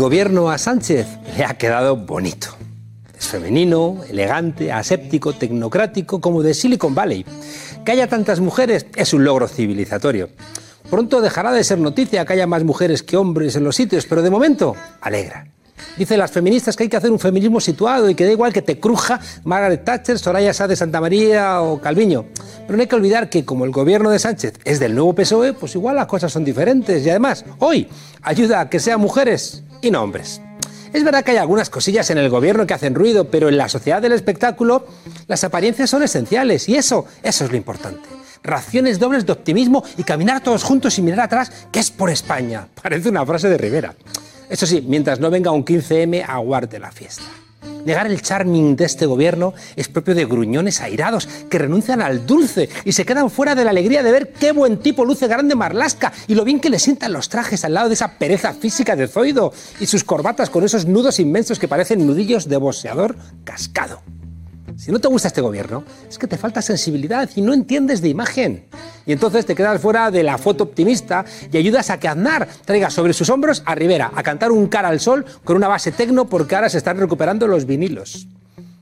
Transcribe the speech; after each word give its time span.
Gobierno 0.00 0.48
a 0.48 0.56
Sánchez 0.56 1.06
le 1.36 1.44
ha 1.44 1.58
quedado 1.58 1.94
bonito. 1.94 2.56
Es 3.18 3.28
femenino, 3.28 3.98
elegante, 4.08 4.72
aséptico, 4.72 5.34
tecnocrático, 5.34 6.22
como 6.22 6.42
de 6.42 6.54
Silicon 6.54 6.94
Valley. 6.94 7.26
Que 7.84 7.92
haya 7.92 8.08
tantas 8.08 8.40
mujeres 8.40 8.86
es 8.96 9.12
un 9.12 9.24
logro 9.24 9.46
civilizatorio. 9.46 10.30
Pronto 10.88 11.20
dejará 11.20 11.52
de 11.52 11.64
ser 11.64 11.80
noticia 11.80 12.24
que 12.24 12.32
haya 12.32 12.46
más 12.46 12.64
mujeres 12.64 13.02
que 13.02 13.18
hombres 13.18 13.56
en 13.56 13.64
los 13.64 13.76
sitios, 13.76 14.06
pero 14.06 14.22
de 14.22 14.30
momento 14.30 14.74
alegra. 15.02 15.48
Dicen 15.96 16.18
las 16.18 16.30
feministas 16.30 16.76
que 16.76 16.84
hay 16.84 16.88
que 16.88 16.96
hacer 16.96 17.10
un 17.10 17.18
feminismo 17.18 17.60
situado 17.60 18.08
y 18.08 18.14
que 18.14 18.24
da 18.24 18.32
igual 18.32 18.52
que 18.52 18.62
te 18.62 18.78
cruja 18.78 19.20
Margaret 19.44 19.84
Thatcher, 19.84 20.18
Soraya 20.18 20.54
Sá 20.54 20.66
de 20.68 20.76
Santa 20.76 21.00
María 21.00 21.60
o 21.60 21.80
Calviño. 21.80 22.26
Pero 22.66 22.76
no 22.76 22.82
hay 22.82 22.88
que 22.88 22.96
olvidar 22.96 23.28
que 23.28 23.44
como 23.44 23.64
el 23.64 23.70
gobierno 23.70 24.10
de 24.10 24.18
Sánchez 24.18 24.54
es 24.64 24.80
del 24.80 24.94
nuevo 24.94 25.14
PSOE, 25.14 25.52
pues 25.52 25.74
igual 25.74 25.96
las 25.96 26.06
cosas 26.06 26.32
son 26.32 26.44
diferentes 26.44 27.04
y 27.04 27.10
además 27.10 27.44
hoy 27.58 27.88
ayuda 28.22 28.60
a 28.60 28.70
que 28.70 28.80
sean 28.80 29.00
mujeres 29.00 29.62
y 29.82 29.90
no 29.90 30.02
hombres. 30.02 30.40
Es 30.92 31.04
verdad 31.04 31.22
que 31.22 31.30
hay 31.30 31.36
algunas 31.36 31.70
cosillas 31.70 32.10
en 32.10 32.18
el 32.18 32.28
gobierno 32.28 32.66
que 32.66 32.74
hacen 32.74 32.94
ruido, 32.96 33.30
pero 33.30 33.48
en 33.48 33.56
la 33.56 33.68
sociedad 33.68 34.02
del 34.02 34.12
espectáculo 34.12 34.86
las 35.28 35.44
apariencias 35.44 35.88
son 35.88 36.02
esenciales 36.02 36.68
y 36.68 36.76
eso, 36.76 37.06
eso 37.22 37.44
es 37.44 37.50
lo 37.50 37.56
importante. 37.56 38.08
Raciones 38.42 38.98
dobles 38.98 39.26
de 39.26 39.32
optimismo 39.32 39.84
y 39.96 40.02
caminar 40.02 40.42
todos 40.42 40.64
juntos 40.64 40.98
y 40.98 41.02
mirar 41.02 41.20
atrás, 41.20 41.52
que 41.70 41.78
es 41.78 41.90
por 41.90 42.10
España. 42.10 42.66
Parece 42.82 43.08
una 43.08 43.24
frase 43.24 43.48
de 43.48 43.58
Rivera. 43.58 43.94
Eso 44.50 44.66
sí, 44.66 44.84
mientras 44.86 45.20
no 45.20 45.30
venga 45.30 45.52
un 45.52 45.64
15M, 45.64 46.24
aguarde 46.28 46.78
la 46.78 46.90
fiesta. 46.90 47.22
Negar 47.84 48.06
el 48.06 48.20
charming 48.20 48.76
de 48.76 48.84
este 48.84 49.06
gobierno 49.06 49.54
es 49.76 49.88
propio 49.88 50.14
de 50.14 50.26
gruñones 50.26 50.80
airados 50.80 51.28
que 51.48 51.58
renuncian 51.58 52.02
al 52.02 52.26
dulce 52.26 52.68
y 52.84 52.92
se 52.92 53.06
quedan 53.06 53.30
fuera 53.30 53.54
de 53.54 53.64
la 53.64 53.70
alegría 53.70 54.02
de 54.02 54.12
ver 54.12 54.32
qué 54.32 54.52
buen 54.52 54.78
tipo 54.78 55.04
luce 55.04 55.28
grande 55.28 55.54
Marlasca 55.54 56.12
y 56.26 56.34
lo 56.34 56.44
bien 56.44 56.60
que 56.60 56.68
le 56.68 56.78
sientan 56.78 57.12
los 57.12 57.28
trajes 57.28 57.64
al 57.64 57.74
lado 57.74 57.88
de 57.88 57.94
esa 57.94 58.18
pereza 58.18 58.52
física 58.52 58.96
de 58.96 59.08
Zoido 59.08 59.52
y 59.78 59.86
sus 59.86 60.04
corbatas 60.04 60.50
con 60.50 60.64
esos 60.64 60.84
nudos 60.84 61.20
inmensos 61.20 61.58
que 61.58 61.68
parecen 61.68 62.06
nudillos 62.06 62.48
de 62.48 62.56
boxeador 62.58 63.16
cascado. 63.44 64.02
Si 64.80 64.90
no 64.90 64.98
te 64.98 65.08
gusta 65.08 65.28
este 65.28 65.42
gobierno, 65.42 65.84
es 66.08 66.16
que 66.16 66.26
te 66.26 66.38
falta 66.38 66.62
sensibilidad 66.62 67.28
y 67.34 67.42
no 67.42 67.52
entiendes 67.52 68.00
de 68.00 68.08
imagen. 68.08 68.64
Y 69.04 69.12
entonces 69.12 69.44
te 69.44 69.54
quedas 69.54 69.78
fuera 69.78 70.10
de 70.10 70.22
la 70.22 70.38
foto 70.38 70.64
optimista 70.64 71.22
y 71.52 71.58
ayudas 71.58 71.90
a 71.90 72.00
que 72.00 72.08
Aznar 72.08 72.48
traiga 72.64 72.88
sobre 72.88 73.12
sus 73.12 73.28
hombros 73.28 73.62
a 73.66 73.74
Rivera 73.74 74.10
a 74.14 74.22
cantar 74.22 74.50
un 74.50 74.68
cara 74.68 74.88
al 74.88 74.98
sol 74.98 75.26
con 75.44 75.56
una 75.56 75.68
base 75.68 75.92
tecno 75.92 76.30
porque 76.30 76.54
ahora 76.54 76.70
se 76.70 76.78
están 76.78 76.96
recuperando 76.96 77.46
los 77.46 77.66
vinilos. 77.66 78.26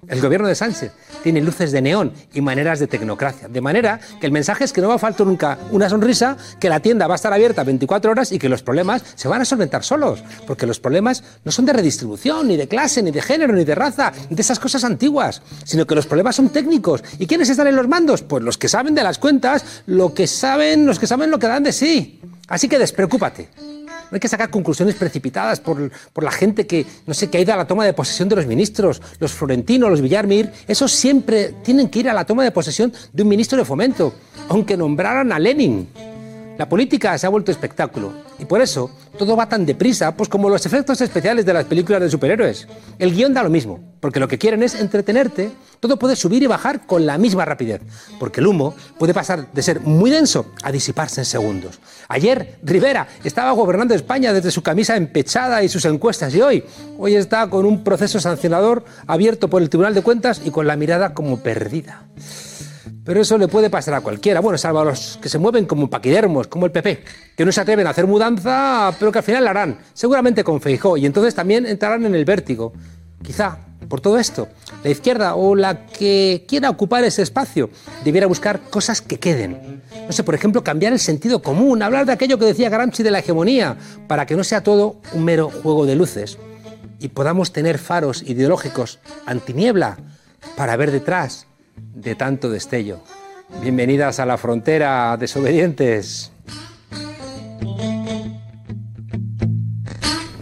El 0.08 0.20
gobierno 0.20 0.48
de 0.48 0.54
Sánchez 0.54 0.92
tiene 1.22 1.40
luces 1.40 1.70
de 1.72 1.82
neón 1.82 2.12
y 2.32 2.40
maneras 2.40 2.78
de 2.78 2.86
tecnocracia. 2.86 3.48
De 3.48 3.60
manera 3.60 4.00
que 4.20 4.26
el 4.26 4.32
mensaje 4.32 4.64
es 4.64 4.72
que 4.72 4.80
no 4.80 4.88
va 4.88 4.94
a 4.94 4.98
faltar 4.98 5.26
nunca 5.26 5.58
una 5.70 5.88
sonrisa, 5.88 6.36
que 6.58 6.68
la 6.68 6.80
tienda 6.80 7.06
va 7.06 7.14
a 7.14 7.16
estar 7.16 7.32
abierta 7.32 7.64
24 7.64 8.10
horas 8.10 8.32
y 8.32 8.38
que 8.38 8.48
los 8.48 8.62
problemas 8.62 9.02
se 9.14 9.28
van 9.28 9.42
a 9.42 9.44
solventar 9.44 9.84
solos. 9.84 10.22
Porque 10.46 10.66
los 10.66 10.80
problemas 10.80 11.22
no 11.44 11.52
son 11.52 11.66
de 11.66 11.74
redistribución, 11.74 12.48
ni 12.48 12.56
de 12.56 12.68
clase, 12.68 13.02
ni 13.02 13.10
de 13.10 13.20
género, 13.20 13.52
ni 13.52 13.64
de 13.64 13.74
raza, 13.74 14.12
ni 14.30 14.36
de 14.36 14.42
esas 14.42 14.58
cosas 14.58 14.84
antiguas, 14.84 15.42
sino 15.64 15.86
que 15.86 15.94
los 15.94 16.06
problemas 16.06 16.36
son 16.36 16.48
técnicos. 16.48 17.02
¿Y 17.18 17.26
quiénes 17.26 17.50
están 17.50 17.66
en 17.66 17.76
los 17.76 17.88
mandos? 17.88 18.22
Pues 18.22 18.42
los 18.42 18.56
que 18.56 18.68
saben 18.68 18.94
de 18.94 19.02
las 19.02 19.18
cuentas, 19.18 19.82
lo 19.86 20.14
que 20.14 20.26
saben, 20.26 20.86
los 20.86 20.98
que 20.98 21.06
saben 21.06 21.30
lo 21.30 21.38
que 21.38 21.48
dan 21.48 21.64
de 21.64 21.72
sí. 21.72 22.20
Así 22.48 22.68
que 22.68 22.78
despreocúpate. 22.78 23.77
No 24.10 24.16
hay 24.16 24.20
que 24.20 24.28
sacar 24.28 24.50
conclusiones 24.50 24.94
precipitadas 24.94 25.60
por, 25.60 25.90
por, 26.12 26.24
la 26.24 26.30
gente 26.30 26.66
que, 26.66 26.86
no 27.06 27.14
sé, 27.14 27.28
que 27.28 27.38
ha 27.38 27.40
ido 27.40 27.52
a 27.52 27.56
la 27.56 27.66
toma 27.66 27.84
de 27.84 27.92
posesión 27.92 28.28
de 28.28 28.36
los 28.36 28.46
ministros, 28.46 29.02
los 29.18 29.32
Florentino, 29.32 29.88
los 29.88 30.00
Villarmir. 30.00 30.50
Esos 30.66 30.92
siempre 30.92 31.54
tienen 31.62 31.88
que 31.88 32.00
ir 32.00 32.08
a 32.08 32.14
la 32.14 32.24
toma 32.24 32.44
de 32.44 32.50
posesión 32.50 32.92
de 33.12 33.22
un 33.22 33.28
ministro 33.28 33.58
de 33.58 33.64
fomento, 33.64 34.14
aunque 34.48 34.76
nombraran 34.76 35.32
a 35.32 35.38
Lenin. 35.38 35.88
La 36.58 36.68
política 36.68 37.16
se 37.16 37.24
ha 37.24 37.30
vuelto 37.30 37.52
espectáculo 37.52 38.12
y 38.36 38.44
por 38.44 38.60
eso 38.60 38.90
todo 39.16 39.36
va 39.36 39.48
tan 39.48 39.64
deprisa, 39.64 40.16
pues 40.16 40.28
como 40.28 40.48
los 40.48 40.66
efectos 40.66 41.00
especiales 41.00 41.46
de 41.46 41.52
las 41.52 41.66
películas 41.66 42.02
de 42.02 42.10
superhéroes. 42.10 42.66
El 42.98 43.14
guion 43.14 43.32
da 43.32 43.44
lo 43.44 43.48
mismo, 43.48 43.78
porque 44.00 44.18
lo 44.18 44.26
que 44.26 44.38
quieren 44.38 44.64
es 44.64 44.74
entretenerte. 44.74 45.52
Todo 45.78 46.00
puede 46.00 46.16
subir 46.16 46.42
y 46.42 46.48
bajar 46.48 46.84
con 46.84 47.06
la 47.06 47.16
misma 47.16 47.44
rapidez, 47.44 47.80
porque 48.18 48.40
el 48.40 48.48
humo 48.48 48.74
puede 48.98 49.14
pasar 49.14 49.52
de 49.52 49.62
ser 49.62 49.82
muy 49.82 50.10
denso 50.10 50.46
a 50.64 50.72
disiparse 50.72 51.20
en 51.20 51.26
segundos. 51.26 51.78
Ayer 52.08 52.58
Rivera 52.64 53.06
estaba 53.22 53.52
gobernando 53.52 53.94
España 53.94 54.32
desde 54.32 54.50
su 54.50 54.60
camisa 54.60 54.96
empechada 54.96 55.62
y 55.62 55.68
sus 55.68 55.84
encuestas 55.84 56.34
y 56.34 56.40
hoy, 56.40 56.64
hoy 56.98 57.14
está 57.14 57.48
con 57.48 57.66
un 57.66 57.84
proceso 57.84 58.18
sancionador 58.18 58.84
abierto 59.06 59.48
por 59.48 59.62
el 59.62 59.70
Tribunal 59.70 59.94
de 59.94 60.02
Cuentas 60.02 60.42
y 60.44 60.50
con 60.50 60.66
la 60.66 60.74
mirada 60.74 61.14
como 61.14 61.38
perdida. 61.38 62.02
Pero 63.08 63.22
eso 63.22 63.38
le 63.38 63.48
puede 63.48 63.70
pasar 63.70 63.94
a 63.94 64.02
cualquiera, 64.02 64.40
bueno, 64.40 64.58
salvo 64.58 64.80
a 64.80 64.84
los 64.84 65.18
que 65.22 65.30
se 65.30 65.38
mueven 65.38 65.64
como 65.64 65.88
paquidermos, 65.88 66.46
como 66.46 66.66
el 66.66 66.72
PP, 66.72 67.04
que 67.34 67.46
no 67.46 67.50
se 67.50 67.62
atreven 67.62 67.86
a 67.86 67.90
hacer 67.90 68.06
mudanza, 68.06 68.94
pero 68.98 69.10
que 69.10 69.20
al 69.20 69.24
final 69.24 69.44
la 69.44 69.50
harán, 69.52 69.78
seguramente 69.94 70.44
con 70.44 70.60
Feijó, 70.60 70.98
y 70.98 71.06
entonces 71.06 71.34
también 71.34 71.64
entrarán 71.64 72.04
en 72.04 72.14
el 72.14 72.26
vértigo. 72.26 72.74
Quizá, 73.22 73.60
por 73.88 74.02
todo 74.02 74.18
esto, 74.18 74.48
la 74.84 74.90
izquierda 74.90 75.36
o 75.36 75.54
la 75.54 75.86
que 75.86 76.44
quiera 76.46 76.68
ocupar 76.68 77.02
ese 77.02 77.22
espacio 77.22 77.70
debiera 78.04 78.26
buscar 78.26 78.60
cosas 78.68 79.00
que 79.00 79.18
queden. 79.18 79.80
No 80.06 80.12
sé, 80.12 80.22
por 80.22 80.34
ejemplo, 80.34 80.62
cambiar 80.62 80.92
el 80.92 80.98
sentido 80.98 81.40
común, 81.40 81.82
hablar 81.82 82.04
de 82.04 82.12
aquello 82.12 82.38
que 82.38 82.44
decía 82.44 82.68
Gramsci 82.68 83.02
de 83.02 83.10
la 83.10 83.20
hegemonía, 83.20 83.78
para 84.06 84.26
que 84.26 84.36
no 84.36 84.44
sea 84.44 84.62
todo 84.62 85.00
un 85.14 85.24
mero 85.24 85.48
juego 85.48 85.86
de 85.86 85.96
luces 85.96 86.36
y 87.00 87.08
podamos 87.08 87.52
tener 87.54 87.78
faros 87.78 88.22
ideológicos 88.22 88.98
antiniebla 89.24 89.96
para 90.58 90.76
ver 90.76 90.90
detrás 90.90 91.46
de 91.80 92.14
tanto 92.14 92.50
destello. 92.50 93.00
Bienvenidas 93.62 94.20
a 94.20 94.26
la 94.26 94.36
frontera, 94.36 95.16
desobedientes. 95.16 96.32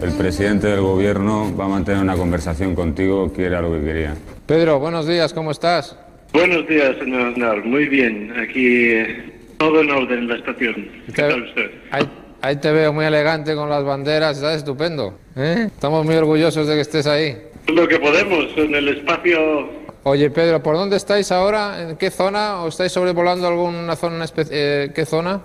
El 0.01 0.11
presidente 0.13 0.67
del 0.67 0.81
gobierno 0.81 1.55
va 1.55 1.65
a 1.65 1.67
mantener 1.69 2.01
una 2.01 2.15
conversación 2.15 2.75
contigo, 2.75 3.33
que 3.33 3.45
era 3.45 3.61
lo 3.61 3.71
que 3.71 3.83
quería. 3.83 4.15
Pedro, 4.45 4.79
buenos 4.79 5.07
días, 5.07 5.33
¿cómo 5.33 5.51
estás? 5.51 5.97
Buenos 6.33 6.67
días, 6.67 6.95
señor 6.99 7.31
Aznar. 7.31 7.65
Muy 7.65 7.87
bien, 7.87 8.33
aquí 8.39 8.91
eh, 8.91 9.39
todo 9.57 9.81
en 9.81 9.89
orden 9.89 10.19
en 10.19 10.27
la 10.27 10.35
estación. 10.35 10.87
¿Qué 11.07 11.21
tal 11.21 11.43
usted? 11.43 11.71
Ahí, 11.91 12.07
ahí 12.41 12.55
te 12.57 12.71
veo 12.71 12.93
muy 12.93 13.05
elegante 13.05 13.55
con 13.55 13.69
las 13.69 13.83
banderas, 13.83 14.37
estás 14.37 14.57
estupendo. 14.57 15.17
¿eh? 15.35 15.63
Estamos 15.67 16.05
muy 16.05 16.15
orgullosos 16.15 16.67
de 16.67 16.75
que 16.75 16.81
estés 16.81 17.07
ahí. 17.07 17.37
Lo 17.67 17.87
que 17.87 17.99
podemos 17.99 18.45
en 18.55 18.75
el 18.75 18.89
espacio. 18.89 19.86
Oye, 20.09 20.29
Pedro, 20.29 20.63
¿por 20.63 20.77
dónde 20.77 20.95
estáis 20.95 21.33
ahora? 21.33 21.81
¿En 21.81 21.97
qué 21.97 22.09
zona? 22.09 22.63
¿O 22.63 22.69
estáis 22.69 22.93
sobrevolando 22.93 23.45
alguna 23.45 23.93
zona 23.97 24.23
especial? 24.23 24.93
¿Qué 24.93 25.05
zona? 25.05 25.41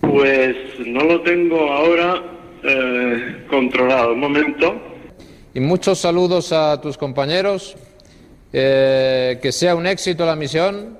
Pues 0.00 0.56
no 0.86 1.04
lo 1.04 1.20
tengo 1.20 1.70
ahora 1.70 2.22
eh, 2.62 3.44
controlado. 3.50 4.14
Un 4.14 4.20
momento. 4.20 4.80
Y 5.52 5.60
muchos 5.60 5.98
saludos 5.98 6.54
a 6.54 6.80
tus 6.80 6.96
compañeros. 6.96 7.76
eh, 8.54 9.38
que 9.42 9.52
sea 9.52 9.74
un 9.74 9.86
éxito 9.86 10.24
la 10.24 10.36
misión. 10.36 10.98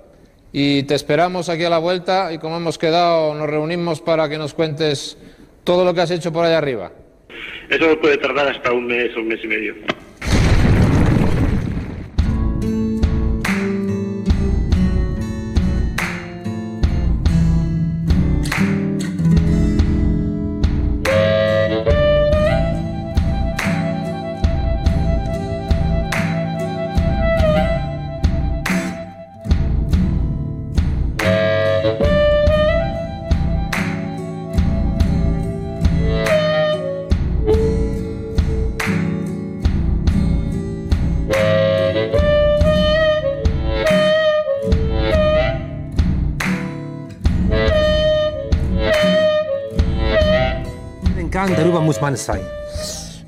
Y 0.53 0.83
te 0.83 0.95
esperamos 0.95 1.49
aquí 1.49 1.65
a 1.65 1.71
la 1.71 1.79
vuelta. 1.79 2.31
Y 2.31 2.37
como 2.37 2.59
hemos 2.59 2.77
quedado, 2.77 3.35
nos 3.35 3.49
reunimos 3.49 4.03
para 4.03 4.29
que 4.29 4.37
nos 4.37 4.53
cuentes 4.53 5.17
todo 5.65 5.87
lo 5.87 5.95
que 5.95 6.03
has 6.03 6.11
hecho 6.11 6.31
por 6.31 6.45
allá 6.45 6.59
arriba. 6.59 6.93
Eso 7.71 7.99
puede 8.03 8.19
tardar 8.19 8.49
hasta 8.49 8.71
un 8.71 8.87
mes 8.87 9.17
o 9.17 9.21
un 9.21 9.29
mes 9.29 9.41
y 9.43 9.47
medio. 9.47 9.75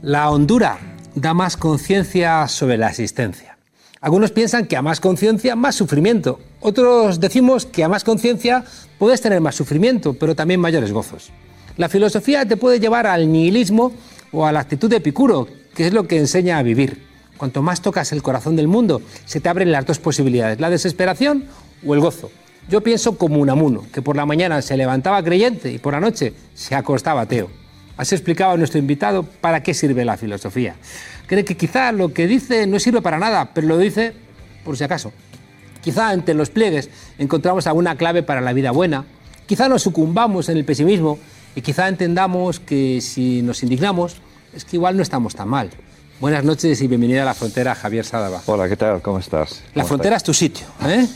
La 0.03 0.31
hondura 0.31 0.79
da 1.15 1.33
más 1.33 1.57
conciencia 1.57 2.49
sobre 2.49 2.77
la 2.77 2.89
existencia. 2.89 3.57
Algunos 4.01 4.33
piensan 4.33 4.67
que 4.67 4.77
a 4.77 4.83
más 4.83 4.99
conciencia, 4.99 5.55
más 5.55 5.77
sufrimiento. 5.77 6.41
Otros 6.61 7.21
decimos 7.21 7.67
que 7.67 7.85
a 7.85 7.89
más 7.89 8.03
conciencia 8.03 8.65
puedes 8.99 9.21
tener 9.21 9.41
más 9.41 9.55
sufrimiento, 9.55 10.15
pero 10.15 10.35
también 10.35 10.59
mayores 10.59 10.91
gozos. 10.91 11.31
La 11.77 11.89
filosofía 11.89 12.49
te 12.49 12.57
puede 12.57 12.81
llevar 12.81 13.07
al 13.07 13.31
nihilismo 13.31 13.93
o 14.33 14.45
a 14.45 14.51
la 14.51 14.59
actitud 14.59 14.91
de 14.91 14.97
Epicuro, 14.97 15.47
que 15.73 15.87
es 15.87 15.93
lo 15.93 16.09
que 16.09 16.19
enseña 16.19 16.59
a 16.59 16.65
vivir. 16.65 17.07
Cuanto 17.37 17.63
más 17.63 17.81
tocas 17.81 18.11
el 18.11 18.25
corazón 18.25 18.57
del 18.57 18.67
mundo, 18.67 19.03
se 19.25 19.39
te 19.39 19.49
abren 19.49 19.71
las 19.71 19.87
dos 19.87 20.01
posibilidades, 20.01 20.59
la 20.59 20.69
desesperación 20.69 21.45
o 21.87 21.95
el 21.95 22.01
gozo. 22.01 22.33
Yo 22.69 22.81
pienso 22.81 23.17
como 23.19 23.39
Unamuno, 23.39 23.85
que 23.93 24.03
por 24.03 24.17
la 24.17 24.27
mañana 24.27 24.63
se 24.63 24.77
levantaba 24.77 25.23
creyente 25.23 25.71
y 25.71 25.79
por 25.79 25.93
la 25.93 26.01
noche 26.01 26.35
se 26.55 26.75
acostaba 26.75 27.21
ateo. 27.21 27.64
Así 27.97 28.15
explicaba 28.15 28.57
nuestro 28.57 28.79
invitado 28.79 29.23
para 29.23 29.63
qué 29.63 29.73
sirve 29.73 30.05
la 30.05 30.17
filosofía. 30.17 30.75
Cree 31.27 31.45
que 31.45 31.57
quizá 31.57 31.93
lo 31.93 32.13
que 32.13 32.27
dice 32.27 32.67
no 32.67 32.79
sirve 32.81 33.01
para 33.03 33.19
nada, 33.19 33.51
pero 33.55 33.69
lo 33.69 33.79
dice 33.79 34.13
por 34.65 34.77
si 34.77 34.85
acaso. 34.85 35.13
Quizá 35.83 36.13
entre 36.13 36.35
los 36.35 36.51
pliegues 36.51 36.91
encontramos 37.19 37.67
alguna 37.67 37.97
clave 37.97 38.23
para 38.23 38.41
la 38.41 38.53
vida 38.53 38.71
buena, 38.71 39.05
quizá 39.47 39.69
nos 39.69 39.83
sucumbamos 39.83 40.49
en 40.49 40.57
el 40.57 40.65
pesimismo 40.65 41.19
y 41.55 41.61
quizá 41.61 41.89
entendamos 41.89 42.59
que 42.59 43.01
si 43.01 43.43
nos 43.43 43.63
indignamos 43.63 44.17
es 44.55 44.65
que 44.65 44.77
igual 44.77 44.97
no 44.97 45.03
estamos 45.03 45.35
tan 45.35 45.49
mal. 45.49 45.71
Buenas 46.21 46.45
noches 46.45 46.81
y 46.81 46.89
bienvenida 46.89 47.23
a 47.23 47.27
la 47.27 47.35
frontera, 47.35 47.75
Javier 47.75 48.05
Sadaba. 48.05 48.41
Hola, 48.47 48.69
¿qué 48.69 48.77
tal? 48.77 49.03
¿Cómo 49.03 49.19
estás? 49.19 49.63
La 49.75 49.83
¿Cómo 49.83 49.89
frontera 49.89 50.17
es 50.17 50.23
tu 50.23 50.33
sitio, 50.33 50.67
¿eh? 50.87 51.07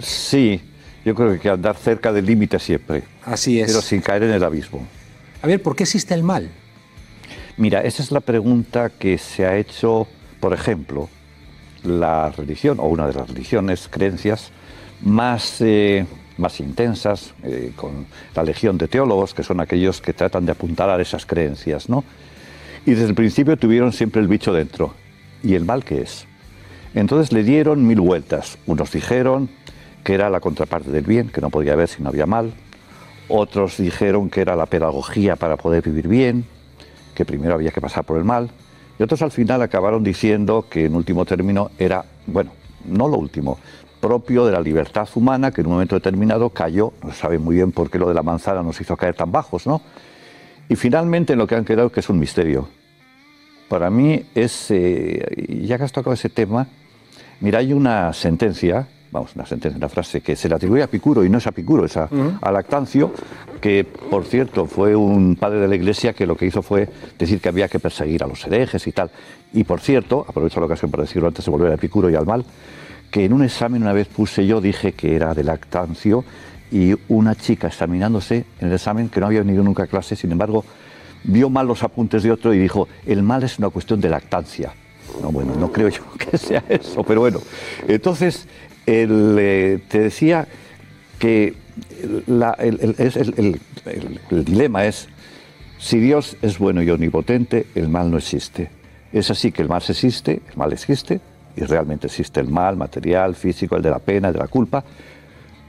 Sí, 0.00 0.60
yo 1.04 1.14
creo 1.14 1.28
que 1.28 1.34
hay 1.34 1.40
que 1.40 1.50
andar 1.50 1.76
cerca 1.76 2.12
del 2.12 2.26
límite 2.26 2.58
siempre, 2.58 3.04
Así 3.24 3.60
es. 3.60 3.68
pero 3.68 3.80
sin 3.80 4.00
caer 4.00 4.24
en 4.24 4.32
el 4.32 4.42
abismo. 4.42 4.86
A 5.42 5.46
ver, 5.46 5.62
¿por 5.62 5.74
qué 5.74 5.84
existe 5.84 6.14
el 6.14 6.22
mal? 6.22 6.50
Mira, 7.56 7.82
esa 7.82 8.02
es 8.02 8.12
la 8.12 8.20
pregunta 8.20 8.90
que 8.90 9.16
se 9.16 9.46
ha 9.46 9.56
hecho, 9.56 10.06
por 10.38 10.52
ejemplo, 10.52 11.08
la 11.82 12.30
religión, 12.30 12.78
o 12.78 12.84
una 12.88 13.06
de 13.06 13.14
las 13.14 13.28
religiones, 13.28 13.88
creencias 13.90 14.50
más, 15.02 15.60
eh, 15.60 16.04
más 16.36 16.60
intensas, 16.60 17.32
eh, 17.42 17.72
con 17.74 18.06
la 18.34 18.42
legión 18.42 18.76
de 18.76 18.88
teólogos, 18.88 19.32
que 19.32 19.42
son 19.42 19.60
aquellos 19.60 20.02
que 20.02 20.12
tratan 20.12 20.44
de 20.44 20.52
apuntalar 20.52 21.00
esas 21.00 21.24
creencias, 21.24 21.88
¿no? 21.88 22.04
Y 22.84 22.90
desde 22.92 23.06
el 23.06 23.14
principio 23.14 23.56
tuvieron 23.56 23.92
siempre 23.92 24.20
el 24.20 24.28
bicho 24.28 24.52
dentro. 24.52 24.94
¿Y 25.42 25.54
el 25.54 25.64
mal 25.64 25.84
qué 25.84 26.02
es? 26.02 26.26
Entonces 26.94 27.32
le 27.32 27.44
dieron 27.44 27.86
mil 27.86 28.00
vueltas. 28.00 28.58
Unos 28.66 28.92
dijeron 28.92 29.48
que 30.04 30.14
era 30.14 30.28
la 30.28 30.40
contraparte 30.40 30.90
del 30.90 31.04
bien, 31.04 31.28
que 31.28 31.40
no 31.40 31.50
podía 31.50 31.74
haber 31.74 31.88
si 31.88 32.02
no 32.02 32.10
había 32.10 32.26
mal. 32.26 32.52
Otros 33.32 33.76
dijeron 33.76 34.28
que 34.28 34.40
era 34.40 34.56
la 34.56 34.66
pedagogía 34.66 35.36
para 35.36 35.56
poder 35.56 35.84
vivir 35.84 36.08
bien, 36.08 36.44
que 37.14 37.24
primero 37.24 37.54
había 37.54 37.70
que 37.70 37.80
pasar 37.80 38.04
por 38.04 38.18
el 38.18 38.24
mal. 38.24 38.50
Y 38.98 39.02
otros 39.04 39.22
al 39.22 39.30
final 39.30 39.62
acabaron 39.62 40.02
diciendo 40.02 40.66
que 40.68 40.86
en 40.86 40.96
último 40.96 41.24
término 41.24 41.70
era, 41.78 42.04
bueno, 42.26 42.50
no 42.84 43.06
lo 43.06 43.16
último, 43.16 43.58
propio 44.00 44.44
de 44.46 44.52
la 44.52 44.60
libertad 44.60 45.08
humana 45.14 45.52
que 45.52 45.60
en 45.60 45.68
un 45.68 45.74
momento 45.74 45.94
determinado 45.94 46.50
cayó, 46.50 46.92
no 47.04 47.12
sabe 47.12 47.38
muy 47.38 47.54
bien 47.54 47.70
por 47.70 47.88
qué 47.88 48.00
lo 48.00 48.08
de 48.08 48.14
la 48.14 48.24
manzana 48.24 48.64
nos 48.64 48.80
hizo 48.80 48.96
caer 48.96 49.14
tan 49.14 49.30
bajos, 49.30 49.64
¿no? 49.64 49.80
Y 50.68 50.74
finalmente 50.74 51.34
en 51.34 51.38
lo 51.38 51.46
que 51.46 51.54
han 51.54 51.64
quedado 51.64 51.92
que 51.92 52.00
es 52.00 52.08
un 52.08 52.18
misterio. 52.18 52.68
Para 53.68 53.90
mí 53.90 54.24
es, 54.34 54.72
eh, 54.72 55.62
ya 55.62 55.78
que 55.78 55.84
has 55.84 55.92
tocado 55.92 56.14
ese 56.14 56.30
tema, 56.30 56.66
mira, 57.40 57.60
hay 57.60 57.72
una 57.72 58.12
sentencia, 58.12 58.88
vamos, 59.10 59.34
una 59.34 59.46
sentencia, 59.46 59.76
una 59.76 59.88
frase 59.88 60.20
que 60.20 60.36
se 60.36 60.48
le 60.48 60.54
atribuye 60.54 60.82
a 60.82 60.86
Picuro 60.86 61.24
y 61.24 61.28
no 61.28 61.38
es 61.38 61.46
a 61.46 61.52
Picuro, 61.52 61.84
es 61.84 61.96
a, 61.96 62.08
a 62.40 62.52
Lactancio, 62.52 63.12
que 63.60 63.84
por 63.84 64.24
cierto 64.24 64.66
fue 64.66 64.94
un 64.94 65.36
padre 65.36 65.60
de 65.60 65.68
la 65.68 65.74
iglesia 65.74 66.12
que 66.12 66.26
lo 66.26 66.36
que 66.36 66.46
hizo 66.46 66.62
fue 66.62 66.88
decir 67.18 67.40
que 67.40 67.48
había 67.48 67.68
que 67.68 67.78
perseguir 67.78 68.22
a 68.22 68.26
los 68.26 68.44
herejes 68.46 68.86
y 68.86 68.92
tal. 68.92 69.10
Y 69.52 69.64
por 69.64 69.80
cierto, 69.80 70.24
aprovecho 70.28 70.60
la 70.60 70.66
ocasión 70.66 70.90
para 70.90 71.02
decirlo 71.02 71.28
antes 71.28 71.44
de 71.44 71.50
volver 71.50 71.72
a 71.72 71.74
Epicuro 71.74 72.08
y 72.08 72.14
al 72.14 72.26
mal, 72.26 72.44
que 73.10 73.24
en 73.24 73.32
un 73.32 73.42
examen 73.42 73.82
una 73.82 73.92
vez 73.92 74.06
puse 74.06 74.46
yo, 74.46 74.60
dije 74.60 74.92
que 74.92 75.16
era 75.16 75.34
de 75.34 75.42
Lactancio 75.42 76.24
y 76.70 76.94
una 77.08 77.34
chica 77.34 77.66
examinándose 77.66 78.44
en 78.60 78.68
el 78.68 78.74
examen 78.74 79.08
que 79.08 79.20
no 79.20 79.26
había 79.26 79.40
venido 79.40 79.64
nunca 79.64 79.84
a 79.84 79.86
clase, 79.88 80.14
sin 80.14 80.30
embargo, 80.30 80.64
vio 81.24 81.50
mal 81.50 81.66
los 81.66 81.82
apuntes 81.82 82.22
de 82.22 82.30
otro 82.30 82.54
y 82.54 82.58
dijo, 82.58 82.88
el 83.06 83.22
mal 83.22 83.42
es 83.42 83.58
una 83.58 83.70
cuestión 83.70 84.00
de 84.00 84.08
lactancia. 84.08 84.72
No, 85.20 85.32
bueno, 85.32 85.54
no 85.56 85.72
creo 85.72 85.88
yo 85.88 86.02
que 86.18 86.38
sea 86.38 86.62
eso, 86.68 87.02
pero 87.02 87.20
bueno. 87.20 87.40
Entonces, 87.88 88.46
el, 88.90 89.36
eh, 89.38 89.78
te 89.88 90.00
decía 90.00 90.46
que 91.18 91.54
el, 92.36 93.60
dilema 94.44 94.84
es, 94.84 95.08
si 95.78 95.98
Dios 95.98 96.36
es 96.42 96.58
bueno 96.58 96.82
y 96.82 96.90
omnipotente, 96.90 97.66
el 97.74 97.88
mal 97.88 98.10
no 98.10 98.18
existe. 98.18 98.70
Es 99.12 99.30
así 99.30 99.52
que 99.52 99.62
el 99.62 99.68
mal 99.68 99.82
existe, 99.86 100.42
el 100.50 100.56
mal 100.56 100.72
existe, 100.72 101.20
y 101.56 101.62
realmente 101.62 102.06
existe 102.06 102.40
el 102.40 102.48
mal 102.48 102.76
material, 102.76 103.34
físico, 103.34 103.76
el 103.76 103.82
de 103.82 103.90
la 103.90 103.98
pena, 103.98 104.28
el 104.28 104.34
de 104.34 104.40
la 104.40 104.48
culpa. 104.48 104.84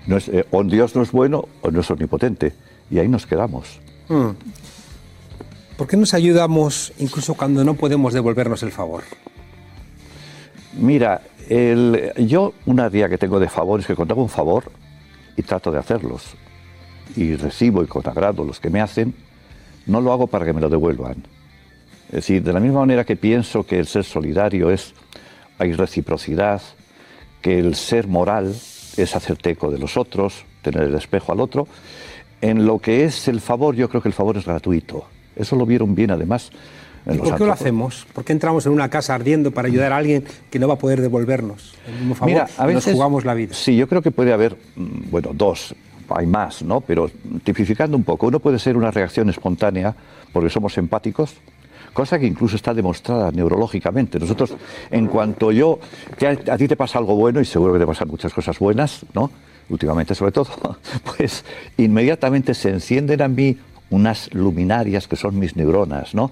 No 0.08 0.18
es, 0.18 0.28
eh, 0.30 0.46
o 0.52 0.64
Dios 0.64 0.96
no 0.96 1.02
es 1.02 1.12
bueno 1.12 1.48
o 1.62 1.72
no 1.72 1.82
es 1.82 1.92
omnipotente. 1.92 2.54
Y 2.90 3.00
ahí 3.00 3.08
nos 3.08 3.26
quedamos. 3.26 3.80
¿Por 5.78 5.88
qué 5.88 5.98
nos 5.98 6.14
ayudamos 6.14 6.94
incluso 7.00 7.34
cuando 7.34 7.64
no 7.64 7.76
podemos 7.76 8.14
devolvernos 8.14 8.64
el 8.64 8.72
favor? 8.72 9.04
Mira, 10.74 11.22
yo 12.18 12.54
una 12.66 12.90
día 12.90 13.10
que 13.10 13.18
tengo 13.18 13.40
de 13.40 13.50
favor 13.50 13.80
es 13.80 13.88
que 13.88 13.96
cuando 13.96 14.14
hago 14.14 14.24
un 14.24 14.30
favor 14.30 14.72
y 15.36 15.42
trato 15.42 15.72
de 15.72 15.80
hacerlos 15.80 16.36
y 17.16 17.36
recibo 17.36 17.84
y 17.84 17.88
con 17.88 18.08
agrado 18.08 18.44
los 18.44 18.60
que 18.60 18.70
me 18.70 18.80
hacen, 18.80 19.14
no 19.86 20.00
lo 20.00 20.14
hago 20.14 20.28
para 20.28 20.46
que 20.46 20.54
me 20.54 20.62
lo 20.62 20.70
devuelvan. 20.70 21.24
Es 22.08 22.16
decir, 22.16 22.44
de 22.44 22.54
la 22.54 22.60
misma 22.60 22.82
manera 22.82 23.04
que 23.04 23.16
pienso 23.16 23.66
que 23.66 23.80
el 23.80 23.88
ser 23.88 24.04
solidario 24.04 24.70
es, 24.70 24.94
hay 25.58 25.74
reciprocidad, 25.74 26.62
que 27.42 27.60
el 27.60 27.76
ser 27.76 28.08
moral 28.08 28.54
es 28.98 29.16
hacerte 29.16 29.52
eco 29.52 29.72
de 29.72 29.80
los 29.80 29.98
otros, 29.98 30.46
tener 30.62 30.84
el 30.84 30.96
espejo 30.96 31.32
al 31.32 31.42
otro, 31.42 31.68
en 32.42 32.66
lo 32.66 32.80
que 32.80 33.04
es 33.04 33.28
el 33.28 33.42
favor, 33.42 33.76
yo 33.76 33.90
creo 33.90 34.02
que 34.02 34.10
el 34.10 34.14
favor 34.14 34.38
es 34.38 34.46
gratuito. 34.46 35.06
Eso 35.36 35.56
lo 35.56 35.66
vieron 35.66 35.96
bien 35.96 36.12
además. 36.12 36.52
¿Y 37.10 37.18
por 37.18 37.36
qué 37.38 37.46
lo 37.46 37.54
hacemos? 37.54 38.06
¿Por 38.14 38.24
qué 38.24 38.34
entramos 38.34 38.66
en 38.66 38.74
una 38.74 38.90
casa 38.90 39.16
ardiendo 39.16 39.52
para 39.52 39.68
ayudar 39.68 39.94
a 39.94 39.98
alguien 39.98 40.24
que 40.50 40.60
no 40.60 40.68
va 40.68 40.76
a 40.76 40.78
poder 40.78 41.02
devolvernos 41.02 41.76
el 41.88 41.96
mismo 41.96 42.16
favor? 42.16 42.34
Mira, 42.34 42.50
a 42.58 42.66
veces 42.66 42.88
nos 42.88 42.96
jugamos 42.96 43.26
la 43.26 43.34
vida. 43.34 43.54
Sí, 43.54 43.76
yo 43.76 43.88
creo 43.88 44.02
que 44.02 44.12
puede 44.12 44.34
haber, 44.34 44.58
mm, 44.76 45.10
bueno, 45.10 45.32
dos, 45.34 45.76
hay 46.10 46.28
más, 46.28 46.62
¿no? 46.62 46.82
Pero 46.82 47.10
tipificando 47.44 47.98
un 47.98 48.04
poco, 48.04 48.28
uno 48.28 48.40
puede 48.40 48.60
ser 48.60 48.78
una 48.78 48.92
reacción 48.92 49.30
espontánea 49.30 49.96
porque 50.32 50.50
somos 50.50 50.78
empáticos, 50.78 51.36
cosa 51.94 52.20
que 52.20 52.28
incluso 52.28 52.56
está 52.56 52.74
demostrada 52.74 53.32
neurológicamente. 53.32 54.20
Nosotros, 54.20 54.56
en 54.92 55.08
cuanto 55.08 55.52
yo, 55.52 55.80
que 56.18 56.28
a, 56.28 56.32
a 56.32 56.58
ti 56.58 56.68
te 56.68 56.76
pasa 56.76 57.00
algo 57.00 57.16
bueno 57.16 57.42
y 57.42 57.46
seguro 57.46 57.74
que 57.74 57.80
te 57.80 57.88
pasan 57.88 58.10
muchas 58.10 58.34
cosas 58.34 58.60
buenas, 58.60 59.06
¿no? 59.14 59.32
Últimamente 59.70 60.14
sobre 60.16 60.32
todo, 60.34 60.78
pues 61.18 61.46
inmediatamente 61.78 62.54
se 62.54 62.70
encienden 62.70 63.22
a 63.22 63.28
mí 63.28 63.58
unas 63.90 64.34
luminarias 64.34 65.08
que 65.08 65.16
son 65.16 65.38
mis 65.38 65.56
neuronas, 65.56 66.14
¿no? 66.16 66.32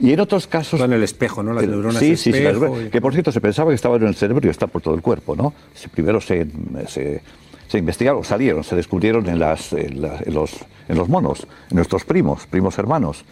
Y 0.00 0.12
en 0.12 0.20
otros 0.20 0.46
casos... 0.46 0.78
Todo 0.78 0.86
en 0.86 0.94
el 0.94 1.02
espejo, 1.02 1.42
¿no? 1.42 1.52
Las 1.52 1.66
neuronas 1.66 1.98
sí, 1.98 2.16
sí, 2.16 2.32
sí, 2.32 2.40
las 2.40 2.54
espejo 2.54 2.74
neuronas- 2.76 2.86
y- 2.86 2.90
que 2.90 3.00
por 3.00 3.12
cierto 3.12 3.30
se 3.32 3.40
pensaba 3.40 3.68
que 3.70 3.74
estaban 3.74 4.00
en 4.02 4.08
el 4.08 4.14
cerebro 4.14 4.46
y 4.46 4.50
están 4.50 4.70
por 4.70 4.80
todo 4.82 4.94
el 4.94 5.02
cuerpo, 5.02 5.36
¿no? 5.36 5.52
Primero 5.92 6.20
se, 6.20 6.46
se, 6.88 7.22
se 7.68 7.78
investigaron, 7.78 8.24
salieron, 8.24 8.64
se 8.64 8.74
descubrieron 8.76 9.28
en, 9.28 9.38
las, 9.38 9.72
en, 9.74 10.00
la- 10.00 10.18
en 10.24 10.32
los, 10.34 10.52
en 10.88 10.96
los 10.96 11.08
monos, 11.08 11.46
en 11.70 11.76
nuestros 11.76 12.04
primos, 12.04 12.46
primos 12.46 12.78
hermanos. 12.78 13.24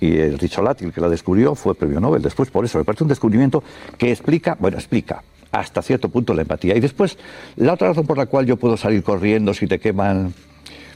Y 0.00 0.16
el 0.18 0.38
Ricciolati, 0.38 0.84
el 0.84 0.92
que 0.92 1.00
la 1.00 1.08
descubrió, 1.08 1.54
fue 1.54 1.74
premio 1.74 1.98
Nobel. 2.00 2.22
Después, 2.22 2.50
por 2.50 2.64
eso, 2.64 2.78
me 2.78 2.84
parece 2.84 3.04
un 3.04 3.08
descubrimiento 3.08 3.62
que 3.96 4.10
explica, 4.12 4.56
bueno, 4.60 4.76
explica 4.76 5.22
hasta 5.50 5.82
cierto 5.82 6.08
punto 6.08 6.34
la 6.34 6.42
empatía. 6.42 6.76
Y 6.76 6.80
después, 6.80 7.16
la 7.56 7.72
otra 7.72 7.88
razón 7.88 8.06
por 8.06 8.16
la 8.18 8.26
cual 8.26 8.44
yo 8.46 8.56
puedo 8.56 8.76
salir 8.76 9.02
corriendo 9.02 9.54
si 9.54 9.66
te 9.66 9.78
queman, 9.80 10.32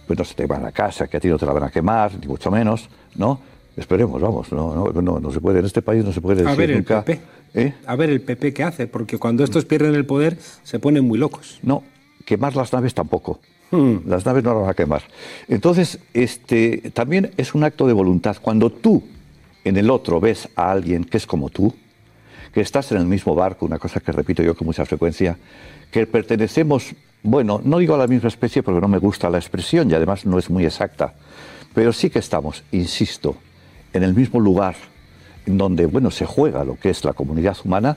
pues 0.07 0.19
no 0.19 0.25
se 0.25 0.35
te 0.35 0.47
van 0.47 0.64
a 0.67 0.73
casa, 0.73 1.09
que 1.09 1.17
a 1.17 1.21
ti 1.21 1.29
no 1.29 1.38
te 1.38 1.47
la 1.47 1.52
van 1.52 1.64
a 1.64 1.71
quemar, 1.71 2.12
ni 2.21 2.26
mucho 2.29 2.50
menos, 2.50 2.88
¿no? 3.17 3.41
Esperemos, 3.76 4.21
vamos, 4.21 4.52
no, 4.52 4.93
no, 4.93 5.02
no, 5.02 5.21
no 5.21 5.33
se 5.33 5.41
puede, 5.41 5.61
en 5.61 5.67
este 5.67 5.81
país 5.83 6.05
no 6.05 6.12
se 6.12 6.21
puede 6.21 6.43
A 6.43 6.45
decir 6.45 6.59
ver 6.59 6.71
el 6.71 6.76
nunca. 6.79 7.05
PP. 7.05 7.21
¿Eh? 7.55 7.75
A 7.87 7.97
ver 7.97 8.11
el 8.11 8.21
PP 8.21 8.52
qué 8.52 8.62
hace, 8.64 8.87
porque 8.87 9.19
cuando 9.19 9.45
estos 9.45 9.64
pierden 9.64 9.95
el 9.95 10.07
poder 10.07 10.38
se 10.62 10.79
ponen 10.79 11.05
muy 11.07 11.19
locos. 11.19 11.59
No, 11.62 11.83
quemar 12.25 12.55
las 12.57 12.73
naves 12.73 12.95
tampoco. 12.95 13.41
Las 14.07 14.26
naves 14.26 14.45
no 14.45 14.52
las 14.52 14.61
van 14.62 14.71
a 14.71 14.75
quemar. 14.75 15.02
Entonces, 15.49 15.99
este, 16.12 16.91
también 16.93 17.31
es 17.38 17.55
un 17.55 17.64
acto 17.64 17.87
de 17.87 17.95
voluntad. 17.95 18.37
Cuando 18.43 18.69
tú 18.71 19.02
en 19.64 19.79
el 19.79 19.88
otro 19.88 20.21
ves 20.21 20.49
a 20.57 20.71
alguien 20.71 21.05
que 21.05 21.17
es 21.17 21.26
como 21.26 21.49
tú, 21.49 21.75
que 22.52 22.61
estás 22.61 22.93
en 22.93 22.99
el 22.99 23.07
mismo 23.07 23.35
barco, 23.35 23.64
una 23.64 23.79
cosa 23.79 24.00
que 24.00 24.12
repito 24.12 24.43
yo 24.43 24.55
con 24.55 24.67
mucha 24.67 24.85
frecuencia, 24.85 25.38
que 25.91 26.07
pertenecemos, 26.07 26.95
bueno, 27.23 27.62
no 27.64 27.79
digo 27.79 27.95
a 27.95 27.99
la 27.99 28.07
misma 28.07 28.29
especie 28.29 28.62
porque 28.62 28.81
no 28.83 28.88
me 28.88 28.99
gusta 28.99 29.31
la 29.31 29.38
expresión 29.38 29.91
y 29.91 29.95
además 29.95 30.26
no 30.26 30.38
es 30.38 30.50
muy 30.50 30.67
exacta, 30.67 31.14
pero 31.73 31.95
sí 31.95 32.11
que 32.11 32.19
estamos, 32.19 32.64
insisto, 32.73 33.37
en 33.92 34.02
el 34.02 34.14
mismo 34.14 34.40
lugar 34.40 34.75
en 35.46 35.58
donde, 35.58 35.87
bueno, 35.87 36.11
se 36.11 36.25
juega 36.25 36.64
lo 36.64 36.76
que 36.78 36.90
es 36.90 37.04
la 37.04 37.12
comunidad 37.14 37.56
humana, 37.64 37.96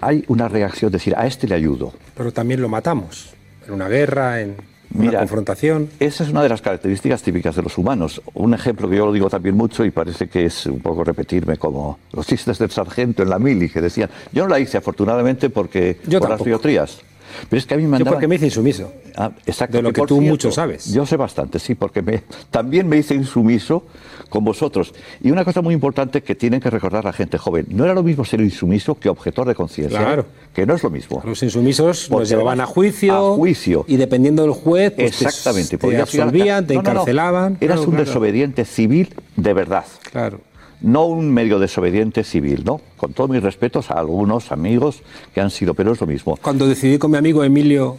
hay 0.00 0.24
una 0.26 0.48
reacción, 0.48 0.88
es 0.88 0.92
decir, 0.94 1.14
a 1.16 1.26
este 1.28 1.46
le 1.46 1.54
ayudo, 1.54 1.92
Pero 2.16 2.32
también 2.32 2.60
lo 2.60 2.68
matamos. 2.68 3.34
En 3.68 3.74
una 3.74 3.88
guerra, 3.88 4.40
en 4.40 4.56
una 4.94 5.04
Mira, 5.04 5.18
confrontación. 5.20 5.88
Esa 6.00 6.24
es 6.24 6.30
una 6.30 6.42
de 6.42 6.48
las 6.48 6.60
características 6.60 7.22
típicas 7.22 7.54
de 7.54 7.62
los 7.62 7.78
humanos. 7.78 8.20
Un 8.34 8.52
ejemplo 8.52 8.90
que 8.90 8.96
yo 8.96 9.06
lo 9.06 9.12
digo 9.12 9.30
también 9.30 9.56
mucho 9.56 9.84
y 9.84 9.92
parece 9.92 10.28
que 10.28 10.44
es 10.46 10.66
un 10.66 10.80
poco 10.80 11.04
repetirme 11.04 11.56
como 11.56 12.00
los 12.12 12.26
chistes 12.26 12.58
del 12.58 12.70
sargento 12.72 13.22
en 13.22 13.30
la 13.30 13.38
mili 13.38 13.68
que 13.68 13.80
decían, 13.80 14.10
yo 14.32 14.42
no 14.42 14.48
la 14.48 14.58
hice 14.58 14.76
afortunadamente 14.78 15.48
porque 15.50 15.98
Yo 16.08 16.18
por 16.18 16.28
las 16.30 16.38
tampoco. 16.38 16.44
biotrías. 16.46 17.00
Pero 17.48 17.58
es 17.58 17.66
que 17.66 17.74
a 17.74 17.76
mí 17.76 17.86
me 17.86 17.98
Yo 17.98 18.04
porque 18.04 18.28
me 18.28 18.36
hice 18.36 18.46
insumiso. 18.46 18.92
Ah, 19.16 19.30
exacto. 19.46 19.76
De 19.76 19.82
lo 19.82 19.92
que 19.92 20.02
tú 20.02 20.20
mucho 20.20 20.50
sabes. 20.50 20.92
Yo 20.92 21.04
sé 21.06 21.16
bastante, 21.16 21.58
sí, 21.58 21.74
porque 21.74 22.02
me- 22.02 22.22
también 22.50 22.88
me 22.88 22.96
hice 22.98 23.14
insumiso 23.14 23.84
con 24.28 24.44
vosotros. 24.44 24.94
Y 25.22 25.30
una 25.30 25.44
cosa 25.44 25.60
muy 25.60 25.74
importante 25.74 26.22
que 26.22 26.34
tienen 26.34 26.60
que 26.60 26.70
recordar 26.70 27.04
la 27.04 27.12
gente 27.12 27.36
joven, 27.38 27.66
no 27.68 27.84
era 27.84 27.92
lo 27.94 28.02
mismo 28.02 28.24
ser 28.24 28.40
insumiso 28.40 28.94
que 28.94 29.08
objetor 29.10 29.46
de 29.46 29.54
conciencia, 29.54 29.98
Claro. 29.98 30.24
que 30.54 30.64
no 30.64 30.74
es 30.74 30.82
lo 30.82 30.90
mismo. 30.90 31.22
Los 31.24 31.42
insumisos 31.42 32.10
nos 32.10 32.28
llevaban 32.28 32.60
a 32.60 32.66
juicio. 32.66 33.32
a 33.32 33.36
juicio. 33.36 33.84
Y 33.88 33.96
dependiendo 33.96 34.42
del 34.42 34.52
juez, 34.52 34.92
pues 34.96 35.18
te- 35.18 35.24
Exactamente. 35.26 35.76
te, 35.78 35.92
la 35.92 36.02
absolvían, 36.02 36.66
te 36.66 36.74
No, 36.74 36.82
no, 36.82 36.84
no. 36.84 36.90
encarcelaban. 36.92 37.58
Eras 37.60 37.76
Claro, 37.76 37.82
un 37.82 37.90
claro. 37.90 38.04
desobediente 38.04 38.64
civil 38.64 39.14
de 39.36 39.52
verdad. 39.52 39.84
Claro. 40.10 40.40
No 40.82 41.06
un 41.06 41.30
medio 41.30 41.58
desobediente 41.58 42.24
civil, 42.24 42.62
¿no? 42.64 42.80
Con 42.96 43.12
todos 43.12 43.30
mis 43.30 43.42
respetos 43.42 43.90
a 43.90 43.94
algunos 43.94 44.50
amigos 44.52 45.02
que 45.34 45.40
han 45.40 45.50
sido, 45.50 45.74
pero 45.74 45.92
es 45.92 46.00
lo 46.00 46.06
mismo. 46.06 46.36
Cuando 46.42 46.66
decidí 46.66 46.98
con 46.98 47.10
mi 47.12 47.16
amigo 47.16 47.44
Emilio 47.44 47.96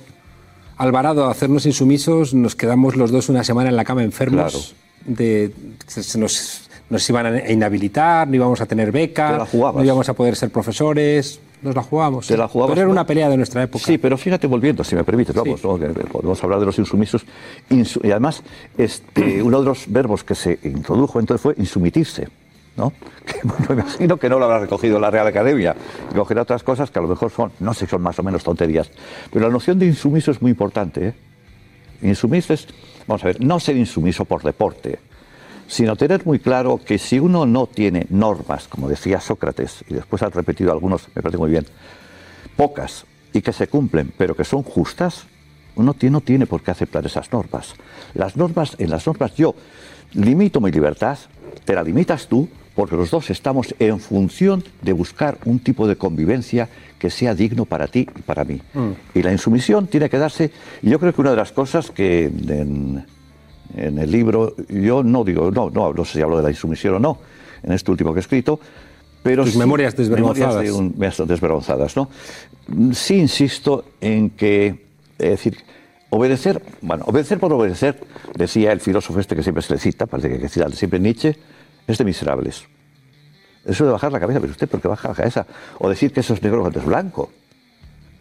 Alvarado 0.78 1.28
hacernos 1.30 1.66
insumisos, 1.66 2.34
nos 2.34 2.56
quedamos 2.56 2.96
los 2.96 3.12
dos 3.12 3.30
una 3.30 3.44
semana 3.44 3.70
en 3.70 3.76
la 3.76 3.86
cama 3.86 4.04
enfermos. 4.04 4.76
De, 5.06 5.52
se- 5.88 6.18
nos, 6.18 6.62
nos 6.90 7.10
iban 7.10 7.26
a 7.28 7.52
inhabilitar, 7.52 8.28
no 8.28 8.36
íbamos 8.36 8.60
a 8.60 8.66
tener 8.66 8.92
beca, 8.92 9.30
no 9.80 9.84
íbamos 9.86 10.10
a 10.10 10.14
poder 10.14 10.36
ser 10.36 10.50
profesores. 10.50 11.40
Nos 11.62 11.76
la 11.76 11.84
jugamos. 11.84 12.28
Te 12.28 12.36
la 12.36 12.48
jugabas, 12.50 12.74
Pero 12.74 12.82
era 12.82 12.92
una 12.92 13.06
pelea 13.08 13.30
de 13.30 13.38
nuestra 13.38 13.64
época. 13.64 13.86
Sí, 13.86 13.98
pero 13.98 14.18
fíjate, 14.18 14.48
volviendo, 14.48 14.84
si 14.84 14.96
me 14.96 15.04
permites, 15.06 15.34
vamos, 15.34 15.64
¿no? 15.64 15.78
Que 15.80 15.88
podemos 15.88 16.44
hablar 16.44 16.60
de 16.60 16.66
los 16.66 16.78
insumisos. 16.78 17.24
Insu- 17.70 18.02
y 18.04 18.12
además, 18.12 18.44
este, 18.78 19.42
uno 19.42 19.60
de 19.60 19.66
los 19.68 19.86
verbos 19.88 20.24
que 20.26 20.36
se 20.36 20.60
introdujo 20.64 21.20
entonces 21.22 21.42
fue 21.42 21.54
insumitirse. 21.58 22.28
¿No? 22.76 22.94
Que, 23.26 23.40
me 23.74 23.82
imagino 23.82 24.18
que 24.18 24.30
no 24.30 24.40
lo 24.40 24.46
habrá 24.46 24.60
recogido 24.60 25.00
la 25.00 25.10
Real 25.10 25.28
Academia, 25.28 25.76
y 26.12 26.16
cogerá 26.16 26.42
otras 26.42 26.64
cosas 26.64 26.92
que 26.92 27.00
a 27.00 27.02
lo 27.02 27.08
mejor 27.08 27.32
son, 27.32 27.52
no 27.60 27.74
sé, 27.74 27.88
son 27.88 28.02
más 28.02 28.18
o 28.20 28.24
menos 28.24 28.44
tonterías. 28.44 28.90
Pero 29.32 29.48
la 29.48 29.52
noción 29.52 29.80
de 29.80 29.86
insumiso 29.86 30.32
es 30.32 30.42
muy 30.42 30.52
importante. 30.52 31.08
¿eh? 31.08 31.14
Insumiso 32.02 32.54
es, 32.54 32.68
vamos 33.08 33.24
a 33.24 33.28
ver, 33.28 33.42
no 33.42 33.60
ser 33.60 33.78
insumiso 33.78 34.26
por 34.26 34.44
deporte, 34.44 35.00
sino 35.68 35.96
tener 35.96 36.26
muy 36.26 36.40
claro 36.40 36.80
que 36.84 36.98
si 36.98 37.20
uno 37.20 37.46
no 37.46 37.68
tiene 37.68 38.08
normas, 38.10 38.68
como 38.68 38.90
decía 38.90 39.22
Sócrates, 39.22 39.84
y 39.88 39.94
después 39.94 40.22
han 40.22 40.32
repetido 40.32 40.72
algunos, 40.72 41.08
me 41.16 41.22
parece 41.22 41.38
muy 41.38 41.50
bien, 41.50 41.66
pocas 42.56 43.06
y 43.32 43.42
que 43.42 43.54
se 43.54 43.68
cumplen, 43.68 44.14
pero 44.18 44.36
que 44.36 44.44
son 44.44 44.64
justas, 44.64 45.26
uno 45.76 45.96
no 46.00 46.22
tiene 46.22 46.46
por 46.46 46.62
qué 46.62 46.72
aceptar 46.72 47.06
esas 47.06 47.32
normas. 47.32 47.74
Las 48.14 48.38
normas, 48.38 48.76
en 48.78 48.92
las 48.92 49.08
normas 49.08 49.34
yo 49.36 49.56
limito 50.14 50.62
mi 50.62 50.72
libertad, 50.72 51.18
te 51.66 51.74
la 51.74 51.84
limitas 51.84 52.28
tú, 52.28 52.48
porque 52.76 52.96
los 52.96 53.12
dos 53.12 53.30
estamos 53.30 53.76
en 53.80 54.00
función 54.00 54.64
de 54.82 54.94
buscar 54.94 55.38
un 55.46 55.60
tipo 55.60 55.88
de 55.88 55.96
convivencia 55.96 56.70
que 56.98 57.10
sea 57.10 57.36
digno 57.36 57.66
para 57.66 57.88
ti 57.88 58.08
y 58.18 58.22
para 58.22 58.44
mí. 58.46 58.62
Y 59.14 59.22
la 59.22 59.32
insumisión 59.32 59.88
tiene 59.88 60.10
que 60.10 60.18
darse, 60.18 60.52
y 60.82 60.90
yo 60.90 61.00
creo 61.00 61.14
que 61.14 61.22
una 61.22 61.32
de 61.32 61.38
las 61.38 61.52
cosas 61.52 61.92
que 61.92 62.26
en, 62.26 63.06
en 63.76 63.98
el 64.00 64.10
libro, 64.12 64.56
yo 64.70 65.04
no 65.04 65.24
digo, 65.24 65.52
no, 65.52 65.70
no, 65.70 65.94
no 65.94 66.06
sé 66.06 66.14
si 66.14 66.22
hablo 66.22 66.38
de 66.38 66.44
la 66.44 66.50
insumisión 66.50 66.96
o 66.96 67.00
no, 67.00 67.20
en 67.62 67.74
este 67.74 67.92
último 67.92 68.14
que 68.14 68.20
he 68.20 68.22
escrito, 68.22 68.60
pero 69.22 69.44
Tus 69.44 69.54
sí- 69.54 69.60
memorias 69.60 69.96
desvergonzadas. 69.96 70.64
memorias 70.64 71.18
de 71.18 71.24
un- 71.24 71.28
desvergonzadas, 71.28 71.96
¿no? 71.96 72.10
Sí 72.94 73.16
insisto 73.20 73.86
en 74.02 74.30
que, 74.32 74.86
es 75.20 75.30
decir, 75.30 75.58
obedecer, 76.10 76.62
bueno, 76.82 77.04
obedecer 77.08 77.40
por 77.40 77.52
obedecer, 77.54 78.00
decía 78.38 78.72
el 78.72 78.80
filósofo 78.80 79.20
este 79.20 79.36
que 79.36 79.44
siempre 79.44 79.62
se 79.62 79.74
le 79.74 79.80
cita, 79.80 80.06
parece 80.06 80.30
que 80.30 80.40
que 80.40 80.50
siempre 80.50 81.00
Nietzsche, 81.00 81.36
es 81.88 81.98
de 81.98 82.06
miserables. 82.06 82.64
Eso 83.66 83.86
de 83.86 83.92
bajar 83.92 84.12
la 84.12 84.20
cabeza, 84.20 84.40
pero 84.40 84.52
usted, 84.52 84.68
¿por 84.68 84.82
qué 84.82 84.88
baja 84.88 85.10
la 85.10 85.16
cabeza? 85.16 85.46
O 85.80 85.90
decir 85.90 86.12
que 86.12 86.20
eso 86.20 86.34
es 86.34 86.44
negro 86.44 86.62
cuando 86.62 86.80
es 86.80 86.86
blanco. 86.86 87.30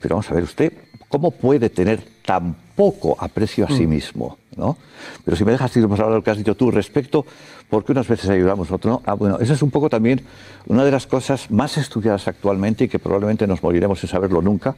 Pero 0.00 0.16
vamos 0.16 0.30
a 0.30 0.34
ver, 0.34 0.44
usted, 0.44 0.72
¿cómo 1.08 1.30
puede 1.30 1.70
tener 1.70 2.02
tan 2.24 2.54
poco 2.76 3.16
aprecio 3.18 3.64
a 3.64 3.68
sí 3.68 3.86
mismo? 3.86 4.38
¿no? 4.56 4.76
Pero 5.24 5.36
si 5.36 5.44
me 5.44 5.52
dejas 5.52 5.76
ir 5.76 5.84
hablar 5.84 6.08
de 6.08 6.14
lo 6.16 6.22
que 6.22 6.30
has 6.30 6.38
dicho 6.38 6.54
tú 6.54 6.70
respecto, 6.70 7.24
¿por 7.68 7.84
qué 7.84 7.92
unas 7.92 8.08
veces 8.08 8.28
ayudamos, 8.30 8.70
otras 8.70 8.92
no? 8.92 9.02
Ah, 9.06 9.14
bueno, 9.14 9.38
esa 9.40 9.54
es 9.54 9.62
un 9.62 9.70
poco 9.70 9.88
también 9.88 10.22
una 10.66 10.84
de 10.84 10.90
las 10.90 11.06
cosas 11.06 11.50
más 11.50 11.76
estudiadas 11.78 12.28
actualmente 12.28 12.84
y 12.84 12.88
que 12.88 12.98
probablemente 12.98 13.46
nos 13.46 13.62
moriremos 13.62 14.00
sin 14.00 14.08
saberlo 14.08 14.42
nunca, 14.42 14.74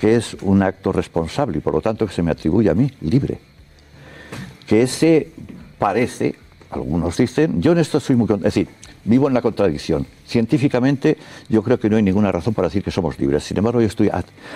que 0.00 0.16
es 0.16 0.36
un 0.42 0.62
acto 0.62 0.92
responsable 0.92 1.58
y 1.58 1.60
por 1.60 1.74
lo 1.74 1.80
tanto 1.80 2.06
que 2.06 2.12
se 2.12 2.22
me 2.22 2.30
atribuye 2.30 2.70
a 2.70 2.74
mí, 2.74 2.90
libre. 3.00 3.38
Que 4.66 4.82
ese 4.82 5.32
parece, 5.78 6.36
algunos 6.72 7.16
dicen, 7.16 7.60
yo 7.60 7.72
en 7.72 7.78
esto 7.78 8.00
soy 8.00 8.16
muy... 8.16 8.26
Es 8.36 8.40
decir, 8.42 8.68
vivo 9.04 9.28
en 9.28 9.34
la 9.34 9.42
contradicción. 9.42 10.06
Científicamente 10.26 11.18
yo 11.48 11.62
creo 11.62 11.78
que 11.78 11.90
no 11.90 11.96
hay 11.96 12.02
ninguna 12.02 12.32
razón 12.32 12.54
para 12.54 12.68
decir 12.68 12.82
que 12.82 12.90
somos 12.90 13.18
libres. 13.18 13.44
Sin 13.44 13.58
embargo, 13.58 13.80
yo 13.80 13.86
estoy 13.86 14.10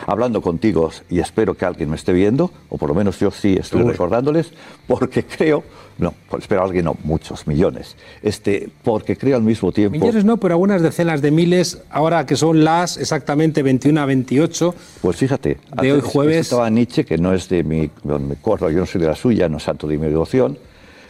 hablando 0.07 0.41
contigo 0.41 0.91
y 1.11 1.19
espero 1.19 1.55
que 1.55 1.65
alguien 1.65 1.91
me 1.91 1.97
esté 1.97 2.13
viendo, 2.13 2.51
o 2.69 2.79
por 2.79 2.89
lo 2.89 2.95
menos 2.95 3.19
yo 3.21 3.31
sí 3.31 3.57
estoy 3.59 3.83
recordándoles, 3.83 4.53
porque 4.87 5.25
creo, 5.25 5.65
no, 5.99 6.15
pues 6.31 6.45
espero 6.45 6.63
a 6.63 6.65
alguien, 6.65 6.85
no, 6.87 6.97
muchos, 7.05 7.47
millones, 7.47 7.97
este, 8.23 8.71
porque 8.83 9.17
creo 9.17 9.37
al 9.37 9.43
mismo 9.43 9.73
tiempo... 9.73 9.99
Millones 9.99 10.25
no, 10.25 10.39
pero 10.39 10.55
algunas 10.55 10.81
decenas 10.81 11.21
de 11.21 11.31
miles, 11.31 11.83
ahora 11.91 12.25
que 12.25 12.37
son 12.37 12.65
las 12.65 12.97
exactamente 12.97 13.63
21 13.63 14.01
a 14.01 14.07
28. 14.07 14.75
Pues 15.03 15.17
fíjate, 15.17 15.59
De 15.83 15.93
hoy 15.93 16.01
jueves- 16.03 16.47
citaba 16.47 16.67
a 16.67 16.71
Nietzsche, 16.71 17.05
que 17.05 17.19
no 17.19 17.35
es 17.35 17.49
de 17.49 17.63
mi, 17.65 17.91
no 18.05 18.19
me 18.19 18.35
acuerdo, 18.35 18.71
yo 18.71 18.79
no 18.79 18.87
soy 18.87 19.01
de 19.01 19.09
la 19.09 19.17
suya, 19.17 19.49
no 19.49 19.59
es 19.59 19.65
santo 19.65 19.87
de 19.87 19.99
mi 19.99 20.07
devoción, 20.07 20.57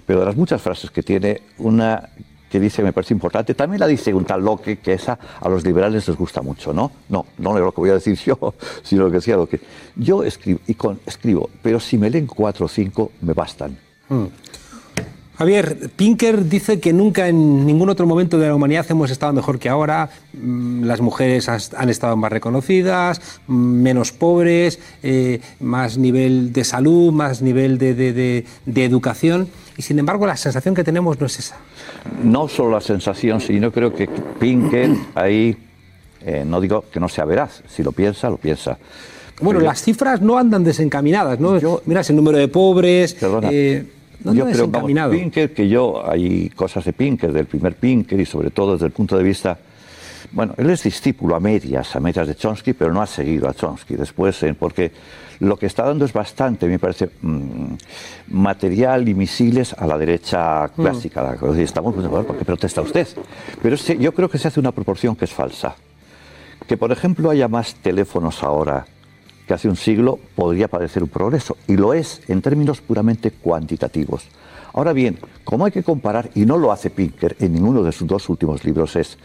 pero 0.06 0.20
de 0.20 0.26
las 0.26 0.36
muchas 0.36 0.62
frases 0.62 0.90
que 0.90 1.02
tiene, 1.02 1.42
una 1.58 2.08
que 2.50 2.60
dice, 2.60 2.82
me 2.82 2.92
parece 2.92 3.12
importante, 3.12 3.54
también 3.54 3.80
la 3.80 3.86
dice 3.86 4.14
un 4.14 4.24
tal 4.24 4.44
Locke, 4.44 4.78
que 4.78 4.92
esa 4.92 5.18
a 5.40 5.48
los 5.48 5.64
liberales 5.64 6.06
les 6.06 6.16
gusta 6.16 6.42
mucho, 6.42 6.72
¿no? 6.72 6.92
No, 7.08 7.26
no 7.38 7.56
es 7.56 7.64
lo 7.64 7.72
que 7.72 7.80
voy 7.80 7.90
a 7.90 7.94
decir 7.94 8.16
yo, 8.24 8.54
sino 8.82 9.04
lo 9.04 9.10
que 9.10 9.16
decía 9.16 9.36
Locke. 9.36 9.60
Yo 9.96 10.22
escribo, 10.22 10.60
y 10.66 10.74
con, 10.74 11.00
escribo, 11.06 11.50
pero 11.62 11.80
si 11.80 11.98
me 11.98 12.08
leen 12.08 12.26
cuatro 12.26 12.66
o 12.66 12.68
cinco, 12.68 13.12
me 13.20 13.32
bastan. 13.32 13.76
Javier, 15.38 15.90
Pinker 15.96 16.48
dice 16.48 16.80
que 16.80 16.94
nunca 16.94 17.28
en 17.28 17.66
ningún 17.66 17.90
otro 17.90 18.06
momento 18.06 18.38
de 18.38 18.48
la 18.48 18.54
humanidad 18.54 18.86
hemos 18.88 19.10
estado 19.10 19.34
mejor 19.34 19.58
que 19.58 19.68
ahora. 19.68 20.08
Mm, 20.32 20.84
Las 20.84 21.00
mujeres 21.02 21.48
han 21.48 21.88
estado 21.90 22.16
más 22.16 22.32
reconocidas, 22.32 23.20
mm, 23.46 23.54
menos 23.82 24.12
pobres, 24.12 24.78
eh, 25.02 25.40
más 25.60 25.98
nivel 25.98 26.52
de 26.54 26.64
salud, 26.64 27.12
más 27.12 27.42
nivel 27.42 27.76
de, 27.76 27.94
de- 27.94 28.12
de- 28.14 28.44
de 28.64 28.84
educación. 28.84 29.48
Y 29.76 29.82
sin 29.82 29.98
embargo, 29.98 30.26
la 30.26 30.36
sensación 30.38 30.74
que 30.74 30.84
tenemos 30.84 31.20
no 31.20 31.26
es 31.26 31.38
esa. 31.38 31.56
No 32.24 32.48
solo 32.48 32.70
la 32.70 32.80
sensación, 32.80 33.40
sino 33.42 33.70
creo 33.70 33.92
que 33.92 34.08
Pinker 34.40 34.90
ahí, 35.14 35.54
eh, 36.22 36.44
no 36.46 36.62
digo 36.62 36.84
que 36.90 36.98
no 36.98 37.08
sea 37.10 37.26
veraz, 37.26 37.62
si 37.68 37.82
lo 37.82 37.92
piensa, 37.92 38.30
lo 38.30 38.38
piensa. 38.38 38.78
Bueno, 39.42 39.58
Pero- 39.60 39.68
las 39.70 39.82
cifras 39.82 40.22
no 40.22 40.38
andan 40.38 40.64
desencaminadas, 40.64 41.38
¿no? 41.40 41.58
Yo- 41.58 41.82
Miras 41.84 42.08
el 42.08 42.16
número 42.16 42.38
de 42.38 42.48
pobres. 42.48 43.12
Perdona. 43.12 43.50
eh, 43.52 43.84
yo 44.24 44.46
creo, 44.46 44.68
vamos. 44.68 45.10
Pinker, 45.10 45.52
que 45.52 45.68
yo, 45.68 46.02
hay 46.08 46.50
cosas 46.50 46.84
de 46.84 46.92
Pinker, 46.92 47.32
del 47.32 47.46
primer 47.46 47.76
Pinker, 47.76 48.18
y 48.20 48.26
sobre 48.26 48.50
todo 48.50 48.72
desde 48.72 48.86
el 48.86 48.92
punto 48.92 49.16
de 49.16 49.24
vista. 49.24 49.58
Bueno, 50.32 50.54
él 50.56 50.68
es 50.70 50.82
discípulo 50.82 51.36
a 51.36 51.40
medias, 51.40 51.94
a 51.94 52.00
medias 52.00 52.26
de 52.26 52.34
Chomsky, 52.34 52.72
pero 52.72 52.92
no 52.92 53.00
ha 53.00 53.06
seguido 53.06 53.48
a 53.48 53.54
Chomsky 53.54 53.94
después, 53.94 54.44
porque 54.58 54.90
lo 55.40 55.56
que 55.56 55.66
está 55.66 55.84
dando 55.84 56.04
es 56.04 56.12
bastante, 56.12 56.66
me 56.66 56.78
parece, 56.78 57.10
mm, 57.22 57.74
material 58.28 59.08
y 59.08 59.14
misiles 59.14 59.72
a 59.74 59.86
la 59.86 59.98
derecha 59.98 60.68
clásica. 60.74 61.22
la 61.22 61.36
que 61.36 61.62
Estamos 61.62 61.94
muy 61.94 62.02
de 62.02 62.08
acuerdo, 62.08 62.26
¿por 62.26 62.38
qué 62.38 62.44
protesta 62.44 62.80
usted? 62.80 63.06
Pero 63.62 63.76
yo 63.76 64.12
creo 64.12 64.28
que 64.28 64.38
se 64.38 64.48
hace 64.48 64.60
una 64.60 64.72
proporción 64.72 65.14
que 65.14 65.26
es 65.26 65.32
falsa. 65.32 65.76
Que, 66.66 66.76
por 66.76 66.90
ejemplo, 66.90 67.30
haya 67.30 67.48
más 67.48 67.74
teléfonos 67.76 68.42
ahora 68.42 68.86
que 69.46 69.54
hace 69.54 69.68
un 69.68 69.76
siglo 69.76 70.18
podría 70.34 70.68
parecer 70.68 71.02
un 71.02 71.08
progreso, 71.08 71.56
y 71.68 71.76
lo 71.76 71.94
es 71.94 72.20
en 72.28 72.42
términos 72.42 72.80
puramente 72.80 73.30
cuantitativos. 73.30 74.24
Ahora 74.72 74.92
bien, 74.92 75.18
como 75.44 75.64
hay 75.64 75.72
que 75.72 75.82
comparar, 75.82 76.30
y 76.34 76.44
no 76.44 76.58
lo 76.58 76.72
hace 76.72 76.90
Pinker 76.90 77.36
en 77.38 77.54
ninguno 77.54 77.82
de 77.82 77.92
sus 77.92 78.06
dos 78.06 78.28
últimos 78.28 78.64
libros, 78.64 78.96
es 78.96 79.16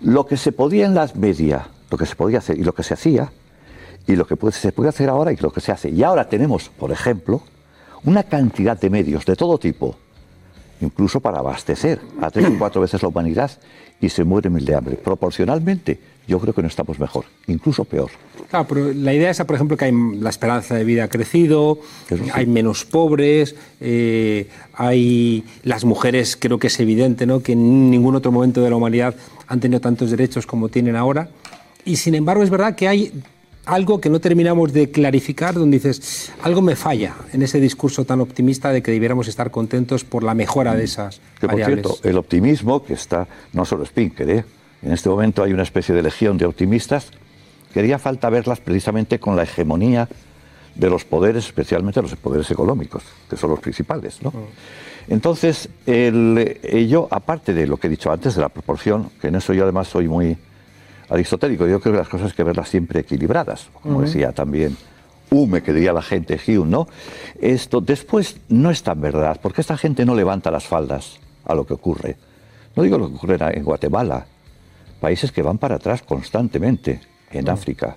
lo 0.00 0.26
que 0.26 0.36
se 0.36 0.52
podía 0.52 0.86
en 0.86 0.94
la 0.94 1.08
media, 1.14 1.68
lo 1.90 1.98
que 1.98 2.06
se 2.06 2.16
podía 2.16 2.38
hacer 2.38 2.58
y 2.58 2.64
lo 2.64 2.74
que 2.74 2.82
se 2.82 2.94
hacía, 2.94 3.30
y 4.06 4.16
lo 4.16 4.26
que 4.26 4.36
se 4.52 4.72
puede 4.72 4.88
hacer 4.88 5.08
ahora 5.10 5.32
y 5.32 5.36
lo 5.36 5.52
que 5.52 5.60
se 5.60 5.70
hace. 5.70 5.90
Y 5.90 6.02
ahora 6.02 6.28
tenemos, 6.28 6.70
por 6.70 6.90
ejemplo, 6.90 7.42
una 8.04 8.22
cantidad 8.22 8.80
de 8.80 8.88
medios 8.90 9.24
de 9.26 9.36
todo 9.36 9.58
tipo, 9.58 9.96
incluso 10.80 11.20
para 11.20 11.40
abastecer 11.40 12.00
a 12.20 12.30
tres 12.30 12.46
o 12.46 12.58
cuatro 12.58 12.80
veces 12.80 13.02
la 13.02 13.08
humanidad, 13.08 13.50
y 14.00 14.08
se 14.08 14.24
muere 14.24 14.48
mil 14.48 14.64
de 14.64 14.74
hambre. 14.74 14.96
Proporcionalmente, 14.96 16.00
yo 16.26 16.38
creo 16.38 16.54
que 16.54 16.62
no 16.62 16.68
estamos 16.68 16.98
mejor, 16.98 17.24
incluso 17.48 17.84
peor. 17.84 18.10
Claro, 18.50 18.66
pero 18.66 18.92
la 18.94 19.12
idea 19.12 19.30
es, 19.30 19.38
por 19.38 19.54
ejemplo, 19.54 19.76
que 19.76 19.84
hay, 19.86 19.92
la 20.18 20.30
esperanza 20.30 20.74
de 20.74 20.84
vida 20.84 21.04
ha 21.04 21.08
crecido, 21.08 21.80
sí. 22.08 22.16
hay 22.32 22.46
menos 22.46 22.86
pobres, 22.86 23.54
eh, 23.80 24.48
hay 24.72 25.44
las 25.64 25.84
mujeres, 25.84 26.36
creo 26.36 26.58
que 26.58 26.68
es 26.68 26.80
evidente, 26.80 27.26
¿no? 27.26 27.40
que 27.40 27.52
en 27.52 27.90
ningún 27.90 28.16
otro 28.16 28.32
momento 28.32 28.62
de 28.62 28.70
la 28.70 28.76
humanidad 28.76 29.14
han 29.48 29.60
tenido 29.60 29.80
tantos 29.80 30.10
derechos 30.10 30.46
como 30.46 30.70
tienen 30.70 30.96
ahora. 30.96 31.28
Y 31.84 31.96
sin 31.96 32.14
embargo, 32.14 32.42
es 32.42 32.48
verdad 32.48 32.74
que 32.74 32.88
hay 32.88 33.12
algo 33.66 34.00
que 34.00 34.08
no 34.08 34.18
terminamos 34.18 34.72
de 34.72 34.90
clarificar, 34.90 35.54
donde 35.54 35.76
dices, 35.76 36.32
algo 36.42 36.62
me 36.62 36.74
falla 36.74 37.16
en 37.34 37.42
ese 37.42 37.60
discurso 37.60 38.06
tan 38.06 38.20
optimista 38.22 38.72
de 38.72 38.82
que 38.82 38.90
debiéramos 38.90 39.28
estar 39.28 39.50
contentos 39.50 40.04
por 40.04 40.22
la 40.22 40.32
mejora 40.32 40.74
de 40.74 40.84
esas 40.84 41.20
Que 41.38 41.46
por 41.46 41.50
variables. 41.50 41.86
cierto, 41.86 42.08
el 42.08 42.16
optimismo 42.16 42.82
que 42.82 42.94
está, 42.94 43.28
no 43.52 43.66
solo 43.66 43.84
es 43.84 43.90
Pinker, 43.90 44.30
¿eh? 44.30 44.44
en 44.82 44.92
este 44.92 45.10
momento 45.10 45.42
hay 45.42 45.52
una 45.52 45.64
especie 45.64 45.94
de 45.94 46.02
legión 46.02 46.38
de 46.38 46.46
optimistas 46.46 47.10
que 47.72 47.80
haría 47.80 47.98
falta 47.98 48.30
verlas 48.30 48.60
precisamente 48.60 49.18
con 49.18 49.36
la 49.36 49.42
hegemonía 49.44 50.08
de 50.74 50.90
los 50.90 51.04
poderes, 51.04 51.46
especialmente 51.46 52.00
los 52.00 52.14
poderes 52.16 52.50
económicos, 52.50 53.02
que 53.28 53.36
son 53.36 53.50
los 53.50 53.60
principales. 53.60 54.22
¿no? 54.22 54.32
Entonces, 55.08 55.68
el, 55.86 56.58
eh, 56.62 56.86
yo, 56.88 57.08
aparte 57.10 57.52
de 57.52 57.66
lo 57.66 57.76
que 57.78 57.88
he 57.88 57.90
dicho 57.90 58.12
antes, 58.12 58.36
de 58.36 58.42
la 58.42 58.48
proporción, 58.48 59.10
que 59.20 59.28
en 59.28 59.34
eso 59.34 59.52
yo 59.52 59.64
además 59.64 59.88
soy 59.88 60.06
muy 60.06 60.36
aristotélico, 61.08 61.66
yo 61.66 61.80
creo 61.80 61.94
que 61.94 61.98
las 61.98 62.08
cosas 62.08 62.30
hay 62.30 62.36
que 62.36 62.44
verlas 62.44 62.68
siempre 62.68 63.00
equilibradas, 63.00 63.68
como 63.82 64.02
decía 64.02 64.32
también 64.32 64.76
Hume, 65.30 65.62
que 65.62 65.72
diría 65.72 65.92
la 65.92 66.02
gente, 66.02 66.38
Hume, 66.46 66.70
¿no? 66.70 66.88
Esto 67.40 67.80
después 67.80 68.36
no 68.48 68.70
es 68.70 68.82
tan 68.82 69.00
verdad, 69.00 69.40
porque 69.42 69.62
esta 69.62 69.76
gente 69.76 70.04
no 70.04 70.14
levanta 70.14 70.50
las 70.50 70.64
faldas 70.64 71.18
a 71.44 71.54
lo 71.54 71.66
que 71.66 71.74
ocurre. 71.74 72.16
No 72.76 72.82
digo 72.82 72.98
lo 72.98 73.08
que 73.08 73.16
ocurre 73.16 73.38
en 73.56 73.64
Guatemala, 73.64 74.26
países 75.00 75.32
que 75.32 75.42
van 75.42 75.58
para 75.58 75.76
atrás 75.76 76.02
constantemente, 76.02 77.00
en 77.32 77.48
África. 77.48 77.96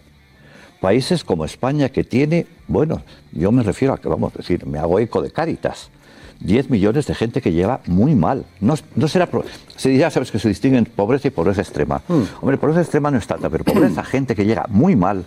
Países 0.82 1.24
como 1.24 1.46
España 1.46 1.90
que 1.90 2.04
tiene, 2.04 2.48
bueno, 2.68 3.04
yo 3.32 3.52
me 3.52 3.62
refiero 3.62 3.94
a 3.94 4.00
que, 4.00 4.10
vamos 4.10 4.34
a 4.34 4.38
decir, 4.40 4.66
me 4.66 4.80
hago 4.80 5.00
eco 5.00 5.22
de 5.22 5.30
Cáritas. 5.30 5.92
10 6.40 6.72
millones 6.72 7.06
de 7.06 7.14
gente 7.14 7.40
que 7.40 7.54
lleva 7.54 7.82
muy 7.86 8.16
mal. 8.16 8.46
No, 8.60 8.74
no 8.96 9.08
será. 9.08 9.30
Se 9.76 9.96
ya 9.96 10.10
sabes 10.10 10.32
que 10.32 10.40
se 10.40 10.50
distinguen 10.50 10.86
pobreza 10.86 11.28
y 11.28 11.32
pobreza 11.32 11.62
extrema. 11.62 12.02
Mm. 12.08 12.22
Hombre, 12.42 12.58
pobreza 12.58 12.82
extrema 12.82 13.12
no 13.12 13.20
es 13.20 13.28
tanta, 13.28 13.48
pero 13.50 13.64
pobreza, 13.64 14.04
gente 14.04 14.36
que 14.36 14.44
llega 14.44 14.66
muy 14.70 14.96
mal 14.96 15.26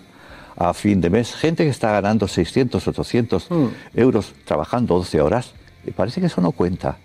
a 0.56 0.74
fin 0.74 1.00
de 1.00 1.10
mes, 1.10 1.34
gente 1.34 1.64
que 1.64 1.70
está 1.70 1.92
ganando 1.92 2.26
600, 2.26 2.86
800 2.86 3.50
mm. 3.50 3.66
euros 3.94 4.32
trabajando 4.44 4.96
12 4.96 5.20
horas, 5.20 5.52
y 5.86 5.92
parece 5.92 6.20
que 6.20 6.26
eso 6.26 6.40
no 6.40 6.50
cuenta. 6.50 6.96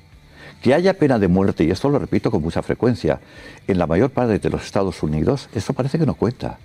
Que 0.61 0.73
haya 0.73 0.95
pena 0.95 1.19
de 1.19 1.27
muerte, 1.27 1.63
y 1.63 1.71
esto 1.71 1.89
lo 1.89 1.99
repito 1.99 2.31
con 2.31 2.41
mucha 2.41 2.63
frecuencia, 2.63 3.19
en 3.67 3.77
la 3.77 3.85
mayor 3.85 4.09
parte 4.09 4.39
de 4.39 4.49
los 4.49 4.65
Estados 4.65 5.03
Unidos, 5.03 5.49
eso 5.53 5.73
parece 5.73 5.99
que 5.99 6.05
no 6.07 6.15
cuenta 6.15 6.57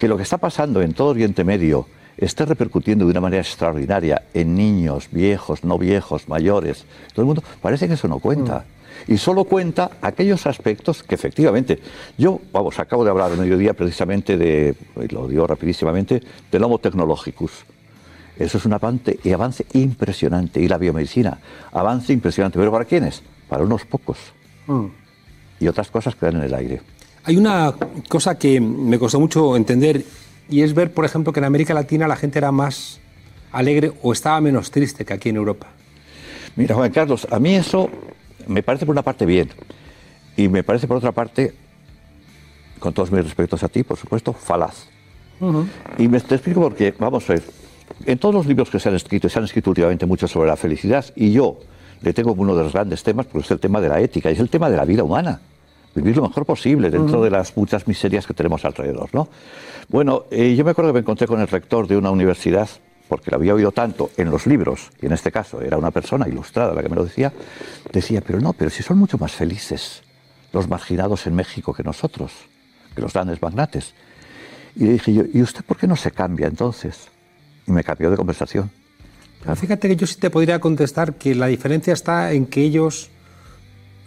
que 0.00 0.08
lo 0.08 0.16
que 0.16 0.24
está 0.24 0.38
pasando 0.38 0.80
en 0.80 0.94
todo 0.94 1.10
Oriente 1.10 1.44
Medio 1.44 1.86
esté 2.16 2.46
repercutiendo 2.46 3.04
de 3.04 3.10
una 3.10 3.20
manera 3.20 3.42
extraordinaria 3.42 4.22
en 4.32 4.54
niños, 4.56 5.08
viejos, 5.12 5.62
no 5.62 5.78
viejos, 5.78 6.26
mayores, 6.26 6.86
todo 7.12 7.22
el 7.22 7.26
mundo, 7.26 7.44
parece 7.60 7.86
que 7.86 7.94
eso 7.94 8.08
no 8.08 8.18
cuenta. 8.18 8.64
Y 9.06 9.18
solo 9.18 9.44
cuenta 9.44 9.92
aquellos 10.00 10.46
aspectos 10.46 11.02
que 11.02 11.14
efectivamente, 11.14 11.80
yo, 12.18 12.40
vamos, 12.52 12.78
acabo 12.78 13.04
de 13.04 13.10
hablar 13.10 13.30
el 13.32 13.38
mediodía 13.38 13.74
precisamente 13.74 14.36
de, 14.36 14.74
lo 15.10 15.28
digo 15.28 15.46
rapidísimamente, 15.46 16.22
del 16.50 16.64
Homo 16.64 16.78
technologicus. 16.78 17.64
Eso 18.38 18.56
es 18.56 18.64
un 18.64 18.72
avance, 18.72 19.18
y 19.22 19.32
avance 19.32 19.66
impresionante. 19.74 20.60
Y 20.60 20.68
la 20.68 20.78
biomedicina, 20.78 21.38
avance 21.72 22.12
impresionante. 22.12 22.58
¿Pero 22.58 22.72
para 22.72 22.86
quiénes? 22.86 23.22
Para 23.48 23.64
unos 23.64 23.84
pocos. 23.84 24.18
Mm. 24.66 24.86
Y 25.60 25.68
otras 25.68 25.90
cosas 25.90 26.14
quedan 26.14 26.36
en 26.36 26.42
el 26.44 26.54
aire. 26.54 26.80
Hay 27.24 27.36
una 27.36 27.74
cosa 28.08 28.38
que 28.38 28.60
me 28.60 28.98
costó 28.98 29.20
mucho 29.20 29.54
entender 29.54 30.04
y 30.48 30.62
es 30.62 30.72
ver, 30.72 30.92
por 30.92 31.04
ejemplo, 31.04 31.32
que 31.32 31.40
en 31.40 31.44
América 31.44 31.74
Latina 31.74 32.08
la 32.08 32.16
gente 32.16 32.38
era 32.38 32.50
más 32.50 32.98
alegre 33.52 33.92
o 34.02 34.12
estaba 34.12 34.40
menos 34.40 34.70
triste 34.70 35.04
que 35.04 35.12
aquí 35.12 35.28
en 35.28 35.36
Europa. 35.36 35.66
Mira, 36.56 36.74
Juan 36.74 36.90
Carlos, 36.90 37.28
a 37.30 37.38
mí 37.38 37.54
eso 37.54 37.90
me 38.46 38.62
parece 38.62 38.86
por 38.86 38.94
una 38.94 39.02
parte 39.02 39.26
bien 39.26 39.50
y 40.36 40.48
me 40.48 40.64
parece 40.64 40.88
por 40.88 40.96
otra 40.96 41.12
parte, 41.12 41.52
con 42.78 42.94
todos 42.94 43.12
mis 43.12 43.22
respetos 43.22 43.62
a 43.62 43.68
ti, 43.68 43.82
por 43.82 43.98
supuesto, 43.98 44.32
falaz. 44.32 44.86
Y 45.98 46.08
me 46.08 46.20
te 46.20 46.34
explico 46.34 46.60
por 46.60 46.74
qué. 46.74 46.94
Vamos 46.98 47.28
a 47.28 47.34
ver, 47.34 47.42
en 48.06 48.18
todos 48.18 48.34
los 48.34 48.46
libros 48.46 48.70
que 48.70 48.80
se 48.80 48.88
han 48.88 48.94
escrito, 48.94 49.28
se 49.28 49.38
han 49.38 49.44
escrito 49.44 49.70
últimamente 49.70 50.06
mucho 50.06 50.26
sobre 50.26 50.48
la 50.48 50.56
felicidad 50.56 51.04
y 51.14 51.32
yo 51.32 51.58
le 52.00 52.14
tengo 52.14 52.32
uno 52.32 52.56
de 52.56 52.62
los 52.62 52.72
grandes 52.72 53.02
temas, 53.02 53.26
porque 53.26 53.44
es 53.44 53.50
el 53.50 53.60
tema 53.60 53.80
de 53.82 53.90
la 53.90 54.00
ética, 54.00 54.30
es 54.30 54.38
el 54.38 54.48
tema 54.48 54.70
de 54.70 54.78
la 54.78 54.86
vida 54.86 55.04
humana 55.04 55.40
vivir 55.94 56.16
lo 56.16 56.22
mejor 56.22 56.44
posible 56.44 56.90
dentro 56.90 57.22
de 57.22 57.30
las 57.30 57.56
muchas 57.56 57.86
miserias 57.88 58.26
que 58.26 58.34
tenemos 58.34 58.64
alrededor. 58.64 59.10
¿no? 59.12 59.28
Bueno, 59.88 60.24
eh, 60.30 60.54
yo 60.54 60.64
me 60.64 60.70
acuerdo 60.70 60.90
que 60.90 60.94
me 60.94 61.00
encontré 61.00 61.26
con 61.26 61.40
el 61.40 61.48
rector 61.48 61.86
de 61.86 61.96
una 61.96 62.10
universidad, 62.10 62.68
porque 63.08 63.30
lo 63.30 63.38
había 63.38 63.54
oído 63.54 63.72
tanto 63.72 64.10
en 64.16 64.30
los 64.30 64.46
libros, 64.46 64.90
y 65.02 65.06
en 65.06 65.12
este 65.12 65.32
caso 65.32 65.60
era 65.60 65.76
una 65.76 65.90
persona 65.90 66.28
ilustrada 66.28 66.74
la 66.74 66.82
que 66.82 66.88
me 66.88 66.96
lo 66.96 67.04
decía, 67.04 67.32
decía, 67.92 68.20
pero 68.20 68.40
no, 68.40 68.52
pero 68.52 68.70
si 68.70 68.82
son 68.82 68.98
mucho 68.98 69.18
más 69.18 69.32
felices 69.32 70.02
los 70.52 70.68
marginados 70.68 71.26
en 71.26 71.34
México 71.34 71.72
que 71.72 71.82
nosotros, 71.82 72.32
que 72.94 73.00
los 73.00 73.12
grandes 73.12 73.40
magnates. 73.40 73.94
Y 74.76 74.84
le 74.84 74.92
dije 74.92 75.12
yo, 75.12 75.24
¿y 75.32 75.42
usted 75.42 75.64
por 75.64 75.76
qué 75.76 75.86
no 75.86 75.96
se 75.96 76.10
cambia 76.10 76.46
entonces? 76.46 77.08
Y 77.66 77.72
me 77.72 77.84
cambió 77.84 78.10
de 78.10 78.16
conversación. 78.16 78.70
Fíjate 79.56 79.88
que 79.88 79.96
yo 79.96 80.06
sí 80.06 80.16
te 80.16 80.28
podría 80.28 80.60
contestar 80.60 81.14
que 81.14 81.34
la 81.34 81.46
diferencia 81.46 81.94
está 81.94 82.32
en 82.32 82.46
que 82.46 82.62
ellos 82.62 83.10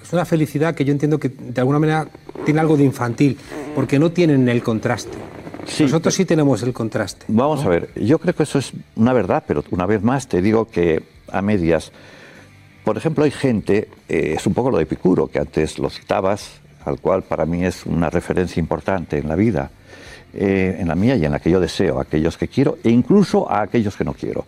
es 0.04 0.14
una 0.14 0.26
felicidad 0.26 0.76
que 0.76 0.86
yo 0.86 0.92
entiendo 0.92 1.18
que 1.18 1.30
de 1.30 1.62
alguna 1.62 1.80
manera 1.80 2.08
tiene 2.46 2.60
algo 2.60 2.78
de 2.78 2.84
infantil, 2.84 3.38
porque 3.76 3.98
no 3.98 4.12
tienen 4.12 4.48
el 4.50 4.62
contraste. 4.62 5.18
Nosotros 5.80 6.14
sí 6.14 6.26
tenemos 6.26 6.62
el 6.64 6.74
contraste. 6.74 7.26
Vamos 7.30 7.66
a 7.66 7.70
ver, 7.70 7.90
yo 7.96 8.20
creo 8.20 8.36
que 8.36 8.44
eso 8.44 8.60
es 8.60 8.74
una 8.96 9.14
verdad, 9.14 9.44
pero 9.48 9.64
una 9.72 9.86
vez 9.86 10.04
más 10.04 10.28
te 10.28 10.42
digo 10.42 10.66
que 10.66 11.04
a 11.32 11.42
medias. 11.42 11.92
Por 12.84 12.98
ejemplo, 12.98 13.24
hay 13.24 13.32
gente, 13.32 13.90
eh, 14.10 14.36
es 14.38 14.46
un 14.46 14.54
poco 14.54 14.70
lo 14.72 14.78
de 14.78 14.84
Epicuro, 14.84 15.28
que 15.28 15.40
antes 15.40 15.80
lo 15.80 15.90
citabas, 15.90 16.60
al 16.86 17.00
cual 17.00 17.24
para 17.24 17.46
mí 17.46 17.64
es 17.64 17.86
una 17.86 18.10
referencia 18.10 18.60
importante 18.60 19.18
en 19.18 19.30
la 19.30 19.36
vida, 19.36 19.72
eh, 20.34 20.78
en 20.80 20.90
la 20.90 20.96
mía 20.96 21.16
y 21.16 21.24
en 21.24 21.32
la 21.32 21.40
que 21.40 21.50
yo 21.50 21.62
deseo, 21.62 22.00
a 22.00 22.02
aquellos 22.02 22.38
que 22.38 22.50
quiero 22.50 22.78
e 22.84 22.90
incluso 22.90 23.50
a 23.50 23.62
aquellos 23.62 23.96
que 23.96 24.04
no 24.04 24.14
quiero. 24.14 24.46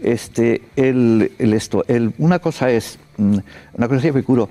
Este, 0.00 0.62
el, 0.76 1.32
esto, 1.38 1.84
una 2.18 2.38
cosa 2.38 2.70
es, 2.70 2.98
mm, 3.16 3.38
una 3.74 3.88
cosa 3.88 3.98
es 3.98 4.04
Epicuro, 4.04 4.48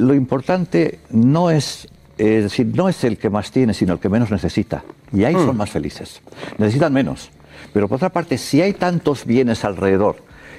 lo 0.00 0.14
importante 0.14 0.98
no 1.10 1.50
es, 1.50 1.88
es 2.18 2.44
decir, 2.44 2.66
no 2.74 2.88
es 2.88 3.04
el 3.04 3.18
que 3.18 3.30
más 3.30 3.50
tiene, 3.50 3.74
sino 3.74 3.92
el 3.92 3.98
que 3.98 4.08
menos 4.08 4.30
necesita. 4.30 4.82
Y 5.12 5.24
ahí 5.24 5.34
son 5.34 5.54
hmm. 5.54 5.58
más 5.58 5.70
felices. 5.70 6.20
Necesitan 6.58 6.92
menos. 6.92 7.30
Pero 7.72 7.88
por 7.88 7.96
otra 7.96 8.10
parte, 8.10 8.38
si 8.38 8.62
hay 8.62 8.72
tantos 8.72 9.24
bienes 9.24 9.64
alrededor 9.64 10.16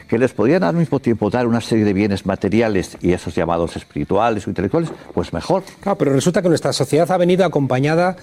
que 0.08 0.17
les 0.17 0.34
podrían 0.34 0.63
al 0.63 0.75
mismo 0.75 0.99
tiempo 0.99 1.30
dar 1.30 1.47
una 1.47 1.62
serie 1.62 1.86
de 1.86 1.93
bienes 1.93 2.25
materiales 2.25 2.97
y 3.01 3.13
esos 3.13 3.34
llamados 3.34 3.75
espirituales 3.77 4.45
o 4.45 4.49
intelectuales, 4.49 4.91
pues 5.13 5.32
mejor. 5.34 5.63
Claro, 5.80 5.97
pero 5.97 6.13
resulta 6.13 6.41
que 6.41 6.49
nuestra 6.49 6.73
sociedad 6.73 7.10
ha 7.12 7.17
venido 7.17 7.45
acompañada 7.45 8.17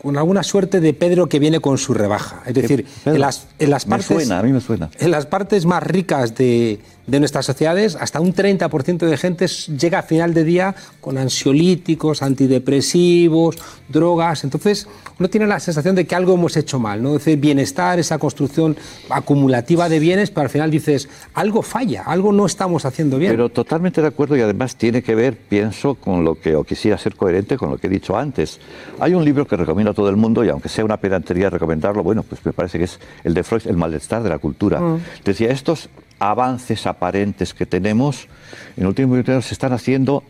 con 0.00 0.16
alguna 0.16 0.42
suerte 0.44 0.80
de 0.80 0.94
Pedro 0.94 1.28
que 1.28 1.38
viene 1.38 1.58
con 1.58 1.78
su 1.78 1.94
rebaja. 1.94 2.42
Es 2.46 2.54
decir, 2.54 2.86
en 3.04 3.20
las, 3.20 3.48
en 3.58 3.70
las 3.70 3.86
partes. 3.86 4.06
suena, 4.06 4.38
a 4.38 4.42
mí 4.42 4.52
me 4.52 4.60
suena. 4.60 4.88
En 4.98 5.10
las 5.10 5.26
partes 5.26 5.66
más 5.66 5.82
ricas 5.82 6.36
de, 6.36 6.78
de 7.06 7.20
nuestras 7.20 7.46
sociedades, 7.46 7.96
hasta 7.96 8.20
un 8.20 8.34
30% 8.34 9.06
de 9.06 9.16
gente 9.16 9.46
llega 9.46 10.00
a 10.00 10.02
final 10.02 10.34
de 10.34 10.44
día 10.44 10.74
con 11.00 11.18
ansiolíticos, 11.18 12.22
antidepresivos, 12.22 13.56
drogas. 13.88 14.44
Entonces, 14.44 14.88
uno 15.18 15.30
tiene 15.30 15.46
la 15.46 15.60
sensación 15.60 15.94
de 15.94 16.06
que 16.06 16.14
algo 16.14 16.34
hemos 16.34 16.56
hecho 16.56 16.78
mal, 16.78 17.02
¿no? 17.02 17.16
Es 17.16 17.40
bienestar, 17.40 17.98
esa 17.98 18.18
construcción 18.18 18.76
acumulativa 19.08 19.88
de 19.88 19.98
bienes, 19.98 20.30
pero 20.30 20.42
al 20.42 20.50
final 20.50 20.70
dices, 20.70 21.08
algo 21.34 21.62
falla, 21.62 22.02
algo 22.02 22.32
no 22.32 22.46
estamos 22.46 22.84
haciendo 22.84 23.18
bien. 23.18 23.32
Pero 23.32 23.48
totalmente 23.48 24.02
de 24.02 24.08
acuerdo 24.08 24.36
y 24.36 24.40
además 24.40 24.76
tiene 24.76 25.02
que 25.02 25.14
ver, 25.14 25.36
pienso, 25.36 25.94
con 25.94 26.24
lo 26.24 26.38
que, 26.38 26.56
o 26.56 26.64
quisiera 26.64 26.98
ser 26.98 27.14
coherente 27.14 27.56
con 27.56 27.70
lo 27.70 27.78
que 27.78 27.86
he 27.86 27.90
dicho 27.90 28.16
antes. 28.16 28.60
Hay 28.98 29.14
un 29.14 29.24
libro 29.24 29.46
que 29.46 29.56
recomiendo 29.56 29.92
a 29.92 29.94
todo 29.94 30.08
el 30.08 30.16
mundo 30.16 30.44
y 30.44 30.48
aunque 30.48 30.68
sea 30.68 30.84
una 30.84 30.96
pedantería 30.96 31.50
recomendarlo, 31.50 32.02
bueno, 32.02 32.22
pues 32.22 32.44
me 32.44 32.52
parece 32.52 32.78
que 32.78 32.84
es 32.84 32.98
el 33.24 33.34
de 33.34 33.42
Freud, 33.42 33.66
El 33.66 33.76
malestar 33.76 34.22
de 34.22 34.28
la 34.28 34.38
cultura. 34.38 34.80
Mm. 34.80 35.00
Decía, 35.24 35.50
estos 35.50 35.88
avances 36.18 36.86
aparentes 36.86 37.54
que 37.54 37.66
tenemos, 37.66 38.28
en 38.76 38.86
último 38.86 39.08
momento 39.08 39.40
se 39.42 39.54
están 39.54 39.72
haciendo, 39.72 40.22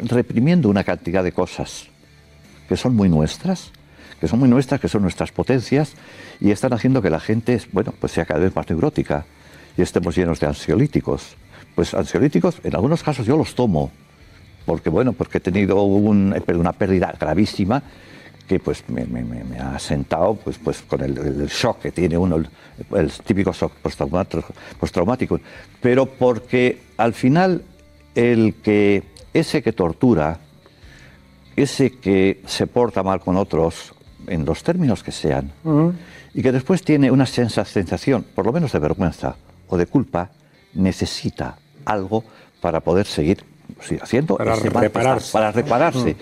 reprimiendo 0.00 0.68
una 0.68 0.84
cantidad 0.84 1.22
de 1.22 1.32
cosas 1.32 1.86
que 2.68 2.76
son 2.76 2.94
muy 2.94 3.08
nuestras, 3.08 3.70
que 4.20 4.28
son 4.28 4.38
muy 4.38 4.48
nuestras, 4.48 4.80
que 4.80 4.88
son 4.88 5.02
nuestras 5.02 5.32
potencias, 5.32 5.92
y 6.40 6.50
están 6.50 6.72
haciendo 6.72 7.02
que 7.02 7.10
la 7.10 7.20
gente, 7.20 7.60
bueno, 7.72 7.92
pues 7.98 8.12
sea 8.12 8.24
cada 8.24 8.40
vez 8.40 8.54
más 8.54 8.68
neurótica 8.68 9.26
y 9.76 9.82
estemos 9.82 10.16
llenos 10.16 10.40
de 10.40 10.46
ansiolíticos. 10.46 11.36
Pues 11.74 11.92
ansiolíticos, 11.92 12.60
en 12.62 12.74
algunos 12.74 13.02
casos 13.02 13.26
yo 13.26 13.36
los 13.36 13.54
tomo, 13.54 13.90
porque 14.64 14.88
bueno, 14.88 15.12
porque 15.12 15.38
he 15.38 15.40
tenido 15.40 15.82
un, 15.82 16.34
una 16.48 16.72
pérdida 16.72 17.14
gravísima 17.18 17.82
que 18.46 18.58
pues 18.58 18.84
me, 18.88 19.58
ha 19.58 19.78
sentado 19.78 20.34
pues, 20.34 20.58
pues 20.58 20.82
con 20.82 21.00
el, 21.00 21.46
shock 21.48 21.80
que 21.80 21.92
tiene 21.92 22.18
uno, 22.18 22.42
el, 22.94 23.12
típico 23.24 23.52
shock 23.52 23.72
postraumático, 24.78 25.40
pero 25.80 26.06
porque 26.06 26.82
al 26.96 27.14
final 27.14 27.62
el 28.14 28.54
que 28.62 29.02
ese 29.32 29.62
que 29.62 29.72
tortura, 29.72 30.38
ese 31.56 31.92
que 31.98 32.42
se 32.46 32.66
porta 32.66 33.02
mal 33.02 33.20
con 33.20 33.36
otros, 33.36 33.94
en 34.26 34.44
los 34.44 34.62
términos 34.62 35.02
que 35.02 35.12
sean, 35.12 35.52
y 36.32 36.42
que 36.42 36.52
después 36.52 36.82
tiene 36.82 37.10
una 37.10 37.26
sensación, 37.26 38.24
por 38.34 38.46
lo 38.46 38.52
menos 38.52 38.72
de 38.72 38.78
vergüenza 38.78 39.36
o 39.68 39.76
de 39.76 39.86
culpa, 39.86 40.30
necesita 40.74 41.56
algo 41.84 42.24
para 42.60 42.80
poder 42.80 43.06
seguir 43.06 43.44
haciendo 44.00 44.36
para 44.36 44.56
repararse. 44.56 45.32
Para 45.32 45.52
repararse. 45.52 46.16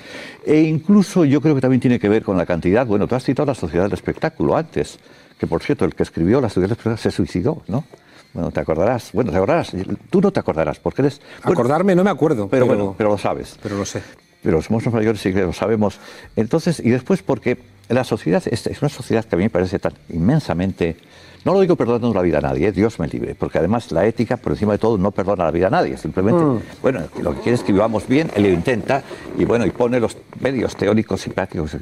E 0.44 0.60
incluso 0.60 1.24
yo 1.24 1.40
creo 1.40 1.54
que 1.54 1.60
también 1.60 1.80
tiene 1.80 1.98
que 1.98 2.08
ver 2.08 2.22
con 2.22 2.36
la 2.36 2.46
cantidad. 2.46 2.86
Bueno, 2.86 3.06
tú 3.06 3.14
has 3.14 3.24
citado 3.24 3.46
la 3.46 3.54
sociedad 3.54 3.84
del 3.84 3.92
espectáculo 3.92 4.56
antes, 4.56 4.98
que 5.38 5.46
por 5.46 5.62
cierto, 5.62 5.84
el 5.84 5.94
que 5.94 6.02
escribió 6.02 6.40
la 6.40 6.48
sociedad 6.48 6.68
del 6.68 6.72
espectáculo 6.72 6.96
se 6.96 7.10
suicidó, 7.10 7.62
¿no? 7.68 7.84
Bueno, 8.32 8.50
te 8.50 8.60
acordarás. 8.60 9.10
Bueno, 9.12 9.30
te 9.30 9.36
acordarás. 9.36 9.72
Tú 10.10 10.20
no 10.20 10.32
te 10.32 10.40
acordarás, 10.40 10.78
porque 10.78 11.02
eres. 11.02 11.20
Acordarme 11.42 11.94
no 11.94 12.02
me 12.02 12.10
acuerdo. 12.10 12.48
Pero, 12.48 12.66
bueno, 12.66 12.94
pero 12.96 13.10
lo 13.10 13.18
sabes. 13.18 13.58
Pero 13.62 13.76
lo 13.76 13.84
sé. 13.84 14.02
Pero 14.42 14.60
somos 14.62 14.84
los 14.84 14.94
mayores 14.94 15.24
y 15.26 15.32
que 15.32 15.42
lo 15.42 15.52
sabemos. 15.52 16.00
Entonces, 16.34 16.80
y 16.80 16.90
después 16.90 17.22
porque 17.22 17.58
la 17.88 18.04
sociedad 18.04 18.42
es, 18.46 18.66
es 18.66 18.82
una 18.82 18.88
sociedad 18.88 19.24
que 19.24 19.34
a 19.34 19.38
mí 19.38 19.44
me 19.44 19.50
parece 19.50 19.78
tan 19.78 19.92
inmensamente 20.08 20.96
no 21.44 21.54
lo 21.54 21.60
digo 21.60 21.74
perdonando 21.74 22.14
la 22.14 22.22
vida 22.22 22.38
a 22.38 22.40
nadie, 22.40 22.68
¿eh? 22.68 22.72
Dios 22.72 23.00
me 23.00 23.08
libre, 23.08 23.34
porque 23.34 23.58
además 23.58 23.90
la 23.90 24.06
ética, 24.06 24.36
por 24.36 24.52
encima 24.52 24.72
de 24.72 24.78
todo, 24.78 24.96
no 24.96 25.10
perdona 25.10 25.44
la 25.44 25.50
vida 25.50 25.66
a 25.66 25.70
nadie. 25.70 25.96
Simplemente, 25.96 26.42
mm. 26.42 26.60
bueno, 26.80 27.00
lo 27.20 27.34
que 27.34 27.40
quiere 27.40 27.56
es 27.56 27.64
que 27.64 27.72
vivamos 27.72 28.06
bien, 28.06 28.30
él 28.36 28.44
lo 28.44 28.48
intenta 28.50 29.02
y 29.36 29.44
bueno, 29.44 29.66
y 29.66 29.70
pone 29.70 29.98
los 29.98 30.16
medios 30.40 30.76
teóricos 30.76 31.26
y 31.26 31.30
prácticos 31.30 31.76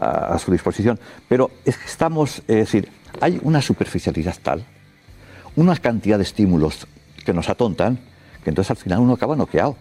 a, 0.00 0.38
su 0.38 0.52
disposición. 0.52 0.98
Pero 1.28 1.50
es 1.64 1.76
que 1.76 1.86
estamos, 1.86 2.38
es 2.46 2.56
decir, 2.56 2.88
hay 3.20 3.40
una 3.42 3.60
superficialidad 3.60 4.36
tal, 4.40 4.64
una 5.56 5.74
cantidad 5.76 6.16
de 6.16 6.22
estímulos 6.22 6.86
que 7.24 7.32
nos 7.32 7.48
atontan, 7.48 7.98
que 8.44 8.50
entonces 8.50 8.70
al 8.70 8.76
final 8.76 9.00
uno 9.00 9.14
acaba 9.14 9.34
noqueado. 9.34 9.76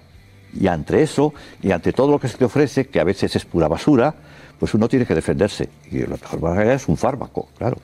Y 0.59 0.67
ante 0.67 1.03
eso, 1.03 1.33
y 1.61 1.71
ante 1.71 1.93
todo 1.93 2.09
lo 2.09 2.19
que 2.19 2.29
se 2.29 2.37
te 2.37 2.45
ofrece, 2.45 2.87
que 2.87 2.99
a 2.99 3.03
veces 3.03 3.35
es 3.35 3.45
pura 3.45 3.67
basura, 3.67 4.15
pues 4.57 4.73
uno 4.73 4.87
tiene 4.87 5.05
que 5.05 5.13
defenderse. 5.13 5.69
Y 5.91 5.99
la 5.99 6.15
mejor 6.15 6.41
manera 6.41 6.73
es 6.73 6.87
un 6.87 6.97
fármaco, 6.97 7.49
claro. 7.57 7.77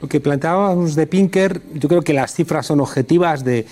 Lo 0.00 0.08
que 0.08 0.20
planteábamos 0.20 0.94
de 0.94 1.06
Pinker, 1.06 1.60
yo 1.74 1.88
creo 1.88 2.02
que 2.02 2.12
las 2.12 2.32
cifras 2.32 2.66
son 2.66 2.80
objetivas 2.80 3.44
de, 3.44 3.66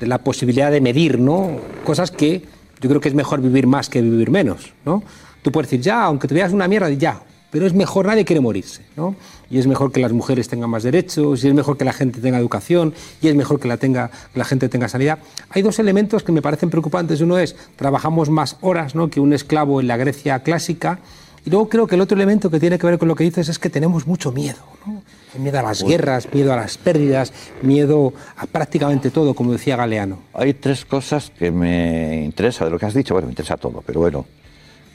la 0.00 0.18
posibilidad 0.18 0.70
de 0.70 0.80
medir, 0.80 1.18
¿no? 1.18 1.58
Cosas 1.84 2.10
que 2.10 2.42
yo 2.80 2.88
creo 2.88 3.00
que 3.00 3.08
es 3.08 3.14
mejor 3.14 3.40
vivir 3.40 3.66
más 3.66 3.88
que 3.88 4.02
vivir 4.02 4.30
menos, 4.30 4.72
¿no? 4.84 5.02
Tú 5.42 5.50
puedes 5.50 5.70
decir, 5.70 5.84
ya, 5.84 6.04
aunque 6.04 6.28
te 6.28 6.34
veas 6.34 6.52
una 6.52 6.68
mierda, 6.68 6.90
ya, 6.90 7.22
pero 7.50 7.66
es 7.66 7.74
mejor, 7.74 8.06
nadie 8.06 8.24
quiere 8.24 8.40
morirse, 8.40 8.82
¿no? 8.96 9.16
Y 9.50 9.58
es 9.58 9.66
mejor 9.66 9.90
que 9.90 10.00
las 10.00 10.12
mujeres 10.12 10.48
tengan 10.48 10.68
más 10.68 10.82
derechos, 10.82 11.42
y 11.42 11.48
es 11.48 11.54
mejor 11.54 11.76
que 11.76 11.84
la 11.84 11.92
gente 11.92 12.20
tenga 12.20 12.38
educación, 12.38 12.94
y 13.22 13.28
es 13.28 13.34
mejor 13.34 13.58
que 13.58 13.66
la, 13.66 13.76
tenga, 13.78 14.10
que 14.32 14.38
la 14.38 14.44
gente 14.44 14.68
tenga 14.68 14.88
sanidad. 14.88 15.18
Hay 15.50 15.62
dos 15.62 15.78
elementos 15.78 16.22
que 16.22 16.32
me 16.32 16.42
parecen 16.42 16.70
preocupantes. 16.70 17.20
Uno 17.20 17.38
es, 17.38 17.56
trabajamos 17.76 18.30
más 18.30 18.56
horas 18.60 18.94
¿no? 18.94 19.08
que 19.08 19.20
un 19.20 19.32
esclavo 19.32 19.80
en 19.80 19.86
la 19.86 19.96
Grecia 19.96 20.40
clásica, 20.40 20.98
y 21.46 21.50
luego 21.50 21.68
creo 21.68 21.86
que 21.86 21.94
el 21.94 22.00
otro 22.00 22.16
elemento 22.16 22.50
que 22.50 22.58
tiene 22.58 22.76
que 22.76 22.86
ver 22.88 22.98
con 22.98 23.06
lo 23.06 23.14
que 23.14 23.22
dices 23.22 23.48
es 23.48 23.60
que 23.60 23.70
tenemos 23.70 24.04
mucho 24.04 24.32
miedo. 24.32 24.58
¿no? 24.84 25.00
Miedo 25.38 25.60
a 25.60 25.62
las 25.62 25.84
guerras, 25.84 26.28
miedo 26.34 26.52
a 26.52 26.56
las 26.56 26.76
pérdidas, 26.76 27.32
miedo 27.62 28.12
a 28.36 28.46
prácticamente 28.46 29.10
todo, 29.10 29.32
como 29.32 29.52
decía 29.52 29.76
Galeano. 29.76 30.18
Hay 30.34 30.54
tres 30.54 30.84
cosas 30.84 31.30
que 31.30 31.52
me 31.52 32.24
interesa 32.24 32.64
de 32.64 32.72
lo 32.72 32.80
que 32.80 32.86
has 32.86 32.94
dicho. 32.94 33.14
Bueno, 33.14 33.28
me 33.28 33.32
interesa 33.32 33.56
todo, 33.56 33.80
pero 33.86 34.00
bueno, 34.00 34.26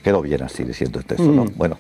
quedó 0.04 0.22
bien 0.22 0.44
así 0.44 0.66
diciendo. 0.66 1.00
Mm. 1.18 1.56
Bueno, 1.56 1.78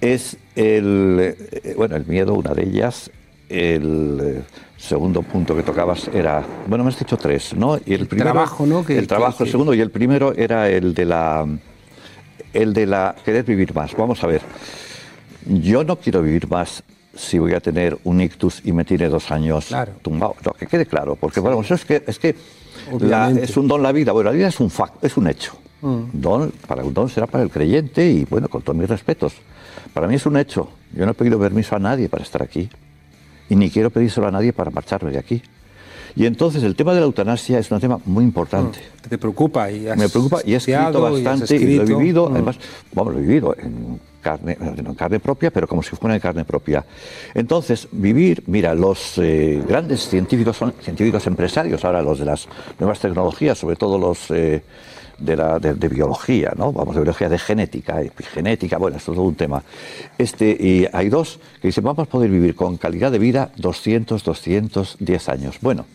es 0.00 0.36
el, 0.54 1.34
eh, 1.50 1.74
bueno, 1.76 1.96
el 1.96 2.06
miedo, 2.06 2.34
una 2.34 2.54
de 2.54 2.62
ellas. 2.62 3.10
El 3.48 4.20
eh, 4.22 4.42
segundo 4.76 5.22
punto 5.22 5.56
que 5.56 5.64
tocabas 5.64 6.08
era, 6.14 6.44
bueno, 6.68 6.84
me 6.84 6.90
has 6.90 6.98
dicho 6.98 7.16
tres, 7.16 7.56
¿no? 7.56 7.76
Y 7.84 7.94
el, 7.94 8.06
primero, 8.06 8.30
trabajo, 8.30 8.66
¿no? 8.66 8.84
el 8.86 9.06
trabajo, 9.08 9.42
el 9.42 9.50
segundo 9.50 9.74
y 9.74 9.80
el 9.80 9.90
primero 9.90 10.32
era 10.32 10.68
el 10.68 10.94
de 10.94 11.04
la 11.06 11.46
el 12.56 12.72
de 12.72 12.86
la 12.86 13.14
querer 13.24 13.44
vivir 13.44 13.74
más. 13.74 13.94
Vamos 13.96 14.22
a 14.24 14.26
ver, 14.26 14.42
yo 15.46 15.84
no 15.84 15.96
quiero 15.96 16.22
vivir 16.22 16.48
más 16.48 16.82
si 17.14 17.38
voy 17.38 17.54
a 17.54 17.60
tener 17.60 17.96
un 18.04 18.20
ictus 18.20 18.60
y 18.64 18.72
me 18.72 18.84
tiene 18.84 19.08
dos 19.08 19.30
años 19.30 19.74
tumbado. 20.02 20.36
No, 20.44 20.52
que 20.52 20.66
quede 20.66 20.86
claro, 20.86 21.16
porque 21.16 21.40
bueno, 21.40 21.60
eso 21.60 21.74
es 21.74 21.84
que, 21.84 22.02
es, 22.06 22.18
que 22.18 22.34
es 23.40 23.56
un 23.56 23.68
don 23.68 23.82
la 23.82 23.92
vida. 23.92 24.12
Bueno, 24.12 24.30
la 24.30 24.36
vida 24.36 24.48
es 24.48 24.60
un 24.60 24.70
fact, 24.70 25.04
es 25.04 25.16
un 25.16 25.28
hecho. 25.28 25.52
Mm. 25.82 26.04
Don, 26.12 26.52
para 26.66 26.82
un 26.84 26.94
don 26.94 27.08
será 27.08 27.26
para 27.26 27.44
el 27.44 27.50
creyente 27.50 28.06
y 28.08 28.24
bueno, 28.24 28.48
con 28.48 28.62
todos 28.62 28.76
mis 28.76 28.88
respetos. 28.88 29.34
Para 29.92 30.06
mí 30.06 30.14
es 30.14 30.26
un 30.26 30.36
hecho. 30.36 30.68
Yo 30.92 31.04
no 31.04 31.12
he 31.12 31.14
pedido 31.14 31.38
permiso 31.38 31.76
a 31.76 31.78
nadie 31.78 32.08
para 32.08 32.22
estar 32.22 32.42
aquí. 32.42 32.68
Y 33.48 33.56
ni 33.56 33.70
quiero 33.70 33.90
pedírselo 33.90 34.26
a 34.26 34.30
nadie 34.30 34.52
para 34.52 34.70
marcharme 34.70 35.10
de 35.10 35.18
aquí. 35.18 35.42
Y 36.16 36.24
entonces 36.24 36.62
el 36.62 36.74
tema 36.74 36.94
de 36.94 37.00
la 37.00 37.06
eutanasia 37.06 37.58
es 37.58 37.70
un 37.70 37.78
tema 37.78 38.00
muy 38.06 38.24
importante. 38.24 38.78
Mm, 38.78 39.08
¿Te 39.08 39.18
preocupa? 39.18 39.70
Y 39.70 39.80
Me 39.80 40.08
preocupa 40.08 40.40
y 40.44 40.54
he 40.54 40.56
escrito 40.56 41.02
bastante 41.02 41.54
y, 41.56 41.76
lo 41.76 41.82
he 41.82 41.86
vivido, 41.86 42.30
mm. 42.30 42.32
además, 42.32 42.56
bueno, 42.92 43.10
lo 43.10 43.18
he 43.18 43.20
vivido 43.20 43.54
en 43.58 44.00
carne, 44.22 44.56
en 44.58 44.94
carne 44.94 45.20
propia, 45.20 45.50
pero 45.50 45.68
como 45.68 45.82
si 45.82 45.94
fuera 45.94 46.14
en 46.14 46.20
carne 46.20 46.46
propia. 46.46 46.86
Entonces, 47.34 47.86
vivir, 47.92 48.42
mira, 48.46 48.74
los 48.74 49.18
eh, 49.18 49.62
grandes 49.68 50.08
científicos 50.08 50.56
son 50.56 50.72
científicos 50.80 51.26
empresarios, 51.26 51.84
ahora 51.84 52.00
los 52.00 52.18
de 52.18 52.24
las 52.24 52.48
nuevas 52.80 52.98
tecnologías, 52.98 53.58
sobre 53.58 53.76
todo 53.76 53.98
los... 53.98 54.30
Eh, 54.30 54.62
de, 55.18 55.34
la, 55.34 55.58
de, 55.58 55.88
biología, 55.88 56.52
¿no? 56.58 56.72
Vamos, 56.72 56.94
de 56.94 57.00
biología, 57.00 57.30
de 57.30 57.38
genética, 57.38 58.02
epigenética, 58.02 58.76
bueno, 58.76 58.98
esto 58.98 59.12
es 59.12 59.16
todo 59.16 59.26
un 59.26 59.34
tema. 59.34 59.62
Este, 60.18 60.50
y 60.50 60.86
hay 60.92 61.08
dos 61.08 61.40
que 61.60 61.68
dicen, 61.68 61.84
vamos 61.84 62.06
a 62.06 62.10
poder 62.10 62.30
vivir 62.30 62.54
con 62.54 62.76
calidad 62.76 63.10
de 63.10 63.18
vida 63.18 63.50
200, 63.56 64.22
210 64.22 65.28
años. 65.30 65.56
Bueno, 65.62 65.86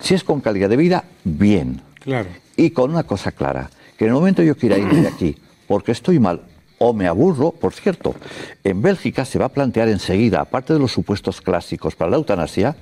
si 0.00 0.14
es 0.14 0.24
con 0.24 0.40
calidad 0.40 0.68
de 0.68 0.76
vida, 0.76 1.04
bien. 1.24 1.82
Claro. 2.00 2.28
Y 2.56 2.70
con 2.70 2.90
una 2.90 3.04
cosa 3.04 3.32
clara, 3.32 3.70
que 3.96 4.04
en 4.04 4.10
el 4.10 4.14
momento 4.14 4.42
yo 4.42 4.56
quiera 4.56 4.78
irme 4.78 5.00
de 5.00 5.08
aquí 5.08 5.36
porque 5.66 5.92
estoy 5.92 6.18
mal 6.18 6.42
o 6.78 6.92
me 6.92 7.06
aburro, 7.06 7.52
por 7.52 7.72
cierto, 7.72 8.14
en 8.62 8.82
Bélgica 8.82 9.24
se 9.24 9.38
va 9.38 9.46
a 9.46 9.48
plantear 9.48 9.88
enseguida, 9.88 10.40
aparte 10.40 10.72
de 10.72 10.78
los 10.78 10.92
supuestos 10.92 11.40
clásicos 11.40 11.94
para 11.94 12.10
la 12.10 12.16
eutanasia, 12.16 12.76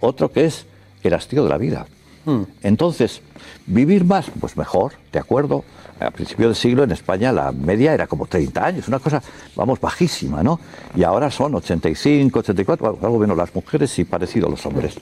otro 0.00 0.30
que 0.30 0.44
es 0.44 0.66
el 1.02 1.14
hastío 1.14 1.44
de 1.44 1.50
la 1.50 1.58
vida. 1.58 1.86
Hmm. 2.24 2.42
Entonces, 2.62 3.22
vivir 3.66 4.04
más, 4.04 4.26
pues 4.40 4.56
mejor, 4.56 4.94
de 5.12 5.18
acuerdo. 5.18 5.64
A 5.98 6.10
principios 6.10 6.48
del 6.48 6.56
siglo 6.56 6.84
en 6.84 6.90
España 6.90 7.32
la 7.32 7.52
media 7.52 7.94
era 7.94 8.06
como 8.06 8.26
30 8.26 8.66
años, 8.66 8.88
una 8.88 8.98
cosa, 8.98 9.22
vamos, 9.54 9.80
bajísima, 9.80 10.42
¿no? 10.42 10.60
Y 10.94 11.04
ahora 11.04 11.30
son 11.30 11.54
85, 11.54 12.40
84, 12.40 12.98
algo 13.00 13.18
menos 13.18 13.34
las 13.34 13.54
mujeres 13.54 13.98
y 13.98 14.04
parecido 14.04 14.46
a 14.48 14.50
los 14.50 14.66
hombres. 14.66 14.98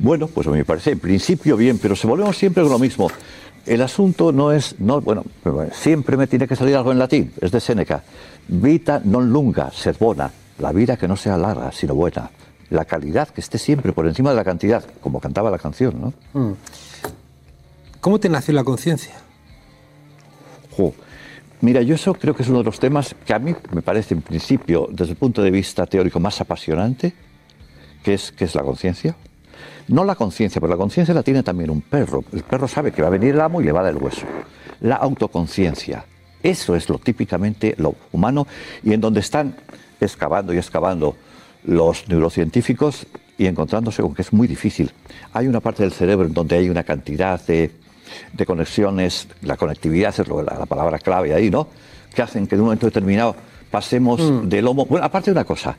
Bueno, 0.00 0.28
pues 0.28 0.46
a 0.46 0.50
mí 0.50 0.58
me 0.58 0.64
parece 0.64 0.92
en 0.92 1.00
principio 1.00 1.56
bien, 1.56 1.78
pero 1.78 1.96
se 1.96 2.06
volvemos 2.06 2.36
siempre 2.36 2.62
con 2.62 2.72
lo 2.72 2.78
mismo. 2.78 3.10
El 3.66 3.82
asunto 3.82 4.32
no 4.32 4.52
es, 4.52 4.78
no, 4.78 5.00
bueno, 5.00 5.24
siempre 5.72 6.16
me 6.16 6.26
tiene 6.26 6.46
que 6.46 6.56
salir 6.56 6.76
algo 6.76 6.92
en 6.92 6.98
latín, 6.98 7.32
es 7.40 7.50
de 7.50 7.60
Séneca. 7.60 8.02
Vita 8.48 9.02
non 9.04 9.28
lunga, 9.28 9.70
sed 9.70 9.96
bona. 9.98 10.30
La 10.58 10.72
vida 10.72 10.96
que 10.96 11.06
no 11.06 11.16
sea 11.16 11.36
larga, 11.36 11.70
sino 11.72 11.94
buena. 11.94 12.30
La 12.70 12.84
calidad 12.84 13.28
que 13.28 13.40
esté 13.40 13.58
siempre 13.58 13.92
por 13.92 14.06
encima 14.06 14.30
de 14.30 14.36
la 14.36 14.44
cantidad, 14.44 14.84
como 15.00 15.20
cantaba 15.20 15.50
la 15.50 15.58
canción, 15.58 16.00
¿no? 16.00 16.12
Mm. 16.32 16.54
¿Cómo 18.00 18.18
te 18.18 18.28
nació 18.28 18.54
la 18.54 18.64
conciencia? 18.64 19.14
Mira, 21.60 21.82
yo 21.82 21.96
eso 21.96 22.14
creo 22.14 22.34
que 22.34 22.42
es 22.42 22.48
uno 22.48 22.58
de 22.58 22.64
los 22.64 22.78
temas 22.78 23.14
que 23.26 23.34
a 23.34 23.38
mí 23.38 23.54
me 23.72 23.82
parece 23.82 24.14
en 24.14 24.22
principio, 24.22 24.88
desde 24.90 25.12
el 25.12 25.18
punto 25.18 25.42
de 25.42 25.50
vista 25.50 25.86
teórico, 25.86 26.20
más 26.20 26.40
apasionante, 26.40 27.12
que 28.04 28.14
es, 28.14 28.30
que 28.30 28.44
es 28.44 28.54
la 28.54 28.62
conciencia. 28.62 29.16
No 29.88 30.04
la 30.04 30.14
conciencia, 30.14 30.60
pero 30.60 30.70
la 30.70 30.76
conciencia 30.76 31.14
la 31.14 31.22
tiene 31.22 31.42
también 31.42 31.70
un 31.70 31.80
perro. 31.80 32.22
El 32.32 32.42
perro 32.42 32.68
sabe 32.68 32.92
que 32.92 33.02
va 33.02 33.08
a 33.08 33.10
venir 33.10 33.34
el 33.34 33.40
amo 33.40 33.60
y 33.60 33.64
le 33.64 33.72
va 33.72 33.80
a 33.80 33.84
dar 33.84 33.94
el 33.94 34.02
hueso. 34.02 34.26
La 34.80 34.96
autoconciencia. 34.96 36.04
Eso 36.42 36.76
es 36.76 36.88
lo 36.88 36.98
típicamente 36.98 37.74
lo 37.78 37.94
humano 38.12 38.46
y 38.84 38.92
en 38.92 39.00
donde 39.00 39.20
están 39.20 39.56
excavando 40.00 40.52
y 40.52 40.58
excavando 40.58 41.16
los 41.64 42.08
neurocientíficos 42.08 43.06
y 43.36 43.46
encontrándose 43.46 44.02
con 44.02 44.14
que 44.14 44.22
es 44.22 44.32
muy 44.32 44.46
difícil. 44.46 44.92
Hay 45.32 45.46
una 45.46 45.60
parte 45.60 45.82
del 45.82 45.92
cerebro 45.92 46.26
en 46.26 46.34
donde 46.34 46.56
hay 46.56 46.68
una 46.68 46.84
cantidad 46.84 47.40
de, 47.46 47.72
conexiones, 48.46 49.28
la 49.42 49.56
conectividad 49.56 50.14
es 50.18 50.28
la, 50.28 50.66
palabra 50.66 50.98
clave 50.98 51.34
ahí, 51.34 51.50
¿no? 51.50 51.68
Que 52.14 52.22
hacen 52.22 52.46
que 52.46 52.54
en 52.54 52.60
un 52.60 52.66
momento 52.66 52.86
determinado 52.86 53.34
pasemos 53.70 54.20
mm. 54.20 54.48
del 54.48 54.66
homo. 54.66 54.86
Bueno, 54.86 55.04
aparte 55.04 55.30
de 55.30 55.32
una 55.32 55.44
cosa, 55.44 55.76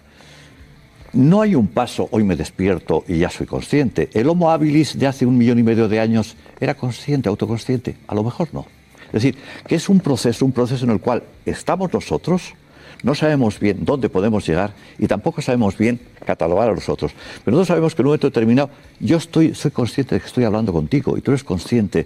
no 1.14 1.42
hay 1.42 1.56
un 1.56 1.68
paso, 1.68 2.08
hoy 2.12 2.24
me 2.24 2.36
despierto 2.36 3.04
y 3.08 3.20
ya 3.20 3.30
soy 3.30 3.48
consciente. 3.48 4.10
El 4.14 4.30
Homo 4.30 4.52
habilis 4.52 4.98
de 4.98 5.08
hace 5.08 5.26
un 5.26 5.38
millón 5.38 5.60
y 5.60 5.64
medio 5.64 5.88
de 5.88 6.00
años 6.00 6.36
era 6.60 6.76
consciente, 6.76 7.30
autoconsciente. 7.30 7.98
A 8.08 8.16
lo 8.16 8.24
mejor 8.24 8.50
no. 8.54 8.66
Es 9.08 9.14
decir, 9.14 9.36
que 9.68 9.76
es 9.76 9.90
un 9.90 10.00
proceso, 10.00 10.46
un 10.46 10.52
proceso 10.52 10.86
en 10.86 10.92
el 10.92 11.00
cual 11.00 11.24
estamos 11.46 11.92
nosotros, 11.92 12.54
no 13.02 13.16
sabemos 13.16 13.60
bien 13.60 13.86
dónde 13.86 14.10
podemos 14.10 14.46
llegar 14.46 14.74
y 14.98 15.08
tampoco 15.08 15.42
sabemos 15.42 15.78
bien 15.78 16.00
catalogar 16.26 16.70
a 16.70 16.74
los 16.74 16.90
otros. 16.90 17.14
Pero 17.44 17.56
nosotros 17.56 17.68
sabemos 17.70 17.96
que 17.96 18.02
en 18.02 18.06
un 18.06 18.10
momento 18.10 18.28
determinado 18.28 18.70
yo 19.00 19.18
estoy, 19.18 19.56
soy 19.56 19.72
consciente 19.72 20.16
de 20.16 20.22
que 20.22 20.28
estoy 20.28 20.44
hablando 20.44 20.74
contigo 20.74 21.18
y 21.18 21.22
tú 21.22 21.32
eres 21.32 21.44
consciente. 21.44 22.06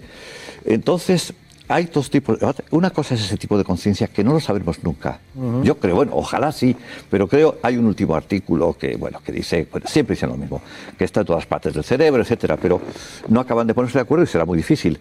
Entonces, 0.66 1.34
hay 1.68 1.86
dos 1.86 2.10
tipos. 2.10 2.38
Una 2.72 2.90
cosa 2.90 3.16
es 3.16 3.22
ese 3.22 3.38
tipo 3.38 3.58
de 3.58 3.64
conciencia 3.64 4.08
que 4.08 4.24
no 4.24 4.34
lo 4.34 4.40
sabremos 4.40 4.84
nunca. 4.84 5.20
Yo 5.64 5.78
creo, 5.78 5.96
bueno, 5.96 6.12
ojalá 6.16 6.52
sí, 6.52 6.76
pero 7.10 7.28
creo 7.28 7.58
hay 7.64 7.78
un 7.78 7.86
último 7.86 8.16
artículo 8.16 8.74
que, 8.74 8.96
bueno, 8.96 9.20
que 9.24 9.32
dice, 9.32 9.68
siempre 9.86 10.16
dicen 10.16 10.30
lo 10.30 10.38
mismo, 10.38 10.62
que 10.98 11.06
está 11.06 11.22
en 11.22 11.28
todas 11.28 11.46
partes 11.46 11.74
del 11.74 11.84
cerebro, 11.84 12.22
etcétera, 12.22 12.58
pero 12.58 12.82
no 13.28 13.40
acaban 13.40 13.68
de 13.68 13.74
ponerse 13.74 13.98
de 13.98 14.02
acuerdo 14.02 14.24
y 14.24 14.28
será 14.28 14.46
muy 14.46 14.58
difícil. 14.58 15.00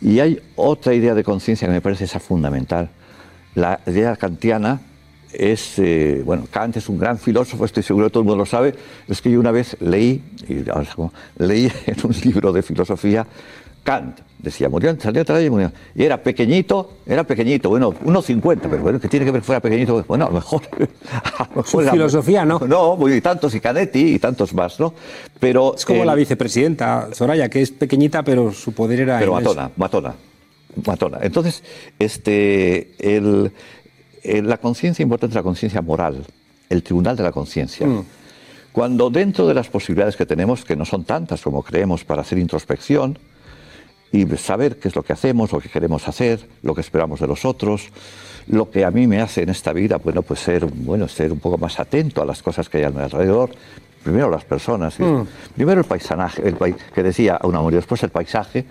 Y 0.00 0.20
hay 0.20 0.40
otra 0.56 0.94
idea 0.94 1.14
de 1.14 1.24
conciencia 1.24 1.66
que 1.66 1.74
me 1.74 1.80
parece 1.80 2.04
esa 2.04 2.20
fundamental. 2.20 2.90
La 3.54 3.80
idea 3.86 4.16
kantiana 4.16 4.80
es, 5.32 5.78
eh, 5.78 6.22
bueno, 6.24 6.46
Kant 6.50 6.76
es 6.76 6.88
un 6.88 6.98
gran 6.98 7.18
filósofo, 7.18 7.64
estoy 7.64 7.82
seguro 7.82 8.06
que 8.06 8.12
todo 8.12 8.22
el 8.22 8.26
mundo 8.26 8.38
lo 8.38 8.46
sabe, 8.46 8.74
es 9.08 9.20
que 9.20 9.30
yo 9.30 9.40
una 9.40 9.50
vez 9.50 9.76
leí, 9.80 10.22
y, 10.48 10.64
leí 11.42 11.72
en 11.86 11.96
un 12.02 12.14
libro 12.24 12.52
de 12.52 12.62
filosofía 12.62 13.26
Kant, 13.82 14.20
decía, 14.38 14.68
murió, 14.68 14.96
salió 15.00 15.24
y 15.40 15.50
murió. 15.50 15.72
Y 15.94 16.04
era 16.04 16.22
pequeñito, 16.22 16.98
era 17.06 17.24
pequeñito, 17.24 17.68
bueno, 17.68 17.92
1,50, 17.92 18.60
pero 18.62 18.82
bueno, 18.82 19.00
¿qué 19.00 19.08
tiene 19.08 19.26
que 19.26 19.32
ver 19.32 19.42
fuera 19.42 19.60
pequeñito? 19.60 20.04
Bueno, 20.06 20.26
a 20.26 20.28
lo 20.28 20.34
mejor. 20.34 20.62
filosofía, 21.90 22.44
¿no? 22.44 22.60
No, 22.60 23.08
y 23.08 23.20
tantos, 23.20 23.54
y 23.54 23.60
Canetti, 23.60 24.14
y 24.14 24.18
tantos 24.18 24.54
más, 24.54 24.78
¿no? 24.78 24.94
Pero. 25.40 25.74
Es 25.76 25.84
como 25.84 26.04
la 26.04 26.14
vicepresidenta, 26.14 27.08
Soraya, 27.12 27.48
que 27.48 27.62
es 27.62 27.70
pequeñita, 27.70 28.22
pero 28.22 28.52
su 28.52 28.72
poder 28.72 29.00
era. 29.00 29.18
Pero 29.18 29.32
matona, 29.32 29.70
matona, 29.76 30.14
matona. 30.84 31.18
Entonces, 31.22 31.62
este, 31.98 32.94
el, 32.98 33.52
la 34.22 34.58
conciencia 34.58 35.02
importante 35.02 35.32
es 35.32 35.36
la 35.36 35.42
conciencia 35.42 35.82
moral, 35.82 36.24
el 36.68 36.82
tribunal 36.82 37.16
de 37.16 37.22
la 37.22 37.32
conciencia. 37.32 37.86
Cuando 38.72 39.10
dentro 39.10 39.46
de 39.46 39.54
las 39.54 39.68
posibilidades 39.68 40.14
que 40.16 40.26
tenemos, 40.26 40.64
que 40.64 40.76
no 40.76 40.84
son 40.84 41.04
tantas 41.04 41.42
como 41.42 41.62
creemos 41.62 42.04
para 42.04 42.20
hacer 42.20 42.38
introspección 42.38 43.18
y 44.12 44.26
saber 44.36 44.76
qué 44.78 44.88
es 44.88 44.96
lo 44.96 45.02
que 45.02 45.12
hacemos, 45.12 45.52
lo 45.52 45.60
que 45.60 45.68
queremos 45.68 46.08
hacer, 46.08 46.40
lo 46.62 46.74
que 46.74 46.80
esperamos 46.80 47.20
de 47.20 47.26
los 47.26 47.44
otros, 47.44 47.88
lo 48.46 48.70
que 48.70 48.84
a 48.84 48.90
mí 48.90 49.06
me 49.06 49.20
hace 49.20 49.42
en 49.42 49.50
esta 49.50 49.72
vida, 49.72 49.98
bueno, 49.98 50.22
pues 50.22 50.40
ser, 50.40 50.64
bueno, 50.66 51.06
ser 51.08 51.32
un 51.32 51.38
poco 51.38 51.58
más 51.58 51.78
atento 51.78 52.22
a 52.22 52.24
las 52.26 52.42
cosas 52.42 52.68
que 52.68 52.78
hay 52.78 52.84
a 52.84 52.90
mi 52.90 53.00
alrededor, 53.00 53.50
primero 54.02 54.30
las 54.30 54.44
personas, 54.44 54.98
Mm. 54.98 55.22
primero 55.54 55.80
el 55.80 55.86
paisaje, 55.86 56.48
el 56.48 56.56
pai- 56.56 56.74
que 56.94 57.02
decía 57.02 57.36
a 57.36 57.46
una 57.46 57.60
y 57.70 57.74
después 57.74 58.02
el 58.02 58.10
paisaje, 58.10 58.64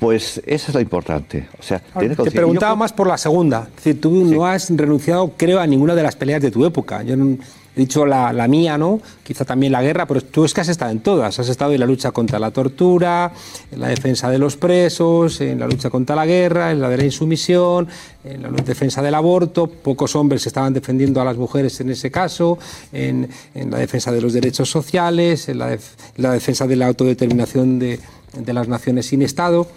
pues 0.00 0.42
esa 0.44 0.68
es 0.68 0.74
la 0.74 0.80
importante. 0.80 1.48
O 1.58 1.62
sea, 1.62 1.78
Te 1.78 2.30
preguntaba 2.30 2.72
Yo- 2.72 2.76
más 2.76 2.92
por 2.92 3.06
la 3.06 3.16
segunda. 3.16 3.68
Es 3.70 3.76
decir, 3.84 4.00
tú 4.00 4.24
no 4.24 4.44
has 4.44 4.68
renunciado, 4.70 5.32
creo, 5.36 5.60
a 5.60 5.66
ninguna 5.66 5.94
de 5.94 6.02
las 6.02 6.16
peleas 6.16 6.42
de 6.42 6.50
tu 6.50 6.66
época. 6.66 7.02
Yo 7.02 7.16
no- 7.16 7.38
he 7.76 7.80
dicho 7.80 8.06
la, 8.06 8.32
la 8.32 8.48
mía, 8.48 8.78
¿no? 8.78 9.00
Quizá 9.22 9.44
también 9.44 9.70
la 9.70 9.82
guerra, 9.82 10.06
pero 10.06 10.22
tú 10.22 10.44
es 10.46 10.54
que 10.54 10.62
has 10.62 10.68
estado 10.68 10.90
en 10.90 11.00
todas. 11.00 11.38
Has 11.38 11.48
estado 11.48 11.72
en 11.72 11.80
la 11.80 11.86
lucha 11.86 12.10
contra 12.10 12.38
la 12.38 12.50
tortura, 12.50 13.32
en 13.70 13.80
la 13.80 13.88
defensa 13.88 14.30
de 14.30 14.38
los 14.38 14.56
presos, 14.56 15.40
en 15.42 15.60
la 15.60 15.66
lucha 15.66 15.90
contra 15.90 16.16
la 16.16 16.24
guerra, 16.24 16.72
en 16.72 16.80
la 16.80 16.88
de 16.88 16.96
la 16.96 17.04
insumisión, 17.04 17.86
en 18.24 18.42
la 18.42 18.48
defensa 18.50 19.02
del 19.02 19.14
aborto. 19.14 19.66
Pocos 19.66 20.16
hombres 20.16 20.46
estaban 20.46 20.72
defendiendo 20.72 21.20
a 21.20 21.24
las 21.24 21.36
mujeres 21.36 21.78
en 21.80 21.90
ese 21.90 22.10
caso, 22.10 22.58
en, 22.92 23.28
en 23.54 23.70
la 23.70 23.78
defensa 23.78 24.10
de 24.10 24.20
los 24.22 24.32
derechos 24.32 24.70
sociales, 24.70 25.48
en 25.50 25.58
la, 25.58 25.68
def- 25.68 25.94
en 26.16 26.22
la 26.22 26.32
defensa 26.32 26.66
de 26.66 26.76
la 26.76 26.86
autodeterminación 26.86 27.78
de, 27.78 28.00
de 28.38 28.52
las 28.52 28.68
naciones 28.68 29.06
sin 29.06 29.20
Estado. 29.22 29.68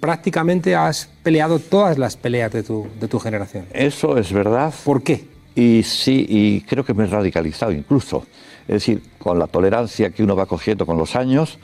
Prácticamente 0.00 0.74
has 0.74 1.10
peleado 1.22 1.58
todas 1.58 1.98
las 1.98 2.16
peleas 2.16 2.50
de 2.50 2.62
tu, 2.62 2.86
de 2.98 3.06
tu 3.06 3.18
generación. 3.18 3.66
Eso 3.72 4.16
es 4.16 4.32
verdad. 4.32 4.72
¿Por 4.82 5.02
qué? 5.02 5.33
Y 5.54 5.82
sí, 5.84 6.26
y 6.28 6.60
creo 6.62 6.84
que 6.84 6.94
me 6.94 7.04
he 7.04 7.06
radicalizado 7.06 7.72
incluso. 7.72 8.26
Es 8.66 8.74
decir, 8.74 9.02
con 9.18 9.38
la 9.38 9.46
tolerancia 9.46 10.10
que 10.10 10.22
uno 10.22 10.34
va 10.34 10.46
cogiendo 10.46 10.84
con 10.86 10.96
los 10.98 11.14
años, 11.16 11.58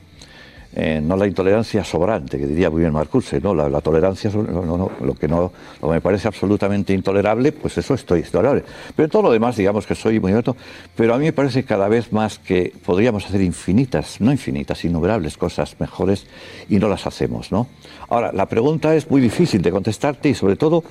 eh, 0.73 1.01
no 1.03 1.17
la 1.17 1.27
intolerancia 1.27 1.83
sobrante, 1.83 2.39
que 2.39 2.47
diría 2.47 2.71
muy 2.71 2.83
bien 2.83 2.93
Marcuse, 2.93 3.41
¿no? 3.41 3.53
La, 3.55 3.81
tolerancia, 3.81 4.31
sobre- 4.31 4.53
no, 4.53 4.63
no, 4.65 4.93
lo 5.01 5.15
que 5.15 5.27
no 5.27 5.51
lo 5.83 5.89
me 5.89 6.01
parece 6.01 6.29
absolutamente 6.29 6.93
intolerable, 6.93 7.51
pues 7.51 7.77
eso 7.79 7.95
estoy 7.95 8.23
tolerable. 8.23 8.63
Pero 8.95 9.09
todo 9.09 9.23
lo 9.23 9.33
demás, 9.33 9.57
digamos 9.57 9.85
que 9.85 9.97
soy 9.97 10.21
muy 10.21 10.31
abierto, 10.31 10.57
pero 10.95 11.13
a 11.15 11.19
mí 11.19 11.25
me 11.25 11.33
parece 11.33 11.65
cada 11.65 11.89
vez 11.89 12.13
más 12.13 12.39
que 12.39 12.73
podríamos 12.87 13.27
hacer 13.27 13.41
infinitas, 13.41 14.21
no 14.21 14.31
infinitas, 14.31 14.85
innumerables 14.85 15.37
cosas 15.37 15.75
mejores 15.81 16.27
y 16.69 16.77
no 16.79 16.89
las 16.89 17.05
hacemos, 17.05 17.51
¿no? 17.51 17.67
Ahora, 18.09 18.31
la 18.33 18.47
pregunta 18.47 18.95
es 18.95 19.11
muy 19.11 19.21
difícil 19.21 19.63
de 19.63 19.73
contestarte 19.73 20.29
y 20.29 20.35
sobre 20.35 20.55
todo 20.55 20.85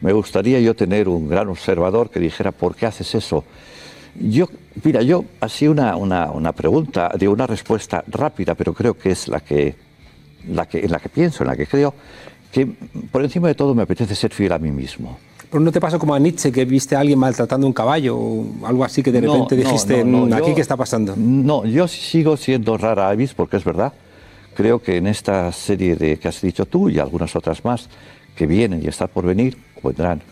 me 0.00 0.12
gustaría 0.12 0.60
yo 0.60 0.74
tener 0.74 1.08
un 1.08 1.28
gran 1.28 1.48
observador 1.48 2.10
que 2.10 2.20
dijera, 2.20 2.52
¿por 2.52 2.74
qué 2.74 2.86
haces 2.86 3.14
eso? 3.14 3.44
Yo, 4.20 4.48
mira, 4.84 5.02
yo 5.02 5.24
así 5.40 5.66
una, 5.66 5.96
una, 5.96 6.30
una 6.30 6.52
pregunta, 6.52 7.10
de 7.18 7.26
una 7.28 7.46
respuesta 7.46 8.04
rápida, 8.08 8.54
pero 8.54 8.72
creo 8.74 8.94
que 8.96 9.10
es 9.10 9.28
la 9.28 9.40
que, 9.40 9.74
la 10.48 10.66
que, 10.66 10.80
en 10.84 10.90
la 10.92 10.98
que 11.00 11.08
pienso, 11.08 11.42
en 11.42 11.48
la 11.48 11.56
que 11.56 11.66
creo, 11.66 11.94
que 12.52 12.66
por 13.10 13.22
encima 13.24 13.48
de 13.48 13.54
todo 13.54 13.74
me 13.74 13.82
apetece 13.82 14.14
ser 14.14 14.32
fiel 14.32 14.52
a 14.52 14.58
mí 14.58 14.70
mismo. 14.70 15.18
Pero 15.50 15.62
no 15.62 15.72
te 15.72 15.80
pasó 15.80 15.98
como 15.98 16.14
a 16.14 16.18
Nietzsche, 16.18 16.50
que 16.52 16.64
viste 16.64 16.96
a 16.96 17.00
alguien 17.00 17.18
maltratando 17.18 17.66
un 17.66 17.72
caballo 17.72 18.16
o 18.16 18.46
algo 18.66 18.84
así 18.84 19.02
que 19.02 19.10
de 19.12 19.20
No, 19.20 19.32
repente 19.32 19.56
no, 19.56 19.62
dijiste, 19.62 20.04
no, 20.04 20.20
no, 20.20 20.26
"Mm, 20.26 20.32
¿aquí 20.34 20.50
yo- 20.50 20.54
qué 20.56 20.60
está 20.60 20.76
pasando? 20.76 21.14
No, 21.16 21.64
yo 21.64 21.88
sigo 21.88 22.36
siendo 22.36 22.76
rara 22.76 23.08
avis, 23.08 23.34
porque 23.34 23.56
es 23.56 23.64
verdad. 23.64 23.92
Creo 24.54 24.80
que 24.80 24.96
en 24.96 25.06
esta 25.08 25.50
serie 25.52 25.96
de 25.96 26.16
que 26.18 26.28
has 26.28 26.40
dicho 26.40 26.66
tú 26.66 26.88
y 26.88 26.98
algunas 27.00 27.34
otras 27.34 27.64
más 27.64 27.88
que 28.36 28.46
vienen 28.46 28.82
y 28.82 28.86
están 28.88 29.08
por 29.08 29.26
venir, 29.26 29.56
o 29.84 29.88
vendrán, 29.88 30.22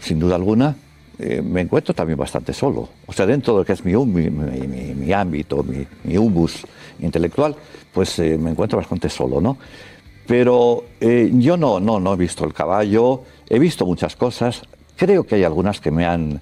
sin 0.00 0.18
duda 0.18 0.34
alguna, 0.36 0.76
eh, 1.18 1.40
me 1.42 1.62
encuentro 1.62 1.94
también 1.94 2.18
bastante 2.18 2.52
solo. 2.52 2.88
O 3.06 3.12
sea, 3.12 3.24
dentro 3.26 3.54
de 3.54 3.60
lo 3.60 3.64
que 3.64 3.72
es 3.72 3.84
mi, 3.84 3.94
mi, 3.96 4.28
mi- 4.30 4.94
mi- 4.94 5.12
ámbito, 5.12 5.62
mi, 6.04 6.16
humus 6.18 6.66
intelectual, 7.00 7.54
pues 7.92 8.18
eh, 8.18 8.36
me 8.38 8.50
encuentro 8.50 8.78
bastante 8.78 9.08
solo, 9.08 9.40
¿no? 9.40 9.56
Pero 10.26 10.84
eh, 11.00 11.30
yo 11.34 11.56
no, 11.56 11.78
no, 11.80 12.00
no 12.00 12.12
he 12.14 12.16
visto 12.16 12.44
el 12.44 12.52
caballo, 12.52 13.22
he 13.48 13.58
visto 13.58 13.86
muchas 13.86 14.16
cosas, 14.16 14.62
creo 14.96 15.24
que 15.24 15.36
hay 15.36 15.44
algunas 15.44 15.80
que 15.80 15.90
me 15.90 16.04
han, 16.04 16.40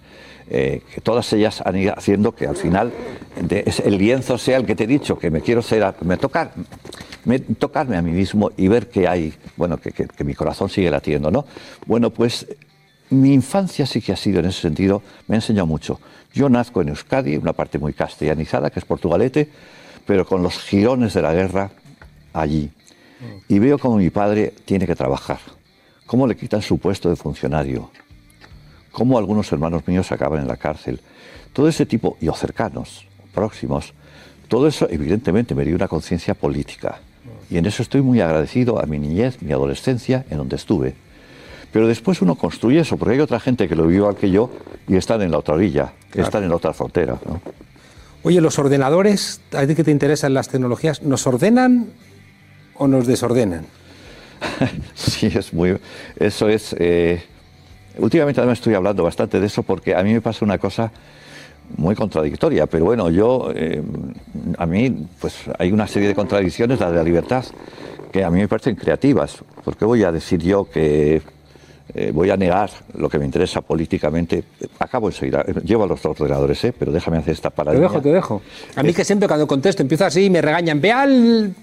que 0.49 1.01
todas 1.03 1.33
ellas 1.33 1.63
han 1.65 1.77
ido 1.77 1.95
haciendo 1.97 2.35
que 2.35 2.47
al 2.47 2.57
final 2.57 2.93
de- 3.41 3.65
el 3.85 3.99
lienzo 3.99 4.39
sea 4.39 4.57
el 4.57 4.65
que 4.67 4.75
te 4.75 4.85
he 4.85 4.87
dicho, 4.87 5.19
que 5.19 5.31
me 5.31 5.41
quiero 5.43 5.61
ser, 5.63 5.95
me 6.03 6.17
tocar, 6.17 6.53
me, 7.25 7.39
tocarme 7.39 7.97
a 7.97 8.03
mí 8.03 8.11
mismo 8.13 8.51
y 8.57 8.69
ver 8.69 8.89
que 8.89 9.07
hay, 9.09 9.35
bueno, 9.57 9.79
que, 9.79 9.93
que- 9.93 10.25
mi 10.25 10.35
corazón 10.35 10.69
sigue 10.69 10.91
latiendo, 10.91 11.31
¿no? 11.31 11.47
Bueno, 11.87 12.11
pues 12.11 12.47
mi 13.11 13.33
infancia 13.35 13.87
sí 13.87 14.01
que 14.01 14.13
ha 14.13 14.17
sido 14.17 14.41
en 14.41 14.47
ese 14.47 14.61
sentido, 14.63 15.03
me 15.29 15.37
ha 15.37 15.39
enseñado 15.39 15.67
mucho. 15.67 16.01
Yo 16.33 16.49
nazco 16.49 16.83
en 16.83 16.89
Euskadi, 16.89 17.37
una 17.37 17.53
parte 17.53 17.79
muy 17.79 17.93
castellanizada, 17.93 18.71
que 18.71 18.81
es 18.81 18.85
Portugalete, 18.85 19.49
pero 20.07 20.27
con 20.27 20.43
los 20.43 20.59
girones 20.59 21.15
de 21.15 21.23
la 21.23 21.33
guerra 21.33 21.71
allí. 22.33 22.71
Y 23.49 23.59
veo 23.59 23.79
cómo 23.79 23.97
mi 23.97 24.11
padre 24.11 24.53
tiene 24.65 24.87
que 24.87 24.97
trabajar, 24.97 25.39
cómo 26.07 26.27
le 26.27 26.37
quitan 26.37 26.61
su 26.63 26.79
puesto 26.79 27.09
de 27.09 27.17
funcionario, 27.17 27.91
cómo 28.93 29.17
algunos 29.19 29.51
hermanos 29.53 29.87
míos 29.87 30.11
acaban 30.13 30.41
en 30.41 30.49
la 30.49 30.57
cárcel. 30.57 31.01
Todo 31.53 31.69
ese 31.69 31.87
tipo, 31.87 32.17
y 32.21 32.29
o 32.29 32.35
cercanos, 32.35 33.07
próximos, 33.33 33.95
todo 34.49 34.67
eso 34.67 34.89
evidentemente 34.91 35.55
me 35.55 35.65
dio 35.65 35.77
una 35.77 35.89
conciencia 35.89 36.35
política. 36.35 37.01
Y 37.51 37.59
en 37.59 37.67
eso 37.67 37.83
estoy 37.83 38.03
muy 38.03 38.21
agradecido 38.21 38.81
a 38.81 38.87
mi 38.87 38.99
niñez, 38.99 39.43
mi 39.43 39.53
adolescencia, 39.53 40.25
en 40.31 40.39
donde 40.39 40.57
estuve. 40.57 40.95
Pero 41.73 41.89
después 41.89 42.23
uno 42.23 42.37
construye 42.37 42.81
eso, 42.81 42.97
porque 42.97 43.15
hay 43.15 43.21
otra 43.21 43.41
gente 43.41 43.69
que 43.69 43.75
lo 43.75 43.85
vivió 43.87 44.03
igual 44.03 44.17
que 44.17 44.31
yo 44.31 44.51
y 44.87 44.97
están 44.97 45.23
en 45.23 45.31
la 45.31 45.39
otra 45.39 45.55
orilla, 45.55 45.93
están 46.15 46.45
en 46.45 46.51
la 46.51 46.57
otra 46.57 46.73
frontera. 46.73 47.19
¿no? 47.27 47.41
Oye, 48.23 48.41
los 48.41 48.59
ordenadores, 48.59 49.41
a 49.53 49.67
ti 49.67 49.75
que 49.75 49.85
te 49.85 49.91
interesan 49.91 50.35
las 50.35 50.49
tecnologías, 50.49 51.03
¿nos 51.03 51.27
ordenan 51.27 51.89
o 52.75 52.87
nos 52.89 53.07
desordenan? 53.07 53.67
Sí, 54.95 55.27
es 55.27 55.53
muy. 55.53 55.79
Eso 56.17 56.49
es. 56.49 56.75
eh, 56.79 57.23
últimamente 57.99 58.41
además 58.41 58.59
estoy 58.59 58.75
hablando 58.75 59.03
bastante 59.05 59.41
de 59.41 59.47
eso 59.47 59.63
porque 59.63 59.95
a 59.95 60.03
mí 60.03 60.13
me 60.13 60.21
pasa 60.21 60.45
una 60.45 60.59
cosa 60.59 60.91
muy 61.77 61.95
contradictoria, 61.95 62.67
pero 62.67 62.85
bueno, 62.85 63.11
yo. 63.11 63.51
eh, 63.55 63.83
a 64.59 64.67
mí, 64.67 65.07
pues 65.21 65.35
hay 65.59 65.73
una 65.73 65.87
serie 65.87 66.09
de 66.09 66.15
contradicciones, 66.15 66.81
la 66.81 66.91
de 66.91 66.97
la 66.97 67.03
libertad, 67.03 67.45
que 68.13 68.23
a 68.25 68.31
mí 68.31 68.39
me 68.41 68.49
parecen 68.49 68.75
creativas. 68.77 69.39
porque 69.65 69.85
voy 69.85 70.03
a 70.05 70.13
decir 70.13 70.41
yo 70.41 70.69
que. 70.71 71.23
eh, 71.95 72.11
voy 72.15 72.31
a 72.31 72.37
negar 72.37 72.71
lo 72.97 73.09
que 73.09 73.19
me 73.19 73.25
interesa 73.25 73.61
políticamente. 73.61 74.45
Acabo 74.79 75.09
enseguida. 75.09 75.45
Llevo 75.65 75.85
a 75.85 75.87
los 75.87 76.05
ordenadores, 76.05 76.63
¿eh? 76.65 76.73
pero 76.79 76.93
déjame 76.93 77.19
hacer 77.19 77.33
esta 77.35 77.51
Te 77.51 77.57
parada. 77.57 77.79
dejo, 77.79 78.01
te 78.01 78.11
dejo. 78.13 78.43
A 78.77 78.83
mí 78.83 78.93
que 78.93 79.05
siempre 79.05 79.27
cuando 79.29 79.47
contesto 79.47 79.83
empiezo 79.83 80.05
así 80.05 80.25
y 80.27 80.31
me 80.31 80.41
regañan, 80.43 80.81
ve 80.81 80.93
al 80.93 81.55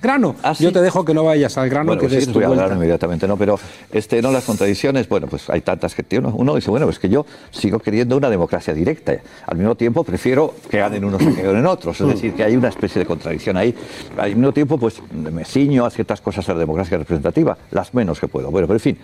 grano. 0.00 0.36
Ah, 0.42 0.54
sí. 0.54 0.64
Yo 0.64 0.72
te 0.72 0.80
dejo 0.80 1.04
que 1.04 1.14
no 1.14 1.24
vayas 1.24 1.56
al 1.58 1.68
grano, 1.68 1.86
Bueno, 1.86 2.00
que 2.00 2.08
pues 2.08 2.24
sí, 2.24 2.32
voy 2.32 2.44
a 2.44 2.46
hablar 2.48 2.72
inmediatamente, 2.72 3.26
¿no? 3.26 3.36
Pero 3.36 3.58
este, 3.92 4.22
no 4.22 4.30
las 4.30 4.44
contradicciones, 4.44 5.08
bueno, 5.08 5.26
pues 5.26 5.48
hay 5.50 5.60
tantas 5.60 5.94
que 5.94 6.02
tiene 6.02 6.28
uno, 6.28 6.36
uno 6.36 6.54
dice, 6.54 6.70
bueno, 6.70 6.86
pues 6.86 6.98
que 6.98 7.08
yo 7.08 7.26
sigo 7.50 7.78
queriendo 7.78 8.16
una 8.16 8.30
democracia 8.30 8.74
directa. 8.74 9.16
Al 9.46 9.56
mismo 9.56 9.74
tiempo 9.74 10.04
prefiero 10.04 10.54
que 10.70 10.78
ganen 10.78 11.04
unos 11.04 11.22
y 11.22 11.32
que 11.32 11.42
ganen 11.42 11.66
otros. 11.66 12.00
Es 12.00 12.06
decir, 12.08 12.34
que 12.34 12.44
hay 12.44 12.56
una 12.56 12.68
especie 12.68 13.00
de 13.00 13.06
contradicción 13.06 13.56
ahí. 13.56 13.74
Al 14.16 14.34
mismo 14.34 14.52
tiempo, 14.52 14.78
pues 14.78 15.00
me 15.12 15.44
ciño 15.44 15.84
a 15.84 15.90
ciertas 15.90 16.20
cosas 16.20 16.46
de 16.46 16.54
la 16.54 16.60
democracia 16.60 16.98
representativa, 16.98 17.56
las 17.70 17.94
menos 17.94 18.20
que 18.20 18.28
puedo. 18.28 18.50
Bueno, 18.50 18.66
pero 18.66 18.76
en 18.76 18.80
fin, 18.80 18.98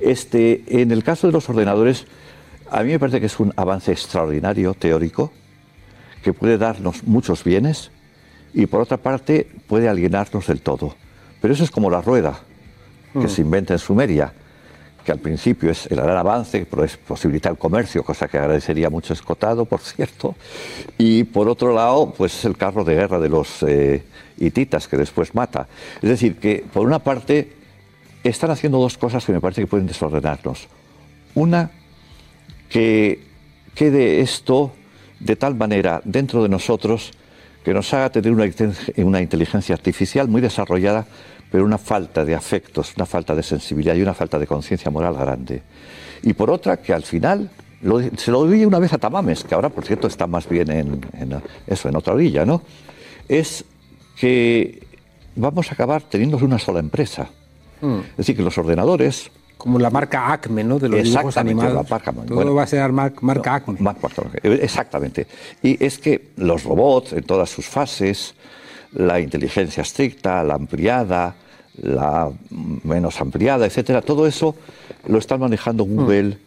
este, 0.00 0.64
en 0.68 0.90
el 0.90 1.02
caso 1.04 1.26
de 1.26 1.32
los 1.32 1.48
ordenadores, 1.48 2.06
a 2.70 2.82
mí 2.82 2.90
me 2.90 2.98
parece 2.98 3.20
que 3.20 3.26
es 3.26 3.38
un 3.40 3.52
avance 3.56 3.92
extraordinario 3.92 4.74
teórico 4.74 5.32
que 6.22 6.32
puede 6.32 6.58
darnos 6.58 7.04
muchos 7.04 7.44
bienes 7.44 7.90
y 8.54 8.66
por 8.66 8.80
otra 8.80 8.96
parte 8.96 9.48
puede 9.66 9.88
alienarnos 9.88 10.46
del 10.46 10.60
todo. 10.60 10.94
Pero 11.40 11.52
eso 11.52 11.64
es 11.64 11.70
como 11.70 11.90
la 11.90 12.00
rueda 12.00 12.40
que 13.12 13.28
se 13.28 13.42
inventa 13.42 13.74
en 13.74 13.78
Sumeria, 13.78 14.32
que 15.04 15.12
al 15.12 15.18
principio 15.18 15.70
es 15.70 15.86
el 15.86 15.98
gran 15.98 16.16
avance, 16.16 16.66
pero 16.68 16.84
es 16.84 16.96
posibilita 16.96 17.48
el 17.50 17.58
comercio, 17.58 18.02
cosa 18.02 18.26
que 18.26 18.38
agradecería 18.38 18.90
mucho 18.90 19.12
Escotado, 19.12 19.64
por 19.64 19.80
cierto. 19.80 20.34
Y 20.98 21.24
por 21.24 21.48
otro 21.48 21.74
lado, 21.74 22.12
pues 22.16 22.34
es 22.38 22.44
el 22.44 22.56
carro 22.56 22.82
de 22.82 22.94
guerra 22.94 23.20
de 23.20 23.28
los 23.28 23.62
eh, 23.62 24.02
hititas 24.38 24.88
que 24.88 24.96
después 24.96 25.34
mata. 25.34 25.68
Es 26.00 26.08
decir, 26.08 26.36
que 26.36 26.64
por 26.72 26.86
una 26.86 26.98
parte 26.98 27.52
están 28.24 28.50
haciendo 28.50 28.78
dos 28.78 28.96
cosas 28.96 29.24
que 29.24 29.32
me 29.32 29.40
parece 29.40 29.60
que 29.60 29.66
pueden 29.66 29.86
desordenarnos. 29.86 30.68
Una, 31.34 31.70
que 32.68 33.20
quede 33.74 34.20
esto 34.20 34.72
de 35.20 35.36
tal 35.36 35.54
manera 35.54 36.00
dentro 36.04 36.42
de 36.42 36.48
nosotros 36.48 37.12
que 37.64 37.72
nos 37.74 37.92
haga 37.94 38.10
tener 38.10 38.30
una, 38.32 38.44
inte- 38.46 38.72
una 39.02 39.20
inteligencia 39.20 39.74
artificial 39.74 40.28
muy 40.28 40.40
desarrollada, 40.40 41.06
pero 41.50 41.64
una 41.64 41.78
falta 41.78 42.24
de 42.24 42.34
afectos, 42.34 42.92
una 42.96 43.06
falta 43.06 43.34
de 43.34 43.42
sensibilidad 43.42 43.94
y 43.94 44.02
una 44.02 44.14
falta 44.14 44.38
de 44.38 44.46
conciencia 44.46 44.90
moral 44.90 45.14
grande. 45.14 45.62
Y 46.22 46.32
por 46.34 46.50
otra, 46.50 46.76
que 46.78 46.92
al 46.92 47.02
final, 47.04 47.50
lo- 47.82 48.00
se 48.16 48.30
lo 48.30 48.40
oí 48.40 48.64
una 48.64 48.78
vez 48.78 48.92
a 48.92 48.98
Tamames, 48.98 49.44
que 49.44 49.54
ahora 49.54 49.68
por 49.70 49.84
cierto 49.84 50.06
está 50.06 50.26
más 50.26 50.48
bien 50.48 50.70
en, 50.70 51.00
en 51.18 51.40
eso, 51.66 51.88
en 51.88 51.96
otra 51.96 52.14
orilla, 52.14 52.44
¿no? 52.44 52.62
Es 53.28 53.64
que 54.18 54.82
vamos 55.36 55.70
a 55.70 55.74
acabar 55.74 56.02
teniendo 56.02 56.36
una 56.38 56.58
sola 56.58 56.80
empresa. 56.80 57.28
Es 57.82 58.16
decir, 58.16 58.36
que 58.36 58.42
los 58.42 58.56
ordenadores 58.56 59.30
Como 59.64 59.78
la 59.78 59.88
marca 59.88 60.30
Acme, 60.30 60.62
¿no? 60.62 60.78
De 60.78 60.90
los 60.90 60.98
dibujos 61.02 61.38
animados. 61.38 61.72
la 61.72 61.82
marca- 61.88 62.12
Todo 62.12 62.34
bueno. 62.36 62.54
va 62.54 62.64
a 62.64 62.66
ser 62.66 62.92
mar- 62.92 63.14
marca 63.22 63.54
Acme. 63.54 63.76
Exactamente. 64.42 65.26
Y 65.62 65.82
es 65.82 65.96
que 65.96 66.32
los 66.36 66.64
robots 66.64 67.14
en 67.14 67.22
todas 67.24 67.48
sus 67.48 67.64
fases, 67.66 68.34
la 68.92 69.20
inteligencia 69.20 69.80
estricta, 69.80 70.44
la 70.44 70.54
ampliada, 70.56 71.34
la 71.80 72.30
menos 72.50 73.18
ampliada, 73.22 73.64
etcétera, 73.64 74.02
todo 74.02 74.26
eso 74.26 74.54
lo 75.06 75.16
están 75.18 75.40
manejando 75.40 75.86
Hmm. 75.86 75.96
Google 75.96 76.38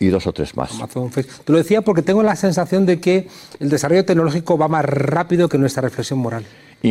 y 0.00 0.08
dos 0.08 0.26
o 0.26 0.32
tres 0.32 0.56
más. 0.56 0.72
Amazon. 0.74 1.10
Te 1.10 1.52
lo 1.52 1.58
decía 1.58 1.80
porque 1.82 2.02
tengo 2.02 2.24
la 2.24 2.34
sensación 2.34 2.86
de 2.86 2.98
que 2.98 3.28
el 3.60 3.70
desarrollo 3.70 4.04
tecnológico 4.04 4.58
va 4.58 4.66
más 4.66 4.84
rápido 4.84 5.48
que 5.48 5.58
nuestra 5.58 5.82
reflexión 5.82 6.18
moral. 6.18 6.44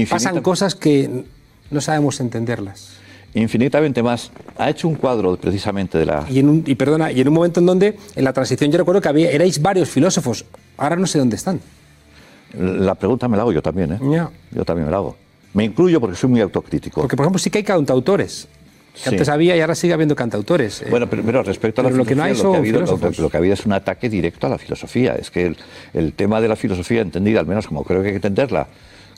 Pasan 0.05 0.41
cosas 0.41 0.75
que 0.75 1.25
no 1.71 1.81
sabemos 1.81 2.21
entenderlas. 2.21 3.02
Infinitamente 3.35 4.03
más. 4.03 4.31
Ha 4.57 4.69
hecho 4.69 4.87
un 4.87 4.95
cuadro 4.95 5.35
precisamente 5.37 5.97
de 5.97 6.05
la. 6.05 6.25
Y, 6.29 6.39
en 6.39 6.49
un, 6.49 6.63
y 6.67 6.75
perdona, 6.75 7.11
y 7.11 7.21
en 7.21 7.27
un 7.27 7.33
momento 7.33 7.59
en 7.59 7.65
donde 7.65 7.97
en 8.15 8.23
la 8.23 8.31
transición 8.33 8.71
yo 8.71 8.77
recuerdo 8.77 9.01
que 9.01 9.09
había, 9.09 9.31
erais 9.31 9.61
varios 9.61 9.89
filósofos. 9.89 10.45
Ahora 10.77 10.95
no 10.95 11.07
sé 11.07 11.17
dónde 11.19 11.35
están. 11.35 11.59
La 12.57 12.93
pregunta 12.95 13.27
me 13.27 13.35
la 13.35 13.41
hago 13.43 13.51
yo 13.51 13.61
también, 13.63 13.93
¿eh? 13.93 13.99
Ya. 14.11 14.29
Yo 14.51 14.63
también 14.63 14.85
me 14.85 14.91
la 14.91 14.97
hago. 14.97 15.15
Me 15.53 15.63
incluyo 15.63 15.99
porque 15.99 16.15
soy 16.15 16.29
muy 16.29 16.41
autocrítico. 16.41 17.01
Porque, 17.01 17.15
por 17.15 17.25
ejemplo, 17.25 17.39
sí 17.39 17.49
que 17.49 17.59
hay 17.59 17.63
cantautores. 17.63 18.47
Que 18.93 18.99
Sí. 18.99 19.09
antes 19.09 19.27
había 19.29 19.57
y 19.57 19.59
ahora 19.61 19.73
sigue 19.73 19.93
habiendo 19.93 20.15
cantautores. 20.15 20.83
Eh, 20.83 20.87
Bueno, 20.91 21.09
pero, 21.09 21.23
pero 21.23 21.41
respecto 21.41 21.81
a 21.81 21.83
la 21.83 21.89
Pero 21.89 21.97
lo 21.97 22.05
que 22.05 22.13
no 22.13 22.23
filosofía, 22.25 22.25
hay 22.25 22.31
lo, 22.31 22.35
que 22.37 22.41
son 22.43 22.53
ha 22.55 22.57
habido, 22.59 22.79
lo, 22.81 22.85
filósofos. 22.85 23.19
lo 23.19 23.29
que 23.31 23.37
ha 23.37 23.39
habido 23.39 23.53
es 23.55 23.65
un 23.65 23.73
ataque 23.73 24.07
directo 24.07 24.45
a 24.45 24.51
la 24.51 24.59
filosofía. 24.59 25.15
Es 25.15 25.31
que 25.31 25.47
el, 25.47 25.57
el 25.95 26.13
tema 26.13 26.39
de 26.41 26.47
la 26.47 26.55
filosofía, 26.55 27.01
entendida 27.01 27.39
al 27.39 27.47
menos 27.47 27.65
como 27.65 27.83
creo 27.83 28.01
que 28.03 28.09
hay 28.09 28.13
que 28.13 28.17
entenderla, 28.17 28.67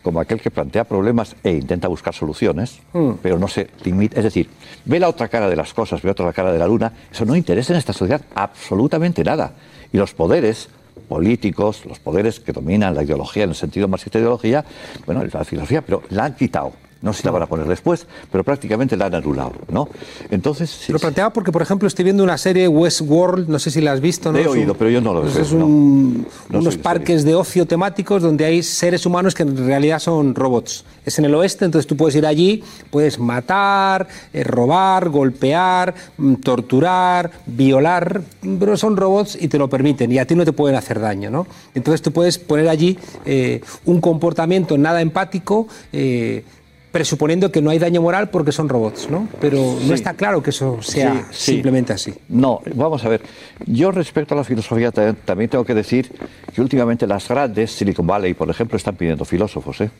como 0.05 0.19
aquel 0.19 0.39
que 0.39 0.51
plantea 0.51 0.83
problemas 0.83 1.35
e 1.43 1.49
intenta 1.53 1.87
buscar 1.87 2.13
soluciones, 2.13 2.77
Hmm. 2.93 3.13
pero 3.23 3.39
no 3.39 3.47
se 3.47 3.71
limita. 3.83 4.17
Es 4.19 4.23
decir, 4.23 4.47
ve 4.85 4.99
la 4.99 5.09
otra 5.09 5.27
cara 5.29 5.49
de 5.49 5.55
las 5.55 5.73
cosas, 5.73 6.03
ve 6.03 6.11
otra 6.11 6.31
cara 6.31 6.53
de 6.53 6.59
la 6.59 6.67
luna. 6.67 6.93
Eso 7.11 7.25
no 7.25 7.35
interesa 7.35 7.73
en 7.73 7.79
esta 7.79 7.91
sociedad 7.91 8.21
absolutamente 8.35 9.23
nada. 9.23 9.53
Y 9.91 9.97
los 9.97 10.13
poderes 10.13 10.69
políticos, 11.09 11.85
los 11.87 11.97
poderes 11.97 12.39
que 12.39 12.51
dominan 12.53 12.93
la 12.93 13.01
ideología 13.03 13.45
en 13.45 13.49
el 13.49 13.55
sentido 13.55 13.87
marxista 13.87 14.19
de 14.19 14.23
ideología, 14.25 14.63
bueno, 15.07 15.23
la 15.23 15.43
filosofía, 15.43 15.81
pero 15.81 16.03
la 16.09 16.25
han 16.25 16.35
quitado. 16.35 16.73
No 17.05 17.13
sé 17.13 17.21
si 17.21 17.25
la 17.27 17.31
van 17.31 17.43
a 17.43 17.45
poner 17.45 17.67
después, 17.67 18.07
pero 18.31 18.43
prácticamente 18.43 18.97
la 18.97 19.05
han 19.05 19.13
anulado, 19.13 19.53
¿no? 19.71 19.87
Entonces, 20.31 20.71
sí, 20.71 20.91
Lo 20.91 20.97
planteaba 20.97 21.31
porque, 21.31 21.51
por 21.51 21.61
ejemplo, 21.61 21.87
estoy 21.87 22.03
viendo 22.03 22.23
una 22.23 22.35
serie 22.37 22.67
Westworld, 22.67 23.47
no 23.47 23.59
sé 23.59 23.69
si 23.69 23.79
la 23.79 23.91
has 23.91 24.01
visto. 24.01 24.31
¿no? 24.31 24.39
He 24.39 24.41
Es 24.41 24.47
un- 24.47 24.53
oído, 24.53 24.73
pero 24.73 24.89
yo 24.89 25.01
no 25.01 25.13
lo 25.13 25.21
pues 25.21 25.35
veo, 25.35 25.43
Es 25.43 25.51
un- 25.51 25.59
no. 26.23 26.25
No 26.49 26.59
unos 26.59 26.77
parques 26.77 27.23
de 27.23 27.35
ocio 27.35 27.67
temáticos 27.67 28.23
donde 28.23 28.43
hay 28.45 28.63
seres 28.63 29.05
humanos 29.05 29.35
que 29.35 29.43
en 29.43 29.55
realidad 29.67 29.99
son 29.99 30.33
robots. 30.33 30.83
Es 31.05 31.19
en 31.19 31.25
el 31.25 31.35
oeste, 31.35 31.65
entonces 31.65 31.85
tú 31.85 31.95
puedes 31.95 32.15
ir 32.15 32.25
allí, 32.25 32.63
puedes 32.89 33.19
matar, 33.19 34.07
eh, 34.33 34.43
robar, 34.43 35.09
golpear, 35.09 35.93
mm, 36.17 36.33
torturar, 36.35 37.29
violar, 37.45 38.23
pero 38.59 38.75
son 38.77 38.97
robots 38.97 39.37
y 39.39 39.47
te 39.47 39.59
lo 39.59 39.69
permiten 39.69 40.11
y 40.11 40.17
a 40.17 40.25
ti 40.25 40.33
no 40.33 40.43
te 40.43 40.53
pueden 40.53 40.75
hacer 40.75 40.99
daño, 40.99 41.29
¿no? 41.29 41.45
Entonces 41.75 42.01
tú 42.01 42.11
puedes 42.11 42.39
poner 42.39 42.67
allí 42.67 42.97
eh, 43.25 43.61
un 43.85 44.01
comportamiento 44.01 44.75
nada 44.79 45.01
empático. 45.01 45.67
eh, 45.93 46.43
presuponiendo 46.95 47.51
que 47.51 47.61
no 47.61 47.71
hay 47.71 47.77
daño 47.77 48.01
moral 48.01 48.29
porque 48.29 48.53
son 48.53 48.69
robots, 48.69 49.09
¿no? 49.09 49.27
Pero 49.41 49.57
no 49.85 49.93
está 49.93 50.13
claro 50.13 50.41
que 50.41 50.51
eso 50.51 50.81
sea 50.81 51.11
Sí, 51.13 51.19
sí. 51.31 51.51
simplemente 51.55 51.91
así. 51.91 52.13
No, 52.29 52.61
vamos 52.73 53.03
a 53.03 53.09
ver. 53.09 53.21
Yo 53.65 53.91
respecto 53.91 54.33
a 54.33 54.37
la 54.37 54.45
filosofía 54.45 54.93
ta- 54.93 55.13
también 55.13 55.49
tengo 55.49 55.65
que 55.65 55.73
decir 55.73 56.09
que 56.53 56.61
últimamente 56.61 57.05
las 57.05 57.27
grandes, 57.27 57.71
Silicon 57.71 58.07
Valley, 58.07 58.33
por 58.33 58.49
ejemplo, 58.49 58.77
están 58.77 58.95
pidiendo 58.95 59.25
filósofos, 59.25 59.81
¿eh? 59.81 59.91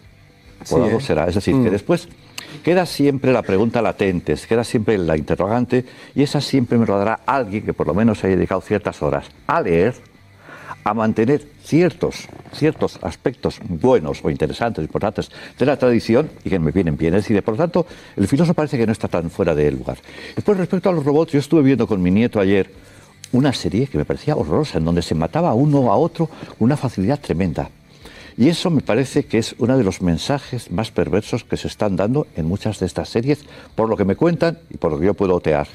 Por 0.70 0.84
algo 0.84 1.00
¿eh? 1.00 1.02
será. 1.02 1.28
Es 1.28 1.36
decir, 1.36 1.62
que 1.62 1.70
después 1.70 2.08
queda 2.64 2.86
siempre 2.86 3.34
la 3.34 3.42
pregunta 3.42 3.82
latente, 3.82 4.34
queda 4.48 4.64
siempre 4.64 4.98
la 4.98 5.18
interrogante, 5.18 5.84
y 6.16 6.24
esa 6.24 6.40
siempre 6.40 6.78
me 6.78 6.86
lo 6.86 6.98
dará 6.98 7.20
alguien 7.26 7.66
que 7.66 7.74
por 7.74 7.88
lo 7.88 7.94
menos 7.94 8.24
haya 8.24 8.38
dedicado 8.38 8.62
ciertas 8.62 9.02
horas 9.02 9.26
a 9.48 9.60
leer, 9.60 9.96
a 10.88 10.94
mantener 10.94 11.48
ciertos, 11.64 12.28
ciertos 12.54 13.00
aspectos 13.02 13.60
buenos 13.68 14.24
o 14.24 14.30
interesantes, 14.30 14.84
importantes 14.84 15.32
de 15.58 15.66
la 15.66 15.78
tradición 15.78 16.30
y 16.44 16.50
que 16.52 16.60
me 16.60 16.72
vienen 16.72 16.96
bien. 16.96 17.16
Es 17.16 17.24
decir, 17.24 17.42
por 17.42 17.56
lo 17.56 17.58
tanto, 17.58 17.88
el 18.16 18.28
filósofo 18.28 18.54
parece 18.54 18.78
que 18.78 18.86
no 18.86 18.92
está 18.92 19.08
tan 19.08 19.32
fuera 19.32 19.56
de 19.56 19.72
lugar. 19.72 19.98
Después, 20.36 20.60
respecto 20.60 20.90
a 20.90 20.94
los 20.94 21.04
robots, 21.04 21.32
yo 21.32 21.40
estuve 21.40 21.64
viendo 21.64 21.88
con 21.88 22.04
mi 22.04 22.12
nieto 22.12 22.40
ayer 22.40 22.70
una 23.32 23.52
serie 23.52 23.88
que 23.88 23.98
me 23.98 24.06
parecía 24.06 24.36
horrorosa, 24.36 24.78
en 24.78 24.86
donde 24.86 25.02
se 25.02 25.16
mataba 25.16 25.56
uno 25.56 25.92
a 25.92 25.98
otro 25.98 26.28
con 26.28 26.56
una 26.60 26.78
facilidad 26.78 27.20
tremenda. 27.20 27.68
Y 28.38 28.50
eso 28.50 28.70
me 28.70 28.82
parece 28.82 29.26
que 29.26 29.40
es 29.40 29.56
uno 29.58 29.80
de 29.80 29.84
los 29.84 30.04
mensajes 30.04 30.70
más 30.70 30.92
perversos 30.92 31.44
que 31.44 31.58
se 31.58 31.68
están 31.68 31.96
dando 31.96 32.28
en 32.36 32.46
muchas 32.46 32.80
de 32.80 32.86
estas 32.86 33.10
series, 33.10 33.44
por 33.74 33.90
lo 33.90 33.98
que 33.98 34.06
me 34.06 34.16
cuentan 34.16 34.60
y 34.70 34.78
por 34.78 34.92
lo 34.92 35.00
que 35.00 35.08
yo 35.08 35.16
puedo 35.16 35.34
otear. 35.34 35.68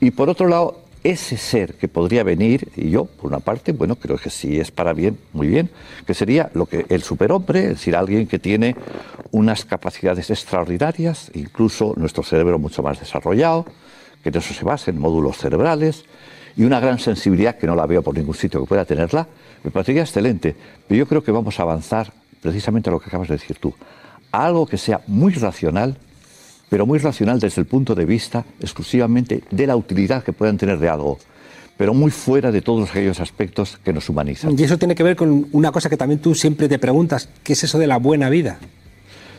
Y 0.00 0.10
por 0.10 0.28
otro 0.28 0.48
lado, 0.48 0.83
ese 1.04 1.36
ser 1.36 1.74
que 1.74 1.86
podría 1.86 2.24
venir, 2.24 2.68
y 2.76 2.88
yo, 2.90 3.04
por 3.04 3.26
una 3.26 3.40
parte, 3.40 3.72
bueno, 3.72 3.96
creo 3.96 4.16
que 4.16 4.30
sí 4.30 4.58
es 4.58 4.70
para 4.70 4.94
bien, 4.94 5.18
muy 5.34 5.46
bien, 5.46 5.70
que 6.06 6.14
sería 6.14 6.50
lo 6.54 6.64
que 6.64 6.86
el 6.88 7.02
superhombre, 7.02 7.64
es 7.64 7.68
decir, 7.68 7.94
alguien 7.94 8.26
que 8.26 8.38
tiene 8.38 8.74
unas 9.30 9.66
capacidades 9.66 10.30
extraordinarias, 10.30 11.30
incluso 11.34 11.92
nuestro 11.96 12.22
cerebro 12.22 12.58
mucho 12.58 12.82
más 12.82 12.98
desarrollado, 12.98 13.66
que 14.22 14.30
en 14.30 14.36
eso 14.36 14.54
se 14.54 14.64
basa 14.64 14.90
en 14.90 14.98
módulos 14.98 15.36
cerebrales, 15.36 16.06
y 16.56 16.64
una 16.64 16.80
gran 16.80 16.98
sensibilidad 16.98 17.58
que 17.58 17.66
no 17.66 17.76
la 17.76 17.84
veo 17.84 18.02
por 18.02 18.16
ningún 18.16 18.34
sitio 18.34 18.60
que 18.60 18.66
pueda 18.66 18.84
tenerla, 18.86 19.28
me 19.62 19.70
parecería 19.70 20.02
excelente. 20.02 20.56
Pero 20.88 20.98
yo 20.98 21.06
creo 21.06 21.22
que 21.22 21.32
vamos 21.32 21.58
a 21.60 21.64
avanzar 21.64 22.12
precisamente 22.40 22.88
a 22.88 22.92
lo 22.92 23.00
que 23.00 23.08
acabas 23.08 23.28
de 23.28 23.34
decir 23.34 23.58
tú, 23.58 23.74
a 24.32 24.46
algo 24.46 24.66
que 24.66 24.78
sea 24.78 25.02
muy 25.06 25.32
racional, 25.34 25.98
pero 26.68 26.86
muy 26.86 26.98
racional 26.98 27.38
desde 27.40 27.60
el 27.60 27.66
punto 27.66 27.94
de 27.94 28.04
vista 28.04 28.44
exclusivamente 28.60 29.42
de 29.50 29.66
la 29.66 29.76
utilidad 29.76 30.22
que 30.24 30.32
puedan 30.32 30.56
tener 30.58 30.78
de 30.78 30.88
algo, 30.88 31.18
pero 31.76 31.92
muy 31.94 32.10
fuera 32.10 32.50
de 32.52 32.62
todos 32.62 32.90
aquellos 32.90 33.20
aspectos 33.20 33.78
que 33.84 33.92
nos 33.92 34.08
humanizan. 34.08 34.58
Y 34.58 34.62
eso 34.62 34.78
tiene 34.78 34.94
que 34.94 35.02
ver 35.02 35.16
con 35.16 35.46
una 35.52 35.70
cosa 35.72 35.88
que 35.90 35.96
también 35.96 36.20
tú 36.20 36.34
siempre 36.34 36.68
te 36.68 36.78
preguntas, 36.78 37.28
¿qué 37.42 37.52
es 37.54 37.64
eso 37.64 37.78
de 37.78 37.86
la 37.86 37.98
buena 37.98 38.28
vida? 38.30 38.58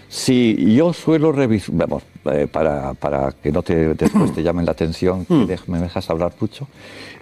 Sí, 0.08 0.76
yo 0.76 0.94
suelo 0.94 1.32
revisar, 1.32 1.76
vamos, 1.76 2.04
eh, 2.32 2.48
para, 2.50 2.94
para 2.94 3.32
que 3.34 3.52
no 3.52 3.64
te, 3.64 3.96
después 3.96 4.34
te 4.34 4.44
llamen 4.44 4.66
la 4.66 4.72
atención, 4.72 5.26
que 5.26 5.34
dej- 5.34 5.68
me 5.68 5.80
dejas 5.80 6.10
hablar 6.10 6.32
mucho. 6.40 6.68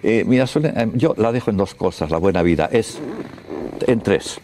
Eh, 0.02 0.22
mira, 0.26 0.46
suele- 0.46 0.72
eh, 0.76 0.90
yo 0.94 1.14
la 1.16 1.32
dejo 1.32 1.50
en 1.50 1.56
dos 1.56 1.74
cosas, 1.74 2.10
la 2.10 2.18
buena 2.18 2.42
vida, 2.42 2.68
es 2.70 2.98
en 3.86 4.00
tres. 4.00 4.38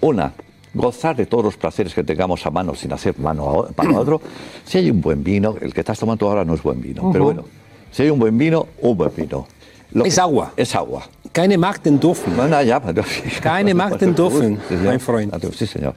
Una, 0.00 0.34
gozar 0.74 1.16
de 1.16 1.26
todos 1.26 1.44
los 1.44 1.56
placeres 1.56 1.94
que 1.94 2.04
tengamos 2.04 2.44
a 2.46 2.50
mano 2.50 2.74
sin 2.74 2.92
hacer 2.92 3.18
mano 3.18 3.44
a, 3.48 3.52
o- 3.52 3.68
mano 3.76 3.96
a 3.98 4.00
otro. 4.00 4.20
Si 4.64 4.78
hay 4.78 4.90
un 4.90 5.00
buen 5.00 5.22
vino, 5.24 5.56
el 5.60 5.72
que 5.72 5.80
estás 5.80 5.98
tomando 5.98 6.28
ahora 6.28 6.44
no 6.44 6.54
es 6.54 6.62
buen 6.62 6.80
vino, 6.80 7.10
pero 7.12 7.24
bueno, 7.24 7.44
si 7.90 8.02
hay 8.02 8.10
un 8.10 8.18
buen 8.18 8.36
vino, 8.36 8.66
un 8.80 8.96
buen 8.96 9.10
vino. 9.16 9.46
Lo 9.92 10.04
Es 10.04 10.14
que- 10.16 10.20
agua. 10.20 10.52
Es 10.56 10.74
agua. 10.74 11.08
Keine 11.32 11.56
Macht 11.58 11.84
den 11.84 11.98
dürfen. 12.00 12.34
Bueno, 12.36 12.60
ya, 12.62 12.80
pero- 12.84 13.02
Keine 13.42 13.72
señor. 13.72 14.58
mein 14.84 15.00
Freund. 15.00 15.54
Sí, 15.54 15.66
señor. 15.66 15.94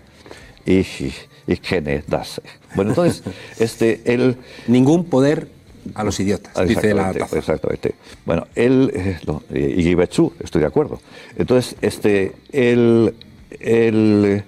Ich, 0.66 1.02
ich 1.48 1.62
kenne 1.62 2.04
das. 2.08 2.40
Bueno, 2.76 2.92
entonces, 2.92 3.24
este, 3.60 4.02
él... 4.06 4.38
Ningún 4.68 5.06
poder 5.06 5.48
a 5.96 6.04
los 6.04 6.20
idiotas, 6.20 6.68
dice 6.68 6.94
la 6.94 7.12
taza. 7.12 7.38
exactamente. 7.40 7.96
Bueno, 8.26 8.46
él, 8.56 8.92
eh, 8.94 9.18
lo- 9.26 9.42
y 9.52 9.84
Guibetsu, 9.84 10.32
estoy 10.40 10.62
de 10.62 10.68
acuerdo. 10.68 11.00
Entonces, 11.36 11.76
este, 11.82 12.34
él, 12.52 13.16
el, 13.60 14.44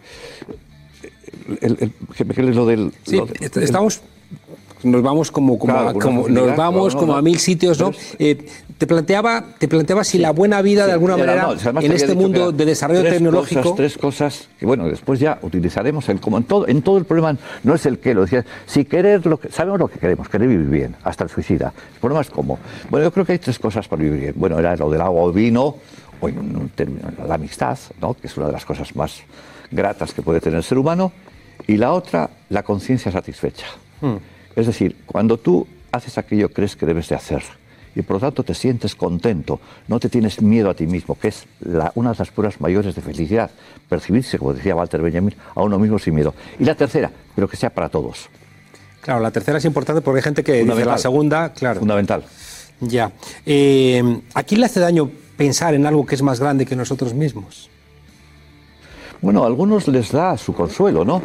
el- 1.62 1.78
¿qué- 2.18 2.26
qué 2.26 2.42
es 2.50 2.56
lo 2.56 2.66
del... 2.66 2.92
Sí, 3.06 3.18
lo 3.18 3.26
de- 3.26 3.46
est- 3.46 3.58
estamos 3.58 4.02
nos 4.84 5.02
vamos 5.02 5.32
como, 5.32 5.58
como, 5.58 5.74
Claro, 5.74 5.90
a, 5.90 5.94
como- 5.94 6.28
nos 6.28 6.58
vamos 6.58 6.94
no, 6.94 7.00
como 7.00 7.16
a 7.16 7.22
mil 7.22 7.40
sitios, 7.40 7.80
¿no? 7.80 7.92
Eh, 8.20 8.46
te 8.78 8.86
planteaba, 8.86 9.46
te 9.58 9.70
planteaba 9.70 10.04
si 10.04 10.18
la 10.18 10.32
buena 10.32 10.62
vida 10.62 10.86
de 10.86 10.92
alguna 10.92 11.14
Era, 11.14 11.26
manera 11.48 11.72
no, 11.72 11.80
en 11.80 11.92
este 11.94 12.08
que 12.08 12.16
mundo 12.16 12.52
de 12.52 12.66
desarrollo 12.66 13.00
tres 13.00 13.14
tecnológico. 13.14 13.62
Cosas, 13.62 13.76
tres 13.78 13.98
cosas 13.98 14.48
que, 14.60 14.66
bueno, 14.66 14.90
después 14.90 15.22
ya 15.22 15.40
utilizaremos. 15.42 16.10
El, 16.10 16.20
como 16.20 16.38
en 16.38 16.44
todo, 16.44 16.68
en 16.68 16.82
todo 16.82 16.98
el 16.98 17.06
problema 17.06 17.38
no 17.64 17.76
es 17.76 17.86
el 17.86 18.00
qué, 18.00 18.14
lo 18.14 18.24
decía. 18.24 18.44
Si 18.66 18.84
querer 18.84 19.26
lo 19.26 19.40
que. 19.40 19.50
Sabemos 19.52 19.80
lo 19.80 19.88
que 19.88 20.00
queremos, 20.00 20.28
querer 20.28 20.50
vivir 20.50 20.68
bien, 20.68 20.96
hasta 21.04 21.24
el 21.24 21.30
suicida. 21.30 21.72
El 21.94 22.00
problema 22.02 22.20
es 22.20 22.30
cómo. 22.30 22.60
Bueno, 22.90 23.06
yo 23.06 23.14
creo 23.14 23.26
que 23.26 23.32
hay 23.34 23.40
tres 23.40 23.60
cosas 23.60 23.88
para 23.88 24.04
vivir 24.04 24.20
bien. 24.20 24.34
Bueno, 24.36 24.60
era 24.60 24.76
lo 24.76 24.90
del 24.92 25.00
agua 25.00 25.22
o 25.22 25.32
vino, 25.32 25.78
o 26.22 26.30
en 26.30 26.38
un 26.40 26.70
término, 26.70 27.12
la 27.28 27.36
amistad, 27.36 27.78
¿no? 28.02 28.14
que 28.14 28.28
es 28.28 28.38
una 28.38 28.48
de 28.48 28.54
las 28.54 28.66
cosas 28.66 28.96
más 28.96 29.22
gratas 29.72 30.14
que 30.14 30.22
puede 30.22 30.40
tener 30.40 30.58
el 30.58 30.64
ser 30.64 30.78
humano. 30.78 31.12
Y 31.68 31.78
la 31.78 31.94
otra, 31.94 32.30
la 32.50 32.64
conciencia 32.64 33.12
satisfecha. 33.12 33.66
Es 34.56 34.66
decir, 34.68 34.98
cuando 35.06 35.38
tú 35.38 35.66
haces 35.92 36.18
aquello 36.18 36.50
que 36.50 36.56
crees 36.56 36.76
que 36.76 36.86
debes 36.86 37.08
de 37.10 37.16
hacer 37.16 37.42
y 37.96 38.02
por 38.02 38.16
lo 38.16 38.20
tanto 38.22 38.44
te 38.44 38.54
sientes 38.56 38.96
contento, 38.96 39.60
no 39.88 40.00
te 40.00 40.10
tienes 40.10 40.42
miedo 40.42 40.70
a 40.70 40.74
ti 40.74 40.88
mismo, 40.88 41.18
que 41.18 41.28
es 41.30 41.46
la- 41.62 41.92
una 41.96 42.12
de 42.12 42.16
las 42.20 42.32
pruebas 42.32 42.60
mayores 42.60 42.96
de 42.96 43.02
felicidad, 43.02 43.52
percibirse, 43.88 44.38
como 44.40 44.54
decía 44.54 44.76
Walter 44.76 45.02
Benjamin, 45.02 45.36
a 45.56 45.62
uno 45.62 45.78
mismo 45.80 46.00
sin 46.00 46.16
miedo. 46.16 46.34
Y 46.60 46.66
la 46.66 46.76
tercera, 46.76 47.12
pero 47.36 47.48
que 47.48 47.56
sea 47.56 47.70
para 47.70 47.90
todos. 47.90 48.30
Claro, 49.02 49.20
la 49.22 49.32
tercera 49.32 49.58
es 49.60 49.66
importante 49.66 50.02
porque 50.02 50.18
hay 50.20 50.24
gente 50.24 50.44
que 50.44 50.64
dice 50.64 50.86
la 50.86 50.98
segunda, 50.98 51.54
claro. 51.54 51.80
Fundamental. 51.80 52.24
Ya. 52.80 53.12
Eh, 53.46 54.22
¿A 54.34 54.44
quién 54.44 54.60
le 54.60 54.66
hace 54.66 54.80
daño 54.80 55.10
pensar 55.38 55.74
en 55.74 55.86
algo 55.86 56.06
que 56.06 56.16
es 56.16 56.22
más 56.22 56.40
grande 56.40 56.66
que 56.66 56.76
nosotros 56.76 57.14
mismos? 57.14 57.70
Bueno, 59.22 59.44
a 59.44 59.48
algunos 59.48 59.88
les 59.88 60.12
da 60.12 60.38
su 60.38 60.54
consuelo, 60.54 61.06
¿no? 61.06 61.22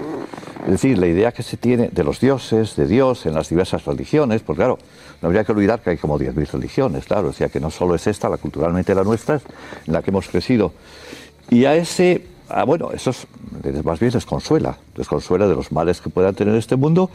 Es 0.64 0.72
decir, 0.72 0.98
la 0.98 1.06
idea 1.06 1.32
que 1.32 1.42
se 1.42 1.56
tiene 1.56 1.88
de 1.88 2.04
los 2.04 2.20
dioses, 2.20 2.76
de 2.76 2.86
Dios 2.86 3.26
en 3.26 3.34
las 3.34 3.48
diversas 3.48 3.84
religiones, 3.84 4.42
pues 4.42 4.56
claro, 4.56 4.78
no 5.20 5.26
habría 5.26 5.42
que 5.42 5.52
olvidar 5.52 5.80
que 5.80 5.90
hay 5.90 5.96
como 5.96 6.18
10.000 6.18 6.46
religiones, 6.52 7.06
claro, 7.06 7.30
o 7.30 7.48
que 7.50 7.60
no 7.60 7.70
solo 7.70 7.94
es 7.94 8.06
esta, 8.06 8.28
la 8.28 8.36
culturalmente 8.36 8.94
la 8.94 9.02
nuestra, 9.02 9.40
en 9.86 9.92
la 9.92 10.02
que 10.02 10.10
hemos 10.10 10.28
crecido. 10.28 10.72
Y 11.50 11.64
a 11.64 11.74
ese, 11.74 12.22
ah, 12.48 12.64
bueno, 12.64 12.90
eso 12.92 13.10
es, 13.10 13.26
más 13.84 14.00
bien 14.00 14.12
les 14.12 14.26
consuela, 14.26 14.78
les 14.94 15.06
consuela 15.06 15.46
de 15.46 15.54
los 15.54 15.72
males 15.72 16.00
que 16.00 16.10
puedan 16.10 16.34
tener 16.34 16.54
este 16.54 16.76
mundo 16.76 17.10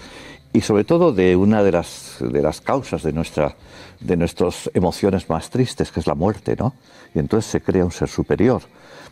y 0.53 0.61
sobre 0.61 0.83
todo 0.83 1.11
de 1.11 1.35
una 1.35 1.63
de 1.63 1.71
las, 1.71 2.17
de 2.19 2.41
las 2.41 2.61
causas 2.61 3.01
de, 3.03 3.11
nuestra, 3.11 3.55
de 3.99 4.15
nuestras 4.15 4.69
emociones 4.73 5.29
más 5.29 5.49
tristes, 5.49 5.91
que 5.91 5.99
es 5.99 6.07
la 6.07 6.15
muerte, 6.15 6.55
¿no? 6.57 6.75
Y 7.15 7.19
entonces 7.19 7.49
se 7.49 7.61
crea 7.61 7.83
un 7.83 7.91
ser 7.91 8.07
superior. 8.07 8.61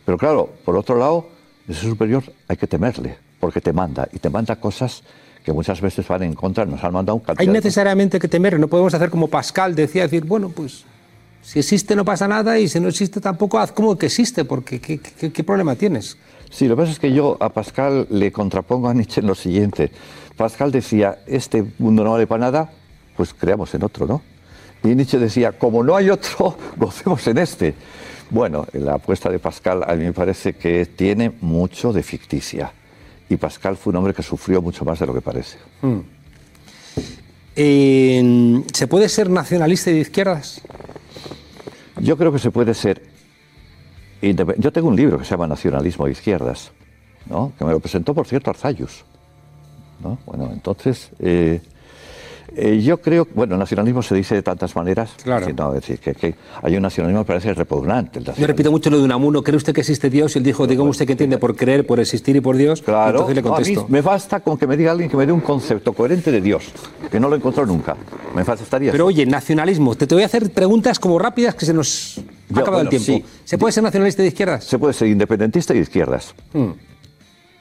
Pero 0.04 0.16
claro, 0.18 0.50
por 0.64 0.76
otro 0.76 0.96
lado, 0.96 1.26
ese 1.68 1.80
superior 1.80 2.22
hay 2.48 2.56
que 2.56 2.66
temerle, 2.66 3.18
porque 3.40 3.60
te 3.60 3.72
manda, 3.72 4.08
y 4.12 4.18
te 4.18 4.30
manda 4.30 4.56
cosas 4.56 5.02
que 5.44 5.52
muchas 5.52 5.80
veces 5.80 6.06
van 6.06 6.22
en 6.22 6.34
contra, 6.34 6.64
nos 6.64 6.82
han 6.84 6.92
mandado 6.92 7.16
un 7.16 7.22
Hay 7.36 7.48
necesariamente 7.48 8.20
que 8.20 8.28
temer, 8.28 8.58
no 8.60 8.68
podemos 8.68 8.94
hacer 8.94 9.10
como 9.10 9.26
Pascal 9.28 9.74
decía, 9.74 10.02
decir, 10.02 10.24
bueno, 10.24 10.48
pues 10.48 10.84
si 11.42 11.58
existe 11.58 11.96
no 11.96 12.04
pasa 12.04 12.28
nada 12.28 12.58
y 12.58 12.68
si 12.68 12.80
no 12.80 12.88
existe 12.88 13.20
tampoco 13.20 13.58
haz 13.58 13.72
como 13.72 13.98
que 13.98 14.06
existe, 14.06 14.44
porque 14.44 14.80
¿qué, 14.80 14.98
qué, 14.98 15.44
problema 15.44 15.74
tienes? 15.74 16.16
Sí, 16.50 16.68
lo 16.68 16.76
que 16.76 16.82
pasa 16.82 16.92
es 16.92 16.98
que 16.98 17.12
yo 17.12 17.36
a 17.40 17.48
Pascal 17.52 18.06
le 18.10 18.30
contrapongo 18.30 18.88
a 18.88 18.94
Nietzsche 18.94 19.20
en 19.20 19.26
lo 19.26 19.34
siguiente. 19.34 19.90
Pascal 20.36 20.70
decía, 20.70 21.18
este 21.26 21.64
mundo 21.78 22.04
no 22.04 22.12
vale 22.12 22.26
para 22.26 22.40
nada, 22.40 22.72
pues 23.16 23.34
creamos 23.34 23.74
en 23.74 23.82
otro, 23.82 24.06
¿no? 24.06 24.22
Y 24.84 24.94
Nietzsche 24.94 25.18
decía, 25.18 25.52
como 25.52 25.82
no 25.82 25.96
hay 25.96 26.10
otro, 26.10 26.56
gocemos 26.76 27.26
en 27.26 27.38
este. 27.38 27.74
Bueno, 28.30 28.66
la 28.72 28.94
apuesta 28.94 29.28
de 29.28 29.38
Pascal 29.38 29.84
a 29.86 29.94
mí 29.94 30.04
me 30.04 30.12
parece 30.12 30.54
que 30.54 30.86
tiene 30.86 31.32
mucho 31.40 31.92
de 31.92 32.02
ficticia. 32.02 32.72
Y 33.28 33.36
Pascal 33.36 33.76
fue 33.76 33.90
un 33.90 33.96
hombre 33.96 34.14
que 34.14 34.22
sufrió 34.22 34.62
mucho 34.62 34.84
más 34.84 34.98
de 34.98 35.06
lo 35.06 35.14
que 35.14 35.20
parece. 35.20 35.58
¿Se 37.54 38.86
puede 38.88 39.08
ser 39.08 39.28
nacionalista 39.30 39.90
y 39.90 39.94
de 39.94 40.00
izquierdas? 40.00 40.60
Yo 42.00 42.16
creo 42.16 42.32
que 42.32 42.38
se 42.38 42.50
puede 42.50 42.74
ser. 42.74 43.02
Yo 44.58 44.72
tengo 44.72 44.88
un 44.88 44.96
libro 44.96 45.18
que 45.18 45.24
se 45.24 45.32
llama 45.32 45.46
Nacionalismo 45.46 46.06
de 46.06 46.12
Izquierdas, 46.12 46.72
¿no? 47.26 47.52
que 47.58 47.64
me 47.64 47.72
lo 47.72 47.80
presentó, 47.80 48.14
por 48.14 48.26
cierto, 48.26 48.50
Arzayus. 48.50 49.04
¿no? 50.00 50.18
Bueno, 50.26 50.50
entonces, 50.52 51.10
eh, 51.18 51.60
eh, 52.54 52.80
yo 52.82 53.00
creo, 53.00 53.26
bueno, 53.34 53.56
nacionalismo 53.56 54.02
se 54.02 54.14
dice 54.14 54.34
de 54.34 54.42
tantas 54.42 54.76
maneras. 54.76 55.10
Claro. 55.22 55.46
es 55.74 55.86
decir, 55.86 55.98
que, 55.98 56.34
hay 56.62 56.76
un 56.76 56.82
nacionalismo 56.82 57.24
que 57.24 57.28
parece 57.28 57.54
repugnante. 57.54 58.20
Yo 58.22 58.46
repito 58.46 58.70
mucho 58.70 58.90
lo 58.90 58.98
de 58.98 59.04
Unamuno. 59.04 59.42
¿Cree 59.42 59.56
usted 59.56 59.72
que 59.72 59.80
existe 59.80 60.10
Dios? 60.10 60.34
Y 60.34 60.38
él 60.38 60.44
dijo, 60.44 60.66
dígame 60.66 60.90
usted 60.90 61.06
qué 61.06 61.12
entiende 61.12 61.38
por 61.38 61.56
creer, 61.56 61.86
por 61.86 62.00
existir 62.00 62.36
y 62.36 62.40
por 62.40 62.56
Dios. 62.56 62.82
Claro. 62.82 63.10
entonces 63.10 63.36
le 63.36 63.42
contesto. 63.42 63.86
me 63.88 64.02
basta 64.02 64.40
con 64.40 64.58
que 64.58 64.66
me 64.66 64.76
diga 64.76 64.92
alguien 64.92 65.08
que 65.10 65.16
me 65.16 65.26
dé 65.26 65.32
un 65.32 65.40
concepto 65.40 65.92
coherente 65.92 66.30
de 66.30 66.40
Dios, 66.40 66.64
que 67.10 67.18
no 67.18 67.28
lo 67.28 67.36
encontró 67.36 67.64
nunca. 67.64 67.96
Me 68.34 68.42
bastaría. 68.42 68.92
Pero 68.92 69.06
oye, 69.06 69.24
nacionalismo. 69.24 69.94
Te, 69.94 70.06
te 70.06 70.14
voy 70.14 70.22
a 70.22 70.26
hacer 70.26 70.50
preguntas 70.50 70.98
como 70.98 71.18
rápidas 71.18 71.54
que 71.54 71.64
se 71.64 71.72
nos 71.72 72.20
ha 72.54 72.60
acabado 72.60 72.82
el 72.82 72.88
tiempo. 72.88 73.26
¿Se 73.44 73.56
puede 73.56 73.72
ser 73.72 73.82
nacionalista 73.82 74.22
de 74.22 74.28
izquierdas? 74.28 74.64
Se 74.64 74.78
puede 74.78 74.92
ser 74.92 75.08
independentista 75.08 75.72
y 75.72 75.76
de 75.76 75.82
izquierdas. 75.82 76.34
Hmm. 76.52 76.70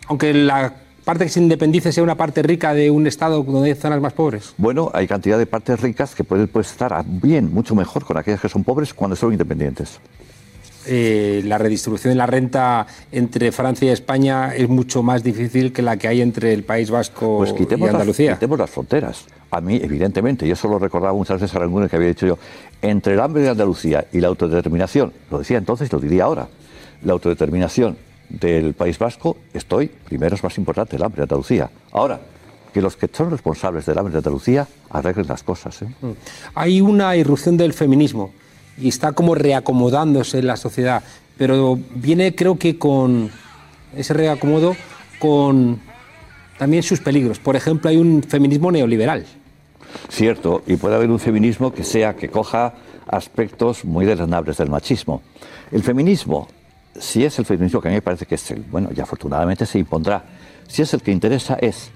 Aunque 0.08 0.34
la 0.34 0.74
parte 1.04 1.26
que 1.26 1.30
se 1.30 1.40
independice 1.40 1.92
sea 1.92 2.04
una 2.04 2.16
parte 2.16 2.42
rica 2.42 2.74
de 2.74 2.92
un 2.92 3.08
Estado 3.08 3.44
donde 3.44 3.70
hay 3.70 3.76
zonas 3.76 4.02
más 4.02 4.14
pobres? 4.14 4.54
Bueno, 4.58 4.92
hay 4.94 5.08
cantidad 5.08 5.38
de 5.38 5.46
partes 5.46 5.80
ricas 5.80 6.16
que 6.16 6.24
pueden 6.24 6.50
estar 6.60 7.04
bien, 7.06 7.54
mucho 7.54 7.76
mejor 7.76 8.06
con 8.06 8.18
aquellas 8.18 8.42
que 8.42 8.50
son 8.50 8.64
pobres 8.64 8.94
cuando 8.94 9.16
son 9.16 9.32
independientes. 9.32 10.00
Eh, 10.88 11.44
la 11.46 11.60
redistribución 11.60 12.12
de 12.12 12.16
la 12.16 12.26
renta 12.26 12.88
entre 13.12 13.52
Francia 13.52 13.90
y 13.90 13.92
España 13.92 14.56
es 14.56 14.68
mucho 14.68 15.04
más 15.04 15.22
difícil 15.22 15.72
que 15.72 15.84
la 15.84 15.98
que 15.98 16.08
hay 16.08 16.22
entre 16.22 16.54
el 16.54 16.64
País 16.64 16.90
Vasco 16.90 17.38
pues 17.38 17.52
y 17.52 17.74
Andalucía. 17.74 18.32
Las, 18.32 18.40
quitemos 18.40 18.58
las 18.58 18.70
fronteras. 18.70 19.26
A 19.52 19.62
mí, 19.62 19.80
evidentemente, 19.82 20.48
yo 20.48 20.56
solo 20.56 20.80
recordaba 20.80 21.14
muchas 21.14 21.40
veces 21.40 21.56
a 21.56 21.60
algunos 21.62 21.90
que 21.90 21.98
había 21.98 22.08
dicho 22.08 22.26
yo, 22.26 22.40
entre 22.82 23.14
el 23.14 23.20
hambre 23.20 23.44
de 23.44 23.50
Andalucía 23.50 24.08
y 24.12 24.22
la 24.22 24.30
autodeterminación, 24.30 25.14
lo 25.30 25.40
decía 25.40 25.58
entonces, 25.58 25.92
lo 25.92 26.00
diría 26.00 26.24
ahora, 26.24 26.48
la 27.04 27.14
autodeterminación 27.14 27.98
del 28.32 28.74
País 28.74 28.98
Vasco, 28.98 29.38
estoy, 29.54 29.88
primero 29.88 30.36
es 30.36 30.44
más 30.44 30.58
importante 30.58 30.96
el 30.96 31.04
hambre 31.04 31.20
de 31.20 31.24
Andalucía. 31.24 31.70
Ahora, 31.92 32.20
que 32.74 32.82
los 32.82 32.96
que 32.96 33.10
son 33.12 33.32
responsables 33.32 33.86
del 33.86 33.98
hambre 33.98 34.14
de 34.14 34.20
Andalucía 34.20 34.68
arreglen 34.90 35.28
las 35.28 35.44
cosas. 35.44 35.82
¿eh? 35.82 35.88
Mm. 36.02 36.12
Hay 36.56 36.82
una 36.82 37.16
irrupción 37.16 37.58
del 37.58 37.74
feminismo 37.74 38.32
y 38.78 38.88
está 38.88 39.12
como 39.12 39.36
reacomodándose 39.36 40.40
en 40.40 40.48
la 40.48 40.56
sociedad, 40.56 41.04
pero 41.38 41.78
viene 41.96 42.34
creo 42.34 42.58
que 42.58 42.78
con 42.78 43.30
ese 43.96 44.14
reacomodo 44.14 44.76
con 45.20 45.80
también 46.58 46.84
sus 46.84 47.02
peligros. 47.02 47.40
Por 47.40 47.56
ejemplo, 47.56 47.90
hay 47.90 47.98
un 47.98 48.24
feminismo 48.24 48.72
neoliberal. 48.72 49.26
Cierto, 50.10 50.64
y 50.68 50.78
puede 50.78 50.96
haber 50.96 51.10
un 51.10 51.20
feminismo 51.20 51.74
que 51.74 51.84
sea 51.84 52.16
que 52.16 52.30
coja 52.30 52.74
aspectos 53.08 53.84
muy 53.84 54.06
deleznables 54.06 54.58
del 54.58 54.70
machismo. 54.70 55.22
El 55.72 55.84
feminismo 55.84 56.48
si 57.00 57.24
es 57.26 57.38
el 57.40 57.46
feminismo 57.46 57.82
que 57.82 57.88
a 57.88 57.92
mí 57.92 57.96
me 57.96 58.02
parece 58.02 58.26
que 58.26 58.36
es 58.36 58.52
el, 58.52 58.62
bueno, 58.62 58.90
y 58.96 59.00
afortunadamente 59.00 59.66
se 59.66 59.80
impondrá, 59.80 60.24
si 60.68 60.82
es 60.82 60.94
el 60.94 61.02
que 61.02 61.12
interesa 61.12 61.56
es 61.56 61.92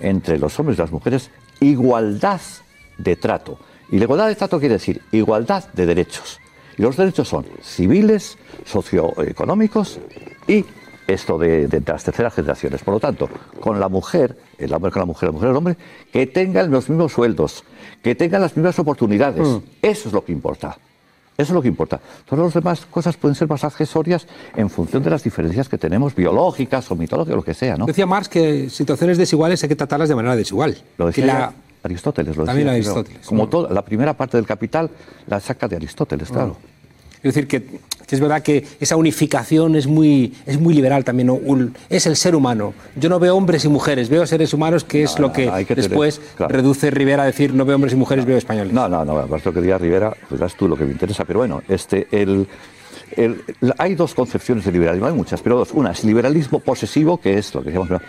entre 0.00 0.38
los 0.38 0.58
hombres 0.58 0.78
y 0.78 0.80
las 0.80 0.92
mujeres 0.92 1.30
igualdad 1.60 2.40
de 2.98 3.16
trato. 3.16 3.58
Y 3.90 3.98
la 3.98 4.04
igualdad 4.04 4.28
de 4.28 4.34
trato 4.34 4.58
quiere 4.58 4.74
decir 4.74 5.02
igualdad 5.12 5.64
de 5.72 5.86
derechos. 5.86 6.40
Y 6.76 6.82
los 6.82 6.96
derechos 6.96 7.28
son 7.28 7.46
civiles, 7.62 8.36
socioeconómicos 8.64 10.00
y 10.48 10.64
esto 11.06 11.38
de, 11.38 11.82
las 11.86 12.04
terceras 12.04 12.34
generaciones. 12.34 12.82
Por 12.82 12.94
lo 12.94 13.00
tanto, 13.00 13.28
con 13.60 13.78
la 13.78 13.88
mujer, 13.88 14.36
el 14.58 14.72
hombre 14.72 14.90
con 14.90 15.00
la 15.00 15.06
mujer, 15.06 15.28
la 15.28 15.32
mujer 15.32 15.50
el 15.50 15.56
hombre, 15.56 15.76
que 16.12 16.26
tengan 16.26 16.70
los 16.70 16.88
mismos 16.88 17.12
sueldos, 17.12 17.64
que 18.02 18.14
tengan 18.14 18.40
las 18.40 18.56
mismas 18.56 18.78
oportunidades. 18.78 19.46
Mm. 19.46 19.58
Eso 19.82 20.08
es 20.08 20.14
lo 20.14 20.24
que 20.24 20.32
importa. 20.32 20.78
Eso 21.36 21.52
es 21.52 21.54
lo 21.54 21.62
que 21.62 21.68
importa. 21.68 22.00
Todas 22.24 22.44
las 22.44 22.54
demás 22.54 22.86
cosas 22.86 23.16
pueden 23.16 23.34
ser 23.34 23.48
más 23.48 23.64
accesorias 23.64 24.26
en 24.54 24.70
función 24.70 25.02
de 25.02 25.10
las 25.10 25.24
diferencias 25.24 25.68
que 25.68 25.78
tenemos, 25.78 26.14
biológicas 26.14 26.88
o 26.90 26.96
mitológicas, 26.96 27.36
lo 27.36 27.42
que 27.42 27.54
sea. 27.54 27.76
¿no? 27.76 27.86
Decía 27.86 28.06
Marx 28.06 28.28
que 28.28 28.70
situaciones 28.70 29.18
desiguales 29.18 29.62
hay 29.62 29.68
que 29.68 29.76
tratarlas 29.76 30.08
de 30.08 30.14
manera 30.14 30.36
desigual. 30.36 30.76
Lo 30.96 31.06
decía 31.06 31.52
Aristóteles. 31.82 32.36
Lo 32.36 32.44
También 32.44 32.68
Aristóteles. 32.68 33.26
Como 33.26 33.48
toda, 33.48 33.70
la 33.70 33.82
primera 33.82 34.14
parte 34.14 34.36
del 34.36 34.46
Capital 34.46 34.90
la 35.26 35.40
saca 35.40 35.66
de 35.66 35.76
Aristóteles, 35.76 36.30
claro. 36.30 36.56
Es 37.16 37.34
decir, 37.34 37.48
que, 37.48 37.80
es 38.14 38.20
verdad 38.20 38.42
que 38.42 38.64
esa 38.80 38.96
unificación 38.96 39.76
es 39.76 39.86
muy, 39.86 40.32
es 40.46 40.58
muy 40.58 40.74
liberal 40.74 41.04
también, 41.04 41.30
es 41.88 42.06
el 42.06 42.16
ser 42.16 42.34
humano. 42.34 42.74
Yo 42.96 43.08
no 43.08 43.18
veo 43.18 43.36
hombres 43.36 43.64
y 43.64 43.68
mujeres, 43.68 44.08
veo 44.08 44.26
seres 44.26 44.54
humanos, 44.54 44.84
que 44.84 45.02
es 45.02 45.18
lo 45.18 45.32
que, 45.32 45.50
después 45.74 46.20
reduce 46.38 46.90
Rivera 46.90 47.24
a 47.24 47.26
decir 47.26 47.54
no 47.54 47.64
veo 47.64 47.76
hombres 47.76 47.92
y 47.92 47.96
mujeres, 47.96 48.24
veo 48.24 48.38
españoles. 48.38 48.72
No, 48.72 48.88
no, 48.88 49.04
no, 49.04 49.26
lo 49.26 49.52
que 49.52 49.60
diga 49.60 49.78
Rivera, 49.78 50.14
pues 50.28 50.54
tú 50.54 50.68
lo 50.68 50.76
que 50.76 50.84
me 50.84 50.92
interesa, 50.92 51.24
pero 51.24 51.40
bueno, 51.40 51.62
este, 51.68 52.06
el, 52.10 52.46
hay 53.78 53.94
dos 53.94 54.14
concepciones 54.14 54.64
de 54.64 54.72
liberalismo, 54.72 55.06
hay 55.06 55.14
muchas, 55.14 55.40
pero 55.40 55.56
dos. 55.56 55.72
Una 55.72 55.92
es 55.92 56.04
liberalismo 56.04 56.60
posesivo, 56.60 57.18
que 57.18 57.38
es 57.38 57.54
lo 57.54 57.60
que 57.60 57.70
decíamos 57.70 58.00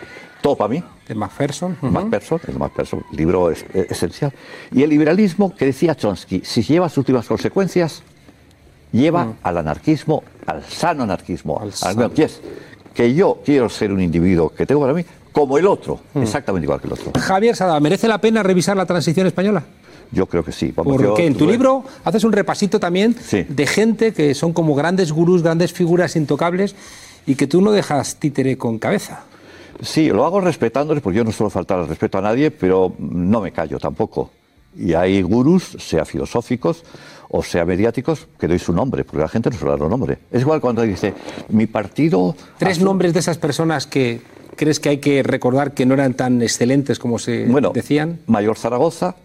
todo 0.41 0.55
para 0.55 0.69
mí. 0.69 0.83
De 1.07 1.15
Macpherson. 1.15 1.77
Uh 1.81 1.87
Macpherson, 1.87 2.39
el 2.47 2.59
Macpherson, 2.59 3.03
libro 3.11 3.51
es, 3.51 3.65
esencial. 3.73 4.31
Y 4.71 4.83
el 4.83 4.89
liberalismo 4.89 5.55
que 5.55 5.65
decía 5.65 5.95
Chomsky, 5.95 6.41
si 6.43 6.61
lleva 6.61 6.89
sus 6.89 6.99
últimas 6.99 7.27
consecuencias, 7.27 8.03
lleva 8.91 9.25
mm. 9.25 9.35
al 9.43 9.57
anarquismo, 9.57 10.23
al 10.45 10.63
sano 10.63 11.03
anarquismo, 11.03 11.59
al, 11.59 11.73
sano. 11.73 12.11
Que, 12.11 12.23
es, 12.23 12.41
que 12.93 13.13
yo 13.13 13.39
quiero 13.43 13.69
ser 13.69 13.91
un 13.91 14.01
individuo 14.01 14.49
que 14.49 14.65
tengo 14.65 14.81
para 14.81 14.93
mí 14.93 15.05
como 15.31 15.57
el 15.57 15.67
otro, 15.67 15.99
mm. 16.13 16.21
exactamente 16.21 16.65
igual 16.65 16.79
que 16.79 16.87
el 16.87 16.93
otro. 16.93 17.11
Javier 17.19 17.55
Sada, 17.55 17.79
¿merece 17.79 18.07
la 18.07 18.19
pena 18.19 18.41
revisar 18.41 18.77
la 18.77 18.85
transición 18.85 19.27
española? 19.27 19.63
Yo 20.11 20.27
creo 20.27 20.43
que 20.43 20.51
sí. 20.51 20.71
Porque 20.71 21.25
en 21.25 21.35
tu 21.35 21.47
libro 21.47 21.83
haces 22.03 22.23
un 22.23 22.31
repasito 22.31 22.79
también 22.79 23.15
de 23.31 23.67
gente 23.67 24.13
que 24.13 24.33
son 24.33 24.53
como 24.53 24.75
grandes 24.75 25.11
gurús, 25.11 25.43
grandes 25.43 25.73
figuras 25.73 26.15
intocables 26.15 26.75
y 27.25 27.35
que 27.35 27.47
tú 27.47 27.61
no 27.61 27.71
dejas 27.71 28.15
títere 28.15 28.57
con 28.57 28.79
cabeza. 28.79 29.23
Sí, 29.81 30.09
lo 30.09 30.25
hago 30.25 30.39
respetándoles 30.39 31.03
porque 31.03 31.17
yo 31.17 31.23
no 31.23 31.31
suelo 31.31 31.49
faltar 31.49 31.79
al 31.79 31.87
respeto 31.87 32.17
a 32.17 32.21
nadie, 32.21 32.49
pero 32.49 32.93
no 32.97 33.41
me 33.41 33.51
callo 33.51 33.77
tampoco. 33.77 34.31
Y 34.77 34.93
hay 34.93 35.21
gurús, 35.21 35.77
sea 35.79 36.05
filosóficos 36.05 36.83
o 37.29 37.43
sea 37.43 37.65
mediáticos, 37.65 38.27
que 38.39 38.47
doy 38.47 38.59
su 38.59 38.73
nombre, 38.73 39.03
porque 39.03 39.21
la 39.21 39.27
gente 39.27 39.49
no 39.49 39.57
suele 39.57 39.71
dar 39.71 39.83
un 39.83 39.89
nombre. 39.89 40.19
Es 40.31 40.41
igual 40.41 40.61
cuando 40.61 40.81
dice, 40.83 41.13
mi 41.49 41.67
partido... 41.67 42.35
Tres 42.57 42.79
nombres 42.79 43.13
de 43.13 43.19
esas 43.19 43.37
personas 43.37 43.87
que 43.87 44.21
crees 44.55 44.79
que 44.79 44.89
hay 44.89 44.97
que 44.99 45.23
recordar 45.23 45.73
que 45.73 45.85
no 45.85 45.93
eran 45.93 46.13
tan 46.13 46.41
excelentes 46.41 46.99
como 46.99 47.19
se 47.19 47.45
bueno, 47.45 47.71
decían. 47.73 48.19
Mayor 48.27 48.57
Zaragoza, 48.57 49.15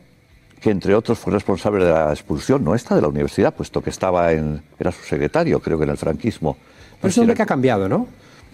que 0.61 0.71
entre 0.71 0.95
otros 0.95 1.19
fue 1.19 1.33
responsable 1.33 1.85
de 1.85 1.93
la 1.93 2.11
expulsión 2.11 2.65
nuestra 2.65 2.97
de 2.97 3.03
la 3.03 3.09
universidad, 3.09 3.55
puesto 3.55 3.81
que 3.83 3.91
estaba 3.91 4.33
en, 4.33 4.63
era 4.79 4.93
su 4.93 5.03
secretario, 5.05 5.61
creo 5.61 5.79
que 5.79 5.85
en 5.85 5.91
el 5.91 5.97
franquismo. 5.97 6.57
Pero 7.01 7.11
es 7.11 7.17
un 7.17 7.23
hombre 7.23 7.37
que 7.37 7.43
ha 7.43 7.47
cambiado, 7.47 7.89
¿no? 7.89 8.09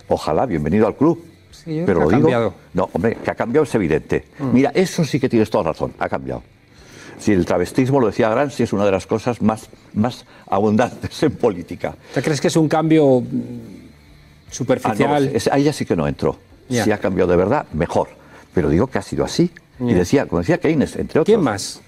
Ojalá, 0.08 0.46
bienvenido 0.46 0.86
al 0.86 0.96
club. 0.96 1.24
Sí, 1.50 1.82
Pero 1.84 2.00
lo 2.00 2.06
ha 2.06 2.08
digo, 2.10 2.20
cambiado. 2.20 2.54
No, 2.74 2.90
hombre, 2.92 3.16
que 3.24 3.30
ha 3.30 3.34
cambiado 3.34 3.64
es 3.64 3.74
evidente. 3.74 4.26
Mm. 4.38 4.52
Mira, 4.52 4.70
eso 4.74 5.04
sí 5.04 5.18
que 5.18 5.28
tienes 5.28 5.50
toda 5.50 5.64
razón, 5.64 5.94
ha 5.98 6.08
cambiado. 6.08 6.42
Si 7.18 7.32
el 7.32 7.46
travestismo, 7.46 8.00
lo 8.00 8.08
decía 8.08 8.28
Gramsci, 8.28 8.62
es 8.62 8.72
una 8.72 8.84
de 8.84 8.92
las 8.92 9.06
cosas 9.06 9.40
más, 9.40 9.68
más 9.94 10.24
abundantes 10.46 11.22
en 11.22 11.32
política. 11.32 11.94
¿Te 12.14 12.22
crees 12.22 12.40
que 12.40 12.48
es 12.48 12.56
un 12.56 12.68
cambio 12.68 13.22
superficial? 14.50 15.32
Ah, 15.34 15.50
ahí 15.52 15.64
ya 15.64 15.72
sí 15.72 15.84
que 15.84 15.96
no 15.96 16.06
entró. 16.06 16.36
Si 16.68 16.90
ha 16.90 16.98
cambiado 16.98 17.30
de 17.30 17.36
verdad, 17.36 17.66
mejor. 17.72 18.08
Pero 18.52 18.68
digo 18.68 18.86
que 18.86 18.98
ha 18.98 19.02
sido 19.02 19.24
así. 19.24 19.50
Y 19.78 19.92
decía, 19.92 20.26
como 20.26 20.40
decía 20.40 20.58
Keynes, 20.58 20.96
entre 20.96 21.20
otros. 21.20 21.26
¿Quién 21.26 21.42
más? 21.42 21.80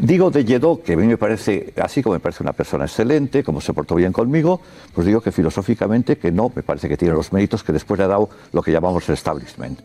Digo 0.00 0.30
de 0.30 0.44
Lledó, 0.44 0.82
que 0.82 0.94
a 0.94 0.96
mí 0.96 1.06
me 1.06 1.16
parece, 1.16 1.72
así 1.80 2.02
como 2.02 2.14
me 2.14 2.20
parece 2.20 2.42
una 2.42 2.52
persona 2.52 2.84
excelente, 2.84 3.44
como 3.44 3.60
se 3.60 3.72
portó 3.74 3.94
bien 3.94 4.12
conmigo, 4.12 4.60
pues 4.94 5.06
digo 5.06 5.20
que 5.20 5.32
filosóficamente 5.32 6.16
que 6.16 6.32
no, 6.32 6.50
me 6.54 6.62
parece 6.62 6.88
que 6.88 6.96
tiene 6.96 7.14
los 7.14 7.32
méritos 7.32 7.62
que 7.62 7.72
después 7.72 7.98
le 7.98 8.04
ha 8.04 8.08
dado 8.08 8.30
lo 8.52 8.62
que 8.62 8.72
llamamos 8.72 9.08
el 9.08 9.14
establishment. 9.14 9.80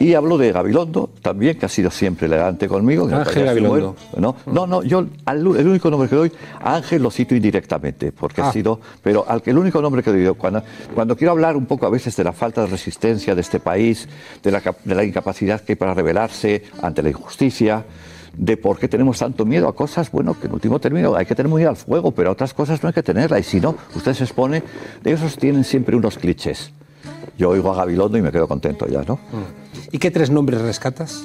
Y 0.00 0.14
hablo 0.14 0.36
de 0.38 0.50
Gabilondo, 0.50 1.10
también, 1.22 1.56
que 1.58 1.66
ha 1.66 1.68
sido 1.68 1.90
siempre 1.90 2.26
elegante 2.26 2.66
conmigo. 2.66 3.06
que 3.06 3.14
Ángel 3.14 3.44
Gabilondo. 3.44 3.96
No, 4.16 4.36
no, 4.46 4.66
no, 4.66 4.82
yo 4.82 5.06
al- 5.26 5.38
el 5.56 5.68
único 5.68 5.90
nombre 5.90 6.08
que 6.08 6.16
doy, 6.16 6.32
a 6.60 6.76
Ángel 6.76 7.02
lo 7.02 7.10
cito 7.10 7.34
indirectamente, 7.36 8.10
porque 8.10 8.40
Ah. 8.42 8.48
ha 8.48 8.52
sido, 8.52 8.80
pero 9.02 9.24
al 9.28 9.42
que 9.42 9.50
el 9.50 9.58
único 9.58 9.80
nombre 9.80 10.02
que 10.02 10.10
doy, 10.10 10.34
cuando, 10.34 10.62
cuando 10.94 11.16
quiero 11.16 11.30
hablar 11.32 11.56
un 11.56 11.66
poco 11.66 11.86
a 11.86 11.90
veces 11.90 12.16
de 12.16 12.24
la 12.24 12.32
falta 12.32 12.62
de 12.62 12.66
resistencia 12.68 13.34
de 13.34 13.40
este 13.42 13.60
país, 13.60 14.08
de 14.42 14.50
la, 14.50 14.62
de 14.84 14.94
la 14.94 15.04
incapacidad 15.04 15.60
que 15.60 15.72
hay 15.72 15.76
para 15.76 15.94
rebelarse 15.94 16.64
ante 16.82 17.02
la 17.02 17.10
injusticia, 17.10 17.84
de 18.36 18.56
por 18.56 18.78
qué 18.78 18.88
tenemos 18.88 19.18
tanto 19.18 19.44
miedo 19.44 19.68
a 19.68 19.74
cosas, 19.76 20.10
bueno, 20.10 20.34
que 20.40 20.46
en 20.48 20.54
último 20.54 20.80
término 20.80 21.14
hay 21.14 21.26
que 21.26 21.34
tener 21.34 21.52
miedo 21.52 21.68
al 21.68 21.76
fuego, 21.76 22.12
pero 22.12 22.30
a 22.30 22.32
otras 22.32 22.54
cosas 22.54 22.82
no 22.82 22.88
hay 22.88 22.92
que 22.94 23.02
tenerla, 23.02 23.38
y 23.38 23.42
si 23.42 23.60
no, 23.60 23.76
usted 23.94 24.14
se 24.14 24.24
expone, 24.24 24.62
de 25.02 25.12
esos 25.12 25.36
tienen 25.36 25.64
siempre 25.64 25.94
unos 25.94 26.16
clichés. 26.18 26.72
Yo 27.38 27.50
oigo 27.50 27.72
a 27.72 27.76
Gabilondo 27.76 28.18
y 28.18 28.22
me 28.22 28.30
quedo 28.30 28.46
contento 28.46 28.86
ya, 28.86 29.02
¿no? 29.02 29.18
¿Y 29.90 29.98
qué 29.98 30.10
tres 30.10 30.30
nombres 30.30 30.60
rescatas? 30.60 31.24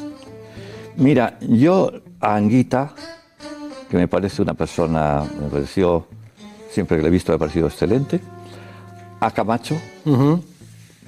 Mira, 0.96 1.38
yo 1.42 1.92
a 2.20 2.36
Anguita, 2.36 2.94
que 3.90 3.98
me 3.98 4.08
parece 4.08 4.42
una 4.42 4.54
persona, 4.54 5.24
me 5.40 5.48
pareció, 5.48 6.08
siempre 6.72 6.98
que 6.98 7.04
le 7.04 7.10
he 7.10 7.12
visto 7.12 7.32
me 7.32 7.36
ha 7.36 7.40
parecido 7.40 7.68
excelente, 7.68 8.20
a 9.20 9.32
Camacho, 9.32 9.76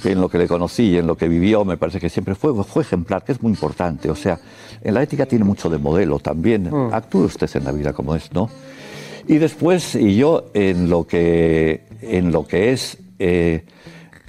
que 0.02 0.12
en 0.12 0.22
lo 0.22 0.30
que 0.30 0.38
le 0.38 0.48
conocí 0.48 0.84
y 0.84 0.98
en 0.98 1.08
lo 1.08 1.18
que 1.18 1.28
vivió 1.28 1.66
me 1.66 1.78
parece 1.78 2.00
que 2.00 2.10
siempre 2.10 2.36
fue, 2.36 2.64
fue 2.64 2.84
ejemplar, 2.84 3.24
que 3.24 3.32
es 3.32 3.42
muy 3.42 3.52
importante. 3.52 4.10
O 4.10 4.16
sea, 4.16 4.40
en 4.82 4.94
la 4.94 5.04
ética 5.04 5.26
tiene 5.26 5.44
mucho 5.44 5.70
de 5.70 5.78
modelo 5.78 6.20
también. 6.20 6.70
Actúe 6.92 7.26
usted 7.26 7.50
en 7.56 7.66
la 7.66 7.72
vida 7.72 7.94
como 7.94 8.16
es, 8.16 8.32
¿no? 8.32 8.50
Y 9.28 9.38
después, 9.38 9.96
y 9.96 10.16
yo 10.16 10.50
en 10.54 10.90
lo 10.90 11.06
que, 11.06 11.86
en 12.02 12.32
lo 12.32 12.48
que 12.48 12.72
es 12.72 12.98
eh, 13.20 13.64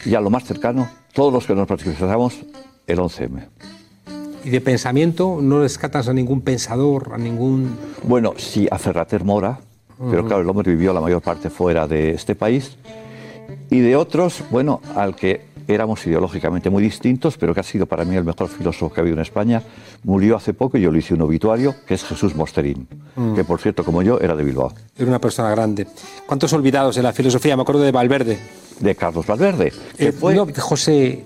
ya 0.05 0.21
lo 0.21 0.31
más 0.31 0.45
cercano, 0.45 0.89
todos 1.13 1.33
los 1.33 1.47
que 1.47 1.55
nos 1.55 1.67
participamos, 1.67 2.41
el 2.87 2.99
11M. 2.99 3.47
¿Y 4.45 4.51
de 4.51 4.61
pensamiento 4.61 5.39
no 5.43 5.61
rescatas 5.61 6.09
a 6.09 6.15
ningún 6.15 6.41
pensador, 6.41 7.11
a 7.13 7.19
ningún... 7.19 7.77
Bueno, 8.05 8.35
sí, 8.37 8.67
a 8.71 8.79
Ferrater 8.79 9.25
Mora, 9.25 9.61
pero 10.11 10.25
claro, 10.25 10.41
el 10.41 10.49
hombre 10.49 10.71
vivió 10.71 10.95
la 10.95 11.01
mayor 11.03 11.21
parte 11.21 11.51
fuera 11.51 11.87
de 11.87 12.13
este 12.13 12.35
país. 12.35 12.77
Y 13.69 13.81
de 13.81 13.97
otros, 13.97 14.43
bueno, 14.51 14.81
al 14.97 15.15
que 15.15 15.50
éramos 15.75 16.07
ideológicamente 16.07 16.71
muy 16.71 16.83
distintos, 16.83 17.37
pero 17.39 17.55
que 17.55 17.61
ha 17.61 17.65
sido 17.65 17.87
para 17.87 18.05
mí 18.05 18.17
el 18.17 18.25
mejor 18.25 18.49
filósofo 18.49 18.93
que 18.93 19.01
ha 19.01 19.03
habido 19.03 19.17
en 19.17 19.23
España, 19.23 19.63
murió 20.05 20.37
hace 20.37 20.53
poco 20.55 20.79
y 20.79 20.83
yo 20.83 20.91
le 20.91 20.99
hice 20.99 21.15
un 21.15 21.23
obituario, 21.23 21.75
que 21.87 21.95
es 21.95 22.05
Jesús 22.05 22.35
Mosterín, 22.35 22.87
que 23.35 23.45
por 23.45 23.61
cierto, 23.61 23.85
como 23.85 24.03
yo, 24.03 24.19
era 24.21 24.35
de 24.37 24.45
Bilbao, 24.45 24.73
Era 24.97 25.07
una 25.09 25.21
persona 25.21 25.51
grande. 25.51 25.87
¿Cuántos 26.27 26.53
olvidados 26.53 26.97
en 26.97 27.03
la 27.05 27.13
filosofía? 27.13 27.57
Me 27.57 27.63
acuerdo 27.63 27.83
de 27.83 27.93
Valverde. 27.93 28.39
de 28.81 28.95
Carlos 28.95 29.27
Valverde, 29.27 29.73
que 29.97 30.09
Eh, 30.09 30.13
fue... 30.13 30.35
no, 30.35 30.47
José... 30.59 31.25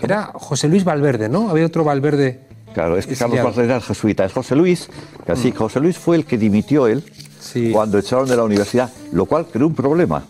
Era 0.00 0.30
José 0.34 0.68
Luis 0.68 0.84
Valverde, 0.84 1.28
¿no? 1.28 1.50
Había 1.50 1.66
otro 1.66 1.82
Valverde. 1.84 2.40
Claro, 2.72 2.96
es 2.96 3.06
que 3.06 3.16
Carlos. 3.16 3.42
Valverde 3.42 3.64
era 3.64 3.76
el 3.76 3.82
jesuita, 3.82 4.24
es 4.24 4.32
José 4.32 4.54
Luis, 4.54 4.88
que 5.26 5.32
así, 5.32 5.50
José 5.52 5.80
Luis 5.80 5.98
fue 5.98 6.16
el 6.16 6.24
que 6.24 6.38
dimitió 6.38 6.86
él 6.86 7.02
Sí. 7.40 7.70
cuando 7.72 7.98
echaron 7.98 8.28
de 8.28 8.36
la 8.36 8.44
universidad, 8.44 8.90
lo 9.12 9.24
cual 9.26 9.46
creó 9.46 9.66
un 9.66 9.74
problema. 9.74 10.24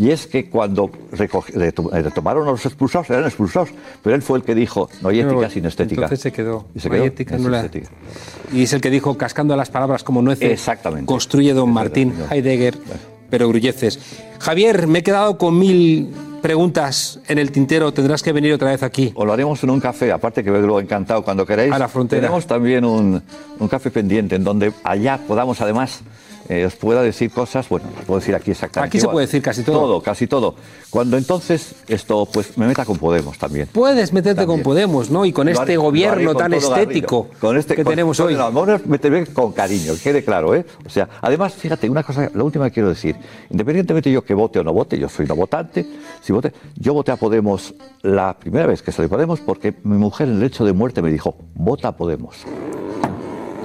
Y 0.00 0.10
es 0.12 0.26
que 0.26 0.48
cuando 0.48 0.90
retomaron 1.12 2.48
a 2.48 2.52
los 2.52 2.64
expulsados, 2.64 3.10
eran 3.10 3.24
expulsados, 3.26 3.68
pero 4.02 4.16
él 4.16 4.22
fue 4.22 4.38
el 4.38 4.44
que 4.44 4.54
dijo, 4.54 4.88
no 5.02 5.10
hay 5.10 5.20
ética 5.20 5.50
sin 5.50 5.66
estética. 5.66 6.02
Entonces 6.02 6.20
se 6.20 6.32
quedó. 6.32 6.64
Y 6.74 6.80
se 6.80 6.88
No 6.88 6.94
hay 6.94 7.00
quedó 7.00 7.06
ética, 7.08 7.34
sin 7.36 7.44
no 7.44 7.50
la- 7.50 7.58
estética. 7.60 7.90
Y 8.50 8.62
es 8.62 8.72
el 8.72 8.80
que 8.80 8.88
dijo, 8.88 9.18
cascando 9.18 9.54
las 9.56 9.68
palabras 9.70 10.02
como 10.02 10.22
nueces, 10.22 10.50
Exactamente. 10.50 11.04
construye 11.06 11.52
don 11.52 11.70
Martín. 11.70 12.14
Heidegger, 12.30 12.78
pero 13.28 13.48
grulleces. 13.48 13.98
Javier, 14.38 14.86
me 14.86 15.00
he 15.00 15.02
quedado 15.02 15.36
con 15.36 15.58
mil 15.58 16.08
preguntas 16.40 17.20
en 17.28 17.38
el 17.38 17.52
tintero, 17.52 17.92
tendrás 17.92 18.22
que 18.22 18.32
venir 18.32 18.54
otra 18.54 18.70
vez 18.70 18.82
aquí. 18.82 19.12
O 19.14 19.26
lo 19.26 19.34
haremos 19.34 19.62
en 19.62 19.68
un 19.68 19.80
café, 19.80 20.10
aparte 20.12 20.42
que 20.42 20.50
lo 20.50 20.80
encantado 20.80 21.22
cuando 21.22 21.44
queráis. 21.44 21.70
A 21.72 21.78
la 21.78 21.88
frontera. 21.88 22.22
Tenemos 22.22 22.46
también 22.46 22.86
un, 22.86 23.22
un 23.58 23.68
café 23.68 23.90
pendiente 23.90 24.36
en 24.36 24.44
donde 24.44 24.72
allá 24.82 25.20
podamos 25.28 25.60
además 25.60 26.00
eh, 26.52 26.64
os 26.66 26.74
pueda 26.74 27.00
decir 27.02 27.30
cosas, 27.30 27.68
bueno, 27.68 27.86
os 27.96 28.04
puedo 28.04 28.18
decir 28.18 28.34
aquí 28.34 28.50
exactamente. 28.50 28.88
Aquí 28.96 29.00
se 29.00 29.06
puede 29.08 29.26
decir 29.26 29.40
casi 29.40 29.62
todo. 29.62 29.78
Todo, 29.78 30.02
casi 30.02 30.26
todo. 30.26 30.56
Cuando 30.90 31.16
entonces 31.16 31.76
esto, 31.86 32.26
pues 32.26 32.58
me 32.58 32.66
meta 32.66 32.84
con 32.84 32.98
Podemos 32.98 33.38
también. 33.38 33.68
Puedes 33.72 34.12
meterte 34.12 34.40
También. 34.42 34.58
con 34.58 34.62
Podemos, 34.64 35.10
¿no? 35.10 35.24
Y 35.24 35.32
con 35.32 35.46
Lo 35.46 35.52
este 35.52 35.74
haré- 35.74 35.80
gobierno 35.80 36.32
con 36.34 36.42
tan 36.42 36.52
estético 36.54 37.22
Garrido. 37.22 37.40
con 37.40 37.56
este, 37.56 37.76
que 37.76 37.84
con- 37.84 37.92
tenemos 37.92 38.16
con 38.16 38.26
hoy. 38.26 38.34
el 38.34 38.40
amor 38.40 38.80
me 38.86 38.98
te 38.98 39.10
ve 39.10 39.26
con 39.26 39.52
cariño, 39.52 39.94
que 39.94 40.00
quede 40.00 40.24
claro, 40.24 40.52
¿eh? 40.56 40.66
O 40.84 40.90
sea, 40.90 41.08
además, 41.20 41.54
fíjate, 41.54 41.88
una 41.88 42.02
cosa, 42.02 42.28
la 42.34 42.42
última 42.42 42.64
que 42.68 42.74
quiero 42.74 42.88
decir, 42.88 43.14
independientemente 43.50 44.10
yo 44.10 44.24
que 44.24 44.34
vote 44.34 44.58
o 44.58 44.64
no 44.64 44.72
vote, 44.72 44.98
yo 44.98 45.08
soy 45.08 45.26
no 45.26 45.36
votante, 45.36 45.86
si 46.20 46.32
vote, 46.32 46.52
yo 46.74 46.92
voté 46.94 47.12
a 47.12 47.16
Podemos 47.16 47.74
la 48.02 48.36
primera 48.36 48.66
vez 48.66 48.82
que 48.82 48.90
salí 48.90 49.06
Podemos 49.08 49.38
porque 49.38 49.72
mi 49.84 49.96
mujer 49.98 50.28
en 50.28 50.38
el 50.38 50.42
hecho 50.42 50.64
de 50.64 50.72
muerte 50.72 51.00
me 51.00 51.10
dijo, 51.12 51.36
vota 51.54 51.88
a 51.88 51.96
Podemos. 51.96 52.38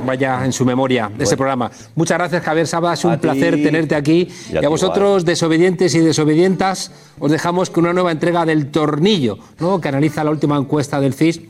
Vaya 0.06 0.46
en 0.46 0.54
su 0.54 0.66
memoria 0.66 1.10
de 1.16 1.24
este 1.24 1.36
programa. 1.36 1.72
Muchas 1.96 2.18
gracias, 2.18 2.44
Javier 2.44 2.68
Saba. 2.68 2.94
Es 2.94 3.04
un 3.06 3.12
A 3.12 3.16
ti. 3.18 3.22
placer 3.22 3.56
tenerte 3.56 3.96
aquí. 3.96 4.28
Y 4.52 4.54
Y 4.54 4.66
a 4.66 4.70
vosotros, 4.70 5.26
desobedientes 5.26 5.96
y 5.96 6.00
desobedientas, 6.00 6.92
os 7.20 7.32
dejamos 7.32 7.70
con 7.70 7.86
una 7.86 7.94
nueva 7.94 8.12
entrega 8.12 8.46
del 8.46 8.72
Tornillo, 8.72 9.38
¿no? 9.60 9.82
que 9.82 9.90
analiza 9.90 10.24
la 10.24 10.32
última 10.32 10.58
encuesta 10.58 11.00
del 11.00 11.14
CIS 11.14 11.42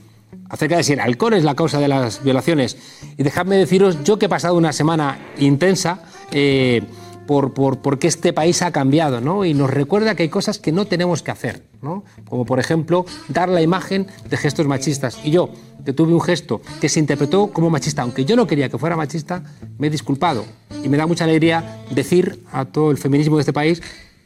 acerca 0.50 0.78
de 0.78 0.84
si 0.84 0.94
el 0.94 1.00
alcohol 1.00 1.34
es 1.34 1.44
la 1.44 1.56
causa 1.56 1.80
de 1.80 1.88
las 1.88 2.24
violaciones. 2.24 2.78
Y 3.18 3.24
dejadme 3.24 3.58
deciros, 3.58 4.04
yo 4.04 4.18
que 4.20 4.28
he 4.28 4.30
pasado 4.30 4.56
una 4.56 4.74
semana 4.74 5.18
intensa, 5.38 6.00
eh, 6.32 6.82
por, 7.28 7.54
por, 7.54 7.80
porque 7.80 8.08
este 8.08 8.34
país 8.34 8.62
ha 8.62 8.72
cambiado, 8.72 9.22
¿no? 9.22 9.46
Y 9.46 9.54
nos 9.54 9.70
recuerda 9.70 10.16
que 10.16 10.24
hay 10.24 10.30
cosas 10.30 10.60
que 10.60 10.72
no 10.72 10.86
tenemos 10.86 11.22
que 11.22 11.32
hacer, 11.32 11.64
¿no? 11.82 12.04
Como 12.30 12.46
por 12.46 12.60
ejemplo, 12.60 13.06
dar 13.30 13.50
la 13.50 13.62
imagen 13.62 14.08
de 14.30 14.38
gestos 14.38 14.68
machistas. 14.68 15.20
Y 15.24 15.32
yo, 15.32 15.50
que 15.84 15.94
tuve 15.94 16.14
un 16.14 16.22
gesto 16.22 16.62
que 16.82 16.90
se 16.90 17.00
interpretó 17.00 17.48
como 17.48 17.70
machista, 17.70 18.02
aunque 18.02 18.26
yo 18.26 18.36
no 18.36 18.48
quería 18.48 18.70
que 18.70 18.78
fuera 18.78 18.96
machista, 18.96 19.44
me 19.78 19.88
he 19.88 19.90
disculpado. 19.90 20.46
Y 20.84 20.90
me 20.90 20.98
da 20.98 21.06
mucha 21.08 21.24
alegría 21.24 21.82
decir 21.92 22.44
a 22.52 22.66
todo 22.66 22.92
el 22.92 22.98
feminismo 22.98 23.38
de 23.38 23.42
este 23.42 23.54
país 23.54 23.82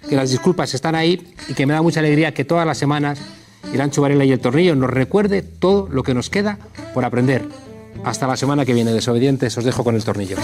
que 0.08 0.16
las 0.16 0.32
disculpas 0.32 0.74
están 0.74 0.96
ahí 0.96 1.34
y 1.48 1.54
que 1.54 1.66
me 1.66 1.74
da 1.74 1.82
mucha 1.82 2.00
alegría 2.00 2.34
que 2.34 2.46
todas 2.46 2.66
las 2.66 2.78
semanas 2.78 3.20
Irán 3.74 3.92
Chubarela 3.92 4.26
y 4.26 4.32
el 4.32 4.40
Tornillo 4.40 4.76
nos 4.76 4.90
recuerde 4.90 5.42
todo 5.42 5.88
lo 5.92 6.04
que 6.04 6.14
nos 6.14 6.30
queda 6.30 6.58
por 6.94 7.06
aprender. 7.06 7.48
Hasta 8.04 8.28
la 8.28 8.38
semana 8.38 8.66
que 8.66 8.74
viene, 8.74 8.94
desobedientes, 8.94 9.58
os 9.58 9.64
dejo 9.64 9.84
con 9.84 9.96
el 9.96 10.04
Tornillo. 10.04 10.38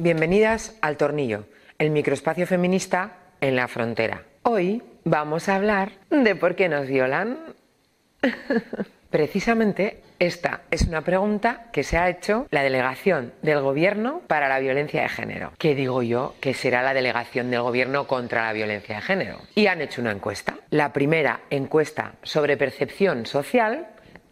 Bienvenidas 0.00 0.78
al 0.80 0.96
Tornillo, 0.96 1.46
el 1.76 1.90
microespacio 1.90 2.46
feminista 2.46 3.16
en 3.40 3.56
la 3.56 3.66
frontera. 3.66 4.22
Hoy 4.44 4.80
vamos 5.02 5.48
a 5.48 5.56
hablar 5.56 5.90
de 6.08 6.36
por 6.36 6.54
qué 6.54 6.68
nos 6.68 6.86
violan. 6.86 7.36
Precisamente 9.10 10.04
esta 10.20 10.60
es 10.70 10.82
una 10.82 11.00
pregunta 11.00 11.64
que 11.72 11.82
se 11.82 11.98
ha 11.98 12.08
hecho 12.08 12.46
la 12.50 12.62
delegación 12.62 13.32
del 13.42 13.60
gobierno 13.60 14.22
para 14.28 14.48
la 14.48 14.60
violencia 14.60 15.02
de 15.02 15.08
género, 15.08 15.52
que 15.58 15.74
digo 15.74 16.04
yo 16.04 16.36
que 16.40 16.54
será 16.54 16.82
la 16.82 16.94
delegación 16.94 17.50
del 17.50 17.62
gobierno 17.62 18.06
contra 18.06 18.44
la 18.44 18.52
violencia 18.52 18.94
de 18.94 19.02
género. 19.02 19.40
Y 19.56 19.66
han 19.66 19.80
hecho 19.80 20.00
una 20.00 20.12
encuesta, 20.12 20.58
la 20.70 20.92
primera 20.92 21.40
encuesta 21.50 22.12
sobre 22.22 22.56
percepción 22.56 23.26
social 23.26 23.88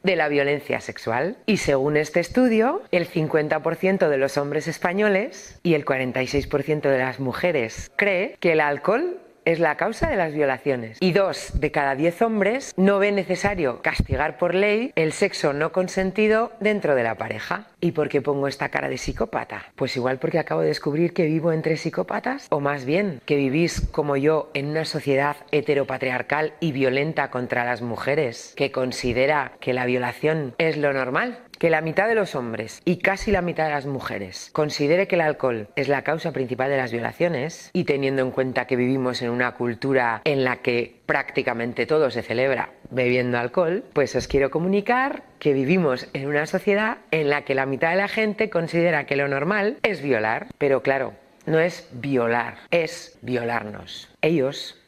de 0.06 0.16
la 0.16 0.28
violencia 0.28 0.80
sexual. 0.80 1.36
Y 1.44 1.58
según 1.58 1.96
este 1.98 2.20
estudio, 2.20 2.82
el 2.92 3.06
50% 3.06 4.08
de 4.08 4.16
los 4.16 4.38
hombres 4.38 4.68
españoles 4.68 5.58
y 5.62 5.74
el 5.74 5.84
46% 5.84 6.80
de 6.80 6.98
las 6.98 7.20
mujeres 7.20 7.90
cree 7.96 8.36
que 8.40 8.52
el 8.52 8.60
alcohol 8.60 9.18
es 9.46 9.60
la 9.60 9.76
causa 9.76 10.10
de 10.10 10.16
las 10.16 10.34
violaciones. 10.34 10.98
Y 11.00 11.12
dos 11.12 11.52
de 11.54 11.70
cada 11.70 11.94
diez 11.94 12.20
hombres 12.20 12.74
no 12.76 12.98
ven 12.98 13.14
necesario 13.14 13.80
castigar 13.80 14.36
por 14.36 14.54
ley 14.54 14.92
el 14.96 15.12
sexo 15.12 15.54
no 15.54 15.72
consentido 15.72 16.52
dentro 16.60 16.94
de 16.94 17.04
la 17.04 17.14
pareja. 17.14 17.68
¿Y 17.80 17.92
por 17.92 18.08
qué 18.08 18.20
pongo 18.20 18.48
esta 18.48 18.68
cara 18.68 18.88
de 18.88 18.98
psicópata? 18.98 19.66
Pues 19.76 19.96
igual 19.96 20.18
porque 20.18 20.40
acabo 20.40 20.60
de 20.62 20.68
descubrir 20.68 21.14
que 21.14 21.26
vivo 21.26 21.52
entre 21.52 21.76
psicópatas, 21.76 22.48
o 22.50 22.60
más 22.60 22.84
bien 22.84 23.20
que 23.24 23.36
vivís 23.36 23.80
como 23.92 24.16
yo 24.16 24.50
en 24.54 24.66
una 24.66 24.84
sociedad 24.84 25.36
heteropatriarcal 25.52 26.54
y 26.58 26.72
violenta 26.72 27.30
contra 27.30 27.64
las 27.64 27.82
mujeres, 27.82 28.52
que 28.56 28.72
considera 28.72 29.52
que 29.60 29.72
la 29.72 29.86
violación 29.86 30.54
es 30.58 30.76
lo 30.76 30.92
normal 30.92 31.38
que 31.58 31.70
la 31.70 31.80
mitad 31.80 32.08
de 32.08 32.14
los 32.14 32.34
hombres 32.34 32.80
y 32.84 32.98
casi 32.98 33.30
la 33.30 33.42
mitad 33.42 33.64
de 33.64 33.70
las 33.70 33.86
mujeres 33.86 34.50
considere 34.52 35.06
que 35.06 35.14
el 35.16 35.22
alcohol 35.22 35.68
es 35.76 35.88
la 35.88 36.02
causa 36.02 36.32
principal 36.32 36.70
de 36.70 36.76
las 36.76 36.92
violaciones 36.92 37.70
y 37.72 37.84
teniendo 37.84 38.22
en 38.22 38.30
cuenta 38.30 38.66
que 38.66 38.76
vivimos 38.76 39.22
en 39.22 39.30
una 39.30 39.52
cultura 39.52 40.22
en 40.24 40.44
la 40.44 40.56
que 40.56 40.96
prácticamente 41.06 41.86
todo 41.86 42.10
se 42.10 42.22
celebra 42.22 42.70
bebiendo 42.90 43.38
alcohol, 43.38 43.84
pues 43.92 44.14
os 44.16 44.28
quiero 44.28 44.50
comunicar 44.50 45.22
que 45.38 45.52
vivimos 45.52 46.08
en 46.12 46.28
una 46.28 46.46
sociedad 46.46 46.98
en 47.10 47.30
la 47.30 47.42
que 47.42 47.54
la 47.54 47.66
mitad 47.66 47.90
de 47.90 47.96
la 47.96 48.08
gente 48.08 48.50
considera 48.50 49.06
que 49.06 49.16
lo 49.16 49.28
normal 49.28 49.78
es 49.82 50.02
violar. 50.02 50.46
Pero 50.58 50.82
claro, 50.82 51.14
no 51.46 51.58
es 51.58 51.88
violar, 51.92 52.56
es 52.70 53.18
violarnos. 53.22 54.08
Ellos 54.22 54.80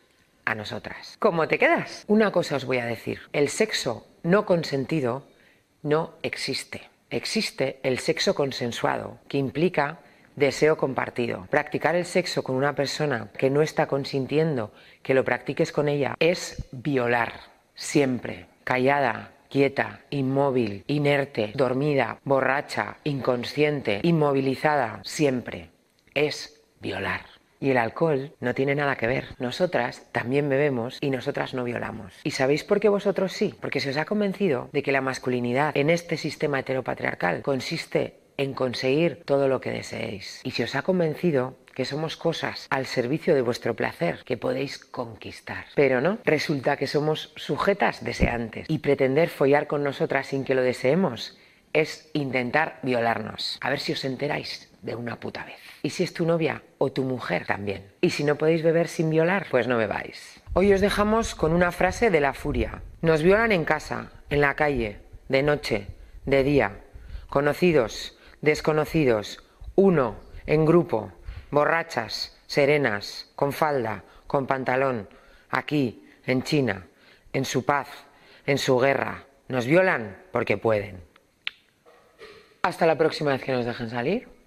a 0.45 0.55
nosotras. 0.55 1.17
¿Cómo 1.19 1.47
te 1.47 1.59
quedas? 1.59 2.05
Una 2.07 2.33
cosa 2.33 2.57
os 2.57 2.65
voy 2.65 2.79
a 2.79 2.87
decir. 2.87 3.21
El 3.33 3.49
sexo 3.49 4.07
no 4.23 4.47
consentido 4.47 5.25
no 5.83 6.15
existe. 6.23 6.89
Existe 7.11 7.81
el 7.83 7.99
sexo 7.99 8.35
consensuado, 8.35 9.19
que 9.29 9.39
implica 9.39 10.01
deseo 10.37 10.77
compartido. 10.77 11.47
Practicar 11.51 11.97
el 11.97 12.05
sexo 12.05 12.43
con 12.43 12.57
una 12.57 12.75
persona 12.75 13.29
que 13.37 13.51
no 13.51 13.63
está 13.63 13.87
consintiendo 13.87 14.73
que 15.03 15.15
lo 15.15 15.25
practiques 15.25 15.73
con 15.73 15.89
ella 15.89 16.17
es 16.21 16.69
violar, 16.71 17.33
siempre, 17.75 18.47
callada, 18.65 19.33
quieta, 19.49 20.01
inmóvil, 20.11 20.85
inerte, 20.87 21.53
dormida, 21.55 22.21
borracha, 22.25 22.99
inconsciente, 23.05 24.01
inmovilizada, 24.03 25.01
siempre. 25.05 25.71
Es 26.15 26.61
violar. 26.81 27.38
Y 27.61 27.71
el 27.71 27.79
alcohol 27.79 28.33
no 28.41 28.55
tiene 28.55 28.75
nada 28.75 28.97
que 28.97 29.07
ver. 29.07 29.27
Nosotras 29.39 30.07
también 30.13 30.49
bebemos 30.49 30.99
y 31.01 31.11
nosotras 31.11 31.55
no 31.55 31.65
violamos. 31.65 32.15
¿Y 32.25 32.33
sabéis 32.33 32.65
por 32.65 32.81
qué 32.81 32.89
vosotros 32.89 33.33
sí? 33.33 33.55
Porque 33.61 33.81
se 33.81 33.91
os 33.91 33.97
ha 33.97 34.05
convencido 34.05 34.69
de 34.73 34.83
que 34.83 34.93
la 34.93 35.01
masculinidad 35.01 35.77
en 35.77 35.91
este 35.91 36.17
sistema 36.17 36.61
heteropatriarcal 36.61 37.43
consiste 37.43 38.19
en 38.37 38.55
conseguir 38.55 39.23
todo 39.25 39.49
lo 39.49 39.61
que 39.61 39.71
deseéis. 39.71 40.41
Y 40.45 40.53
se 40.53 40.65
os 40.65 40.75
ha 40.77 40.83
convencido 40.83 41.57
que 41.75 41.85
somos 41.85 42.17
cosas 42.17 42.67
al 42.71 42.87
servicio 42.87 43.35
de 43.35 43.43
vuestro 43.43 43.75
placer 43.75 44.23
que 44.25 44.37
podéis 44.37 44.79
conquistar. 44.79 45.67
Pero 45.75 46.01
no, 46.01 46.19
resulta 46.25 46.77
que 46.77 46.87
somos 46.87 47.33
sujetas 47.37 48.03
deseantes 48.03 48.67
y 48.69 48.79
pretender 48.79 49.29
follar 49.29 49.67
con 49.67 49.85
nosotras 49.85 50.29
sin 50.29 50.45
que 50.45 50.55
lo 50.55 50.63
deseemos 50.63 51.39
es 51.73 52.11
intentar 52.15 52.81
violarnos. 52.83 53.59
A 53.61 53.71
ver 53.71 53.81
si 53.81 53.93
os 53.93 54.05
enteráis 54.05 54.71
de 54.83 54.95
una 54.95 55.21
puta 55.21 55.45
vez. 55.45 55.61
Y 55.83 55.91
si 55.91 56.03
es 56.03 56.13
tu 56.13 56.27
novia 56.27 56.63
o 56.79 56.91
tu 56.91 57.05
mujer 57.05 57.47
también. 57.47 57.93
Y 58.01 58.11
si 58.11 58.25
no 58.25 58.37
podéis 58.37 58.63
beber 58.63 58.89
sin 58.89 59.11
violar, 59.11 59.47
pues 59.51 59.69
no 59.69 59.77
bebáis. 59.77 60.43
Hoy 60.55 60.73
os 60.73 60.81
dejamos 60.81 61.35
con 61.35 61.53
una 61.53 61.71
frase 61.73 62.11
de 62.11 62.21
la 62.21 62.35
furia. 62.35 62.83
Nos 63.01 63.23
violan 63.23 63.53
en 63.53 63.65
casa, 63.65 64.11
en 64.31 64.41
la 64.41 64.55
calle, 64.55 64.99
de 65.29 65.43
noche, 65.43 65.87
de 66.27 66.43
día. 66.43 66.81
Conocidos, 67.29 68.19
desconocidos, 68.41 69.45
uno, 69.77 70.17
en 70.47 70.65
grupo, 70.65 71.13
borrachas, 71.51 72.37
serenas, 72.47 73.31
con 73.37 73.53
falda, 73.53 74.03
con 74.27 74.47
pantalón, 74.47 75.09
aquí, 75.51 76.05
en 76.27 76.43
China, 76.43 76.87
en 77.33 77.45
su 77.45 77.65
paz, 77.65 77.89
en 78.47 78.59
su 78.59 78.79
guerra. 78.79 79.25
Nos 79.49 79.67
violan 79.67 80.17
porque 80.33 80.59
pueden. 80.59 81.03
Hasta 82.63 82.87
la 82.87 82.99
próxima 82.99 83.33
vez 83.33 83.43
que 83.43 83.53
nos 83.53 83.65
dejen 83.65 83.91
salir. 83.91 84.38